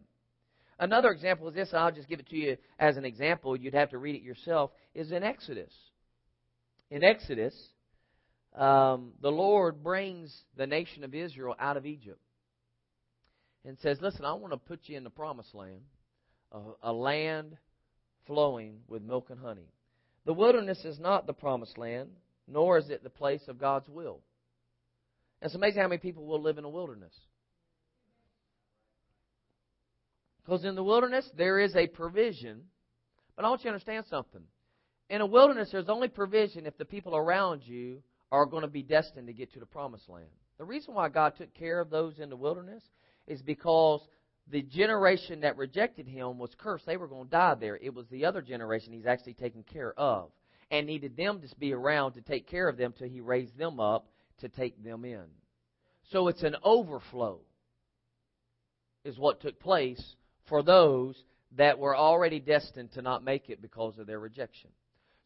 Another 0.80 1.10
example 1.10 1.48
is 1.48 1.56
this, 1.56 1.70
and 1.70 1.80
I'll 1.80 1.92
just 1.92 2.10
give 2.10 2.20
it 2.20 2.30
to 2.30 2.36
you 2.36 2.58
as 2.80 2.98
an 2.98 3.06
example. 3.06 3.56
You'd 3.56 3.74
have 3.74 3.92
to 3.92 3.98
read 3.98 4.16
it 4.16 4.24
yourself, 4.24 4.72
is 4.94 5.12
in 5.12 5.24
Exodus. 5.24 5.74
In 6.90 7.04
Exodus, 7.04 7.54
um, 8.56 9.14
the 9.22 9.32
Lord 9.32 9.84
brings 9.84 10.36
the 10.58 10.68
nation 10.68 11.04
of 11.04 11.14
Israel 11.16 11.56
out 11.60 11.78
of 11.78 11.86
Egypt 11.86 12.20
and 13.66 13.78
says, 13.80 14.00
Listen, 14.02 14.26
I 14.26 14.34
want 14.34 14.54
to 14.54 14.58
put 14.58 14.82
you 14.86 14.98
in 14.98 15.04
the 15.04 15.10
promised 15.10 15.56
land, 15.56 15.82
a, 16.52 16.60
a 16.84 16.94
land 16.94 17.58
flowing 18.28 18.80
with 18.88 19.02
milk 19.02 19.30
and 19.30 19.40
honey. 19.40 19.70
The 20.26 20.34
wilderness 20.34 20.86
is 20.86 21.00
not 21.00 21.28
the 21.28 21.34
promised 21.34 21.78
land, 21.78 22.10
nor 22.48 22.78
is 22.78 22.90
it 22.90 23.04
the 23.04 23.10
place 23.10 23.42
of 23.48 23.60
God's 23.60 23.90
will. 23.90 24.20
It's 25.42 25.56
amazing 25.56 25.82
how 25.82 25.88
many 25.88 26.00
people 26.00 26.26
will 26.26 26.42
live 26.42 26.58
in 26.58 26.64
a 26.64 26.70
wilderness. 26.70 27.14
Because 30.44 30.66
in 30.66 30.76
the 30.76 30.84
wilderness, 30.84 31.30
there 31.38 31.60
is 31.60 31.76
a 31.76 31.88
provision. 31.88 32.62
But 33.36 33.46
I 33.46 33.50
want 33.50 33.62
you 33.62 33.70
to 33.70 33.74
understand 33.74 34.06
something. 34.10 34.42
In 35.10 35.22
a 35.22 35.26
wilderness, 35.26 35.70
there's 35.72 35.90
only 35.90 36.08
provision 36.08 36.66
if 36.66 36.78
the 36.78 36.86
people 36.86 37.16
around 37.16 37.62
you 37.66 38.02
are 38.32 38.46
going 38.46 38.64
to 38.64 38.68
be 38.68 38.84
destined 38.84 39.28
to 39.28 39.34
get 39.34 39.54
to 39.54 39.60
the 39.60 39.66
promised 39.66 40.10
land. 40.10 40.26
The 40.58 40.66
reason 40.66 40.94
why 40.94 41.10
God 41.10 41.34
took 41.38 41.54
care 41.54 41.80
of 41.80 41.90
those 41.90 42.20
in 42.20 42.30
the 42.30 42.36
wilderness 42.36 42.84
is 43.28 43.42
because 43.42 44.02
the 44.52 44.62
generation 44.62 45.42
that 45.42 45.58
rejected 45.58 46.08
him 46.08 46.38
was 46.38 46.52
cursed. 46.58 46.86
They 46.86 46.98
were 46.98 47.08
going 47.08 47.26
to 47.26 47.32
die 47.32 47.56
there. 47.56 47.78
It 47.78 47.94
was 47.94 48.08
the 48.08 48.26
other 48.26 48.42
generation 48.42 48.94
he's 48.94 49.06
actually 49.06 49.36
taking 49.36 49.64
care 49.64 49.94
of 49.98 50.32
and 50.72 50.88
needed 50.88 51.16
them 51.16 51.42
to 51.42 51.56
be 51.60 51.74
around 51.74 52.14
to 52.14 52.22
take 52.22 52.48
care 52.48 52.68
of 52.68 52.78
them 52.78 52.94
till 52.98 53.08
he 53.08 53.22
raised 53.22 53.58
them 53.58 53.80
up 53.80 54.08
to 54.40 54.50
take 54.50 54.84
them 54.84 55.06
in. 55.06 55.24
So 56.12 56.28
it's 56.28 56.44
an 56.44 56.56
overflow, 56.64 57.40
is 59.06 59.18
what 59.18 59.42
took 59.42 59.60
place 59.60 60.16
for 60.48 60.64
those 60.64 61.16
that 61.58 61.80
were 61.80 61.96
already 61.96 62.40
destined 62.40 62.92
to 62.94 63.02
not 63.02 63.24
make 63.24 63.50
it 63.50 63.62
because 63.62 63.98
of 63.98 64.08
their 64.08 64.20
rejection. 64.20 64.70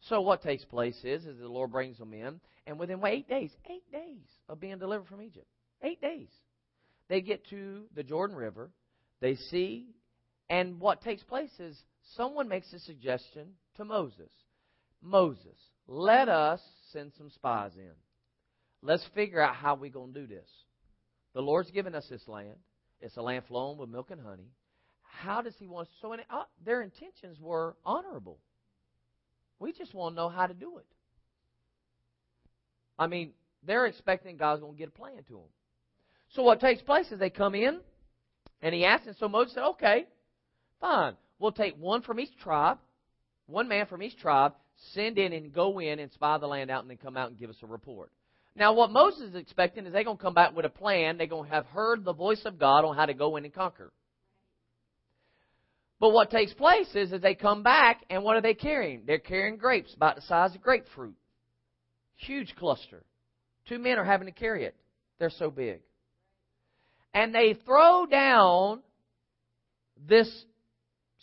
So 0.00 0.20
what 0.20 0.42
takes 0.42 0.64
place 0.64 0.98
is, 1.02 1.24
is 1.24 1.38
the 1.38 1.48
Lord 1.48 1.72
brings 1.72 1.98
them 1.98 2.12
in, 2.12 2.40
and 2.66 2.78
within 2.78 3.00
eight 3.04 3.28
days, 3.28 3.50
eight 3.68 3.90
days 3.90 4.26
of 4.48 4.60
being 4.60 4.78
delivered 4.78 5.08
from 5.08 5.22
Egypt, 5.22 5.46
eight 5.82 6.00
days, 6.00 6.28
they 7.08 7.20
get 7.20 7.46
to 7.48 7.84
the 7.94 8.02
Jordan 8.02 8.36
River, 8.36 8.70
they 9.20 9.34
see, 9.34 9.86
and 10.50 10.78
what 10.78 11.02
takes 11.02 11.22
place 11.22 11.50
is 11.58 11.76
someone 12.16 12.48
makes 12.48 12.72
a 12.72 12.78
suggestion 12.78 13.48
to 13.76 13.84
Moses. 13.84 14.30
Moses, 15.02 15.56
let 15.86 16.28
us 16.28 16.60
send 16.92 17.12
some 17.16 17.30
spies 17.30 17.72
in. 17.76 17.92
Let's 18.82 19.04
figure 19.14 19.40
out 19.40 19.56
how 19.56 19.74
we're 19.74 19.90
going 19.90 20.12
to 20.12 20.20
do 20.20 20.26
this. 20.26 20.48
The 21.34 21.42
Lord's 21.42 21.70
given 21.70 21.94
us 21.94 22.06
this 22.08 22.26
land. 22.28 22.56
It's 23.00 23.16
a 23.16 23.22
land 23.22 23.44
flowing 23.48 23.78
with 23.78 23.88
milk 23.88 24.10
and 24.10 24.20
honey. 24.20 24.50
How 25.18 25.42
does 25.42 25.54
He 25.58 25.66
want? 25.66 25.88
So 26.00 26.12
in, 26.12 26.20
uh, 26.30 26.44
their 26.64 26.82
intentions 26.82 27.38
were 27.40 27.76
honorable. 27.84 28.38
We 29.58 29.72
just 29.72 29.92
want 29.92 30.14
to 30.14 30.16
know 30.16 30.28
how 30.28 30.46
to 30.46 30.54
do 30.54 30.78
it. 30.78 30.86
I 32.96 33.08
mean, 33.08 33.32
they're 33.66 33.86
expecting 33.86 34.36
God's 34.36 34.60
going 34.60 34.74
to 34.74 34.78
get 34.78 34.88
a 34.88 34.92
plan 34.92 35.24
to 35.28 35.34
them. 35.34 35.50
So 36.34 36.42
what 36.44 36.60
takes 36.60 36.82
place 36.82 37.10
is 37.10 37.18
they 37.18 37.30
come 37.30 37.56
in, 37.56 37.80
and 38.62 38.72
he 38.72 38.84
asks, 38.84 39.08
and 39.08 39.16
so 39.16 39.28
Moses 39.28 39.54
said, 39.54 39.64
okay, 39.70 40.06
fine. 40.80 41.14
we'll 41.40 41.52
take 41.52 41.76
one 41.78 42.02
from 42.02 42.20
each 42.20 42.36
tribe, 42.38 42.78
one 43.46 43.66
man 43.66 43.86
from 43.86 44.02
each 44.02 44.16
tribe, 44.18 44.52
send 44.94 45.18
in 45.18 45.32
and 45.32 45.52
go 45.52 45.80
in 45.80 45.98
and 45.98 46.12
spy 46.12 46.38
the 46.38 46.46
land 46.46 46.70
out 46.70 46.82
and 46.82 46.90
then 46.90 46.98
come 46.98 47.16
out 47.16 47.30
and 47.30 47.38
give 47.38 47.50
us 47.50 47.56
a 47.62 47.66
report. 47.66 48.12
Now, 48.54 48.72
what 48.72 48.90
Moses 48.90 49.30
is 49.30 49.34
expecting 49.34 49.84
is 49.86 49.92
they're 49.92 50.04
going 50.04 50.16
to 50.16 50.22
come 50.22 50.34
back 50.34 50.54
with 50.54 50.64
a 50.64 50.70
plan. 50.70 51.16
They're 51.18 51.26
going 51.26 51.48
to 51.48 51.54
have 51.54 51.66
heard 51.66 52.04
the 52.04 52.12
voice 52.12 52.42
of 52.44 52.58
God 52.58 52.84
on 52.84 52.94
how 52.94 53.06
to 53.06 53.14
go 53.14 53.36
in 53.36 53.44
and 53.44 53.54
conquer. 53.54 53.92
But 56.00 56.10
what 56.10 56.30
takes 56.30 56.54
place 56.54 56.94
is, 56.94 57.12
as 57.12 57.20
they 57.20 57.34
come 57.34 57.62
back, 57.62 58.04
and 58.08 58.22
what 58.22 58.36
are 58.36 58.40
they 58.40 58.54
carrying? 58.54 59.02
They're 59.04 59.18
carrying 59.18 59.56
grapes 59.56 59.92
about 59.94 60.16
the 60.16 60.22
size 60.22 60.54
of 60.54 60.62
grapefruit. 60.62 61.16
Huge 62.14 62.54
cluster. 62.56 63.04
Two 63.68 63.78
men 63.78 63.98
are 63.98 64.04
having 64.04 64.26
to 64.26 64.32
carry 64.32 64.64
it. 64.64 64.76
They're 65.18 65.30
so 65.30 65.50
big. 65.50 65.80
And 67.12 67.34
they 67.34 67.54
throw 67.66 68.06
down 68.06 68.82
this 70.06 70.44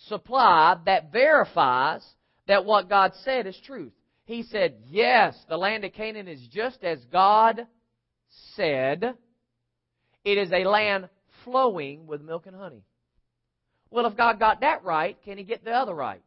supply 0.07 0.75
that 0.85 1.11
verifies 1.11 2.05
that 2.47 2.65
what 2.65 2.89
God 2.89 3.13
said 3.23 3.47
is 3.47 3.59
truth. 3.65 3.93
He 4.25 4.43
said, 4.43 4.75
Yes, 4.89 5.37
the 5.47 5.57
land 5.57 5.85
of 5.85 5.93
Canaan 5.93 6.27
is 6.27 6.45
just 6.51 6.83
as 6.83 6.99
God 7.11 7.65
said. 8.55 9.15
It 10.23 10.37
is 10.37 10.51
a 10.51 10.67
land 10.67 11.09
flowing 11.43 12.07
with 12.07 12.21
milk 12.21 12.47
and 12.47 12.55
honey. 12.55 12.83
Well, 13.89 14.05
if 14.05 14.17
God 14.17 14.39
got 14.39 14.61
that 14.61 14.83
right, 14.83 15.17
can 15.23 15.37
He 15.37 15.43
get 15.43 15.63
the 15.63 15.71
other 15.71 15.93
right? 15.93 16.21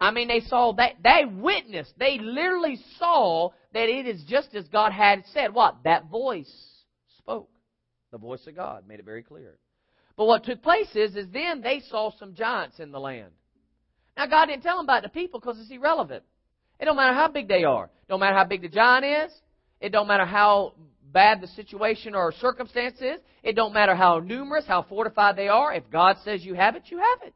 I 0.00 0.12
mean, 0.12 0.28
they 0.28 0.40
saw 0.40 0.72
that, 0.74 1.02
they 1.02 1.24
witnessed, 1.24 1.92
they 1.98 2.18
literally 2.18 2.78
saw 2.98 3.50
that 3.72 3.88
it 3.88 4.06
is 4.06 4.22
just 4.28 4.54
as 4.54 4.68
God 4.68 4.92
had 4.92 5.24
said. 5.32 5.52
What? 5.52 5.76
That 5.84 6.08
voice 6.08 6.52
spoke. 7.18 7.48
The 8.12 8.18
voice 8.18 8.46
of 8.46 8.54
God 8.54 8.86
made 8.86 9.00
it 9.00 9.04
very 9.04 9.22
clear. 9.22 9.58
But 10.16 10.26
what 10.26 10.44
took 10.44 10.62
place 10.62 10.94
is, 10.94 11.16
is 11.16 11.26
then 11.32 11.60
they 11.62 11.80
saw 11.88 12.10
some 12.18 12.34
giants 12.34 12.78
in 12.78 12.90
the 12.92 13.00
land. 13.00 13.30
Now, 14.16 14.26
God 14.26 14.46
didn't 14.46 14.62
tell 14.62 14.76
them 14.76 14.86
about 14.86 15.02
the 15.02 15.08
people 15.08 15.38
because 15.38 15.60
it's 15.60 15.70
irrelevant. 15.70 16.24
It 16.80 16.86
don't 16.86 16.96
matter 16.96 17.14
how 17.14 17.28
big 17.28 17.48
they 17.48 17.64
are. 17.64 17.84
It 17.84 18.08
don't 18.08 18.20
matter 18.20 18.36
how 18.36 18.44
big 18.44 18.62
the 18.62 18.68
giant 18.68 19.04
is. 19.04 19.32
It 19.80 19.90
don't 19.90 20.08
matter 20.08 20.24
how 20.24 20.74
bad 21.12 21.40
the 21.40 21.46
situation 21.48 22.14
or 22.14 22.32
circumstance 22.32 23.00
is. 23.00 23.20
It 23.42 23.56
don't 23.56 23.72
matter 23.72 23.94
how 23.94 24.18
numerous, 24.18 24.66
how 24.66 24.82
fortified 24.82 25.36
they 25.36 25.48
are. 25.48 25.72
If 25.72 25.90
God 25.90 26.16
says 26.24 26.44
you 26.44 26.54
have 26.54 26.76
it, 26.76 26.84
you 26.86 26.98
have 26.98 27.26
it. 27.26 27.34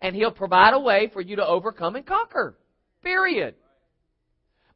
And 0.00 0.14
He'll 0.14 0.30
provide 0.30 0.74
a 0.74 0.80
way 0.80 1.10
for 1.12 1.20
you 1.20 1.36
to 1.36 1.46
overcome 1.46 1.96
and 1.96 2.06
conquer. 2.06 2.56
Period. 3.02 3.54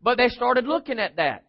But 0.02 0.18
they 0.18 0.28
started 0.28 0.66
looking 0.66 0.98
at 0.98 1.16
that. 1.16 1.44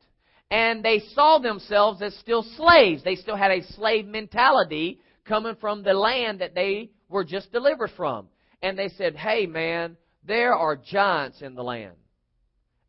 And 0.52 0.84
they 0.84 1.02
saw 1.14 1.40
themselves 1.40 2.02
as 2.02 2.16
still 2.20 2.44
slaves. 2.56 3.04
They 3.04 3.16
still 3.16 3.36
had 3.36 3.52
a 3.52 3.64
slave 3.74 4.06
mentality 4.06 5.00
coming 5.26 5.56
from 5.60 5.84
the 5.84 5.94
land 5.94 6.40
that 6.40 6.54
they 6.54 6.92
were 7.10 7.24
just 7.24 7.52
delivered 7.52 7.92
from. 7.98 8.28
And 8.62 8.78
they 8.78 8.90
said, 8.90 9.16
Hey 9.16 9.46
man, 9.48 9.98
there 10.24 10.54
are 10.54 10.76
giants 10.76 11.42
in 11.42 11.56
the 11.56 11.64
land. 11.64 11.96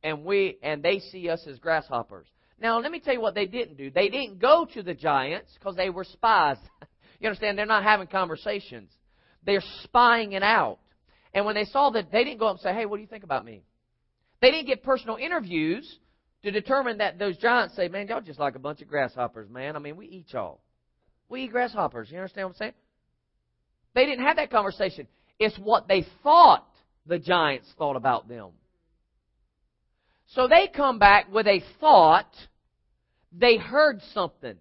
And 0.03 0.25
we 0.25 0.59
and 0.63 0.83
they 0.83 1.01
see 1.01 1.29
us 1.29 1.45
as 1.49 1.59
grasshoppers. 1.59 2.27
Now, 2.61 2.81
let 2.81 2.91
me 2.91 3.01
tell 3.01 3.13
you 3.13 3.21
what 3.21 3.35
they 3.35 3.47
didn't 3.47 3.77
do. 3.77 3.91
They 3.91 4.09
didn't 4.09 4.39
go 4.39 4.67
to 4.75 4.83
the 4.83 4.95
giants 4.95 5.53
because 5.59 5.77
they 5.77 5.91
were 5.91 6.05
spies. 6.05 6.57
you 7.21 7.29
understand? 7.29 7.59
They're 7.59 7.67
not 7.67 7.83
having 7.83 8.07
conversations. 8.07 8.91
They're 9.45 9.63
spying 9.83 10.33
it 10.33 10.43
out. 10.43 10.79
And 11.35 11.45
when 11.45 11.55
they 11.55 11.65
saw 11.65 11.91
that, 11.91 12.11
they 12.11 12.25
didn't 12.25 12.39
go 12.39 12.47
up 12.47 12.55
and 12.55 12.61
say, 12.61 12.73
hey, 12.73 12.87
what 12.87 12.97
do 12.97 13.03
you 13.03 13.09
think 13.09 13.25
about 13.25 13.45
me? 13.45 13.63
They 14.41 14.51
didn't 14.51 14.67
get 14.67 14.83
personal 14.83 15.17
interviews 15.17 15.99
to 16.43 16.51
determine 16.51 16.99
that 16.99 17.19
those 17.19 17.37
giants 17.39 17.77
say, 17.77 17.89
man, 17.89 18.09
y'all 18.09 18.21
just 18.21 18.39
like 18.39 18.55
a 18.55 18.59
bunch 18.59 18.81
of 18.81 18.89
grasshoppers, 18.89 19.51
man. 19.51 19.77
I 19.77 19.79
mean, 19.79 19.97
we 19.97 20.07
eat 20.07 20.27
y'all. 20.31 20.61
We 21.29 21.43
eat 21.43 21.53
grasshoppers. 21.53 22.11
You 22.11 22.19
understand 22.19 22.49
what 22.49 22.55
I'm 22.55 22.59
saying? 22.59 22.73
They 23.95 24.07
didn't 24.07 24.25
have 24.25 24.37
that 24.37 24.51
conversation. 24.51 25.09
It's 25.39 25.57
what 25.59 25.89
they 25.89 26.07
thought 26.23 26.67
the 27.07 27.19
giants 27.19 27.69
thought 27.79 27.97
about 27.97 28.29
them. 28.29 28.51
So 30.35 30.49
they 30.49 30.69
come 30.69 30.99
back 30.99 31.33
with 31.33 31.47
a 31.47 31.63
thought. 31.81 32.31
They 33.33 33.57
heard 33.57 34.01
something. 34.13 34.57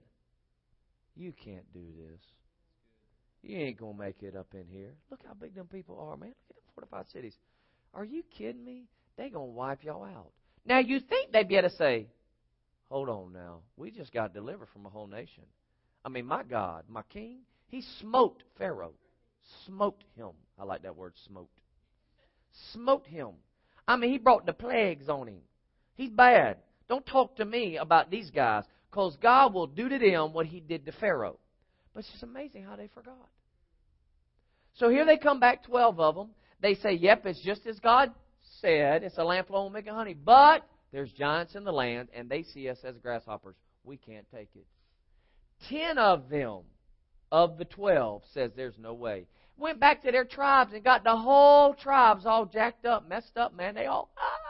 You 1.16 1.34
can't 1.34 1.72
do 1.74 1.86
this. 1.98 2.20
You 3.42 3.58
ain't 3.58 3.78
going 3.78 3.94
to 3.94 4.00
make 4.00 4.22
it 4.22 4.36
up 4.36 4.48
in 4.54 4.66
here. 4.68 4.94
Look 5.12 5.22
how 5.26 5.34
big 5.34 5.56
them 5.56 5.68
people 5.68 6.00
are, 6.00 6.18
man. 6.18 6.30
Look 6.30 6.58
at 6.58 6.64
them 6.64 6.74
fortified 6.74 7.06
cities. 7.12 7.36
Are 7.94 8.04
you 8.04 8.24
kidding 8.38 8.66
me? 8.66 8.86
They 9.18 9.30
going 9.30 9.50
to 9.50 9.54
wipe 9.54 9.84
y'all 9.84 10.04
out. 10.04 10.32
Now, 10.66 10.80
you 10.80 11.00
think 11.00 11.32
they'd 11.32 11.48
be 11.48 11.56
able 11.56 11.70
to 11.70 11.76
say, 11.76 12.08
hold 12.90 13.08
on 13.08 13.34
now. 13.34 13.60
We 13.78 13.92
just 13.92 14.12
got 14.12 14.34
delivered 14.34 14.70
from 14.74 14.86
a 14.86 14.90
whole 14.90 15.08
nation. 15.08 15.44
I 16.04 16.10
mean, 16.10 16.26
my 16.26 16.44
God, 16.44 16.86
my 16.90 17.04
king, 17.04 17.40
he 17.68 17.84
smote 18.02 18.44
Pharaoh. 18.58 18.94
Smote 19.66 20.04
him. 20.16 20.32
I 20.60 20.64
like 20.64 20.82
that 20.84 20.96
word, 20.96 21.14
smote. 21.28 21.50
Smote 22.74 23.06
him. 23.06 23.30
I 23.88 23.96
mean, 23.96 24.12
he 24.12 24.18
brought 24.18 24.46
the 24.46 24.54
plagues 24.54 25.08
on 25.08 25.28
him. 25.28 25.42
He's 25.96 26.12
bad. 26.12 26.58
Don't 26.88 27.06
talk 27.06 27.38
to 27.38 27.46
me 27.46 27.78
about 27.78 28.12
these 28.12 28.30
guys 28.30 28.64
because 28.90 29.18
God 29.22 29.54
will 29.54 29.68
do 29.68 29.90
to 29.90 29.98
them 29.98 30.34
what 30.34 30.46
he 30.46 30.60
did 30.60 30.86
to 30.86 30.92
Pharaoh. 30.92 31.40
But 31.94 32.02
it's 32.02 32.12
just 32.12 32.24
amazing 32.24 32.64
how 32.64 32.76
they 32.76 32.90
forgot. 32.94 33.30
So 34.76 34.90
here 34.90 35.06
they 35.06 35.18
come 35.18 35.40
back, 35.40 35.64
12 35.64 36.00
of 36.00 36.16
them. 36.16 36.30
They 36.62 36.76
say, 36.76 36.94
yep, 36.94 37.26
it's 37.26 37.42
just 37.42 37.66
as 37.66 37.80
God 37.80 38.12
said. 38.62 39.04
It's 39.04 39.18
a 39.18 39.24
lamp 39.24 39.48
flowing 39.48 39.76
and 39.76 39.88
honey. 39.88 40.14
But 40.14 40.68
there's 40.92 41.12
giants 41.12 41.56
in 41.56 41.64
the 41.64 41.72
land, 41.72 42.10
and 42.14 42.30
they 42.30 42.44
see 42.44 42.70
us 42.70 42.78
as 42.84 42.98
grasshoppers. 42.98 43.56
We 43.84 43.98
can't 43.98 44.26
take 44.34 44.50
it. 44.56 44.66
Ten 45.70 45.98
of 45.98 46.30
them, 46.30 46.62
of 47.32 47.58
the 47.58 47.66
twelve, 47.66 48.24
says 48.34 48.52
there's 48.56 48.78
no 48.78 48.94
way. 48.94 49.28
Went 49.58 49.80
back 49.80 50.04
to 50.04 50.12
their 50.12 50.26
tribes 50.26 50.74
and 50.74 50.84
got 50.84 51.04
the 51.04 51.16
whole 51.16 51.74
tribes 51.74 52.26
all 52.26 52.46
jacked 52.46 52.86
up, 52.86 53.08
messed 53.08 53.38
up, 53.38 53.56
man. 53.56 53.76
They 53.76 53.86
all, 53.86 54.10
ah, 54.18 54.45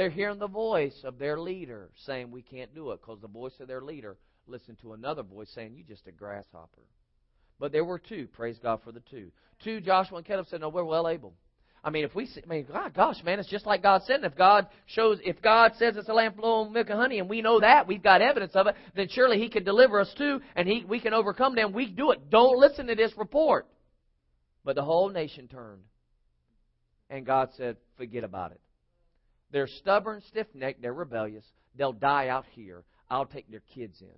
they're 0.00 0.08
hearing 0.08 0.38
the 0.38 0.48
voice 0.48 0.98
of 1.04 1.18
their 1.18 1.38
leader 1.38 1.90
saying, 2.06 2.30
We 2.30 2.40
can't 2.40 2.74
do 2.74 2.92
it 2.92 3.02
because 3.02 3.20
the 3.20 3.28
voice 3.28 3.52
of 3.60 3.68
their 3.68 3.82
leader 3.82 4.16
listened 4.46 4.78
to 4.80 4.94
another 4.94 5.22
voice 5.22 5.50
saying, 5.54 5.74
You're 5.74 5.86
just 5.86 6.06
a 6.06 6.10
grasshopper. 6.10 6.80
But 7.58 7.70
there 7.70 7.84
were 7.84 7.98
two. 7.98 8.26
Praise 8.32 8.58
God 8.62 8.80
for 8.82 8.92
the 8.92 9.02
two. 9.10 9.30
Two, 9.62 9.82
Joshua 9.82 10.16
and 10.16 10.26
Caleb 10.26 10.46
said, 10.48 10.62
No, 10.62 10.70
we're 10.70 10.84
well 10.84 11.06
able. 11.06 11.34
I 11.84 11.90
mean, 11.90 12.04
if 12.04 12.14
we, 12.14 12.26
I 12.42 12.48
mean, 12.48 12.66
God, 12.72 12.94
gosh, 12.94 13.22
man, 13.22 13.40
it's 13.40 13.50
just 13.50 13.66
like 13.66 13.82
God 13.82 14.00
said. 14.06 14.16
And 14.16 14.24
if 14.24 14.34
God 14.38 14.68
shows, 14.86 15.18
if 15.22 15.42
God 15.42 15.72
says 15.78 15.98
it's 15.98 16.08
a 16.08 16.14
lamp 16.14 16.36
flowing 16.36 16.72
milk 16.72 16.88
and 16.88 16.98
honey, 16.98 17.18
and 17.18 17.28
we 17.28 17.42
know 17.42 17.60
that, 17.60 17.86
we've 17.86 18.02
got 18.02 18.22
evidence 18.22 18.52
of 18.54 18.68
it, 18.68 18.76
then 18.96 19.08
surely 19.10 19.38
He 19.38 19.50
can 19.50 19.64
deliver 19.64 20.00
us 20.00 20.14
too, 20.16 20.40
and 20.56 20.66
He, 20.66 20.82
we 20.88 21.00
can 21.00 21.12
overcome 21.12 21.54
them. 21.54 21.74
We 21.74 21.84
do 21.90 22.12
it. 22.12 22.30
Don't 22.30 22.58
listen 22.58 22.86
to 22.86 22.94
this 22.94 23.12
report. 23.18 23.66
But 24.64 24.76
the 24.76 24.82
whole 24.82 25.10
nation 25.10 25.46
turned, 25.46 25.82
and 27.10 27.26
God 27.26 27.50
said, 27.58 27.76
forget 27.98 28.24
about 28.24 28.52
it. 28.52 28.60
They're 29.52 29.66
stubborn, 29.66 30.22
stiff 30.28 30.46
necked, 30.54 30.82
they're 30.82 30.92
rebellious. 30.92 31.44
They'll 31.76 31.92
die 31.92 32.28
out 32.28 32.44
here. 32.52 32.84
I'll 33.08 33.26
take 33.26 33.50
their 33.50 33.62
kids 33.74 34.00
in. 34.00 34.08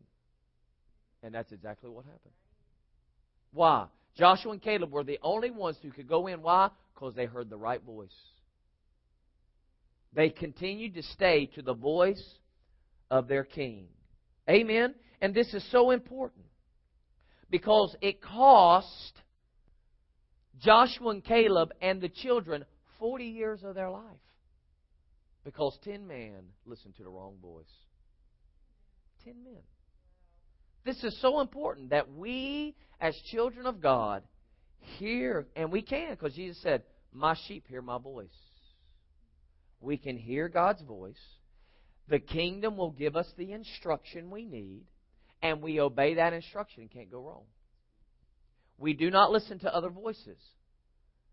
And 1.22 1.34
that's 1.34 1.52
exactly 1.52 1.90
what 1.90 2.04
happened. 2.04 2.34
Why? 3.52 3.86
Joshua 4.16 4.52
and 4.52 4.62
Caleb 4.62 4.92
were 4.92 5.04
the 5.04 5.18
only 5.22 5.50
ones 5.50 5.76
who 5.82 5.90
could 5.90 6.08
go 6.08 6.26
in. 6.26 6.42
Why? 6.42 6.70
Because 6.94 7.14
they 7.14 7.26
heard 7.26 7.48
the 7.48 7.56
right 7.56 7.82
voice. 7.82 8.14
They 10.14 10.28
continued 10.28 10.94
to 10.94 11.02
stay 11.02 11.46
to 11.54 11.62
the 11.62 11.74
voice 11.74 12.22
of 13.10 13.28
their 13.28 13.44
king. 13.44 13.86
Amen? 14.48 14.94
And 15.20 15.34
this 15.34 15.54
is 15.54 15.64
so 15.70 15.90
important 15.90 16.44
because 17.48 17.94
it 18.00 18.20
cost 18.20 19.12
Joshua 20.60 21.10
and 21.10 21.24
Caleb 21.24 21.72
and 21.80 22.00
the 22.00 22.08
children 22.08 22.64
40 22.98 23.24
years 23.24 23.60
of 23.62 23.74
their 23.74 23.90
life. 23.90 24.02
Because 25.44 25.78
ten 25.82 26.06
men 26.06 26.44
listened 26.66 26.96
to 26.96 27.02
the 27.02 27.10
wrong 27.10 27.34
voice. 27.42 27.64
Ten 29.24 29.42
men. 29.44 29.62
This 30.84 31.02
is 31.04 31.20
so 31.20 31.40
important 31.40 31.90
that 31.90 32.12
we, 32.12 32.74
as 33.00 33.16
children 33.30 33.66
of 33.66 33.80
God, 33.80 34.22
hear, 34.98 35.46
and 35.54 35.70
we 35.70 35.82
can, 35.82 36.10
because 36.10 36.34
Jesus 36.34 36.60
said, 36.62 36.82
My 37.12 37.36
sheep 37.46 37.66
hear 37.68 37.82
my 37.82 37.98
voice. 37.98 38.28
We 39.80 39.96
can 39.96 40.16
hear 40.16 40.48
God's 40.48 40.82
voice. 40.82 41.20
The 42.08 42.18
kingdom 42.18 42.76
will 42.76 42.90
give 42.90 43.16
us 43.16 43.26
the 43.36 43.52
instruction 43.52 44.30
we 44.30 44.44
need, 44.44 44.84
and 45.40 45.62
we 45.62 45.80
obey 45.80 46.14
that 46.14 46.32
instruction 46.32 46.82
and 46.82 46.90
can't 46.90 47.10
go 47.10 47.20
wrong. 47.20 47.44
We 48.78 48.92
do 48.92 49.10
not 49.10 49.30
listen 49.30 49.60
to 49.60 49.74
other 49.74 49.90
voices. 49.90 50.38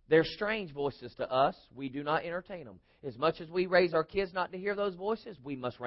They're 0.09 0.23
strange 0.23 0.73
voices 0.73 1.13
to 1.17 1.31
us. 1.31 1.55
We 1.75 1.87
do 1.87 2.03
not 2.03 2.23
entertain 2.23 2.65
them. 2.65 2.79
As 3.05 3.17
much 3.17 3.39
as 3.39 3.49
we 3.49 3.67
raise 3.67 3.93
our 3.93 4.03
kids 4.03 4.33
not 4.33 4.51
to 4.51 4.57
hear 4.57 4.75
those 4.75 4.95
voices, 4.95 5.37
we 5.43 5.55
must 5.55 5.77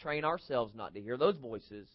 train 0.00 0.24
ourselves 0.24 0.72
not 0.74 0.94
to 0.94 1.00
hear 1.00 1.16
those 1.16 1.36
voices 1.36 1.88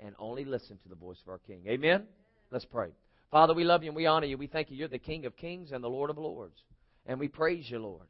and 0.00 0.14
only 0.18 0.44
listen 0.44 0.78
to 0.78 0.88
the 0.88 0.94
voice 0.94 1.18
of 1.22 1.28
our 1.28 1.38
King. 1.38 1.62
Amen? 1.68 2.04
Let's 2.50 2.64
pray. 2.64 2.88
Father, 3.30 3.54
we 3.54 3.64
love 3.64 3.82
you 3.82 3.90
and 3.90 3.96
we 3.96 4.06
honor 4.06 4.26
you. 4.26 4.38
We 4.38 4.46
thank 4.46 4.70
you. 4.70 4.76
You're 4.76 4.88
the 4.88 4.98
King 4.98 5.26
of 5.26 5.36
kings 5.36 5.72
and 5.72 5.84
the 5.84 5.88
Lord 5.88 6.10
of 6.10 6.18
lords. 6.18 6.58
And 7.06 7.20
we 7.20 7.28
praise 7.28 7.70
you, 7.70 7.78
Lord. 7.78 8.06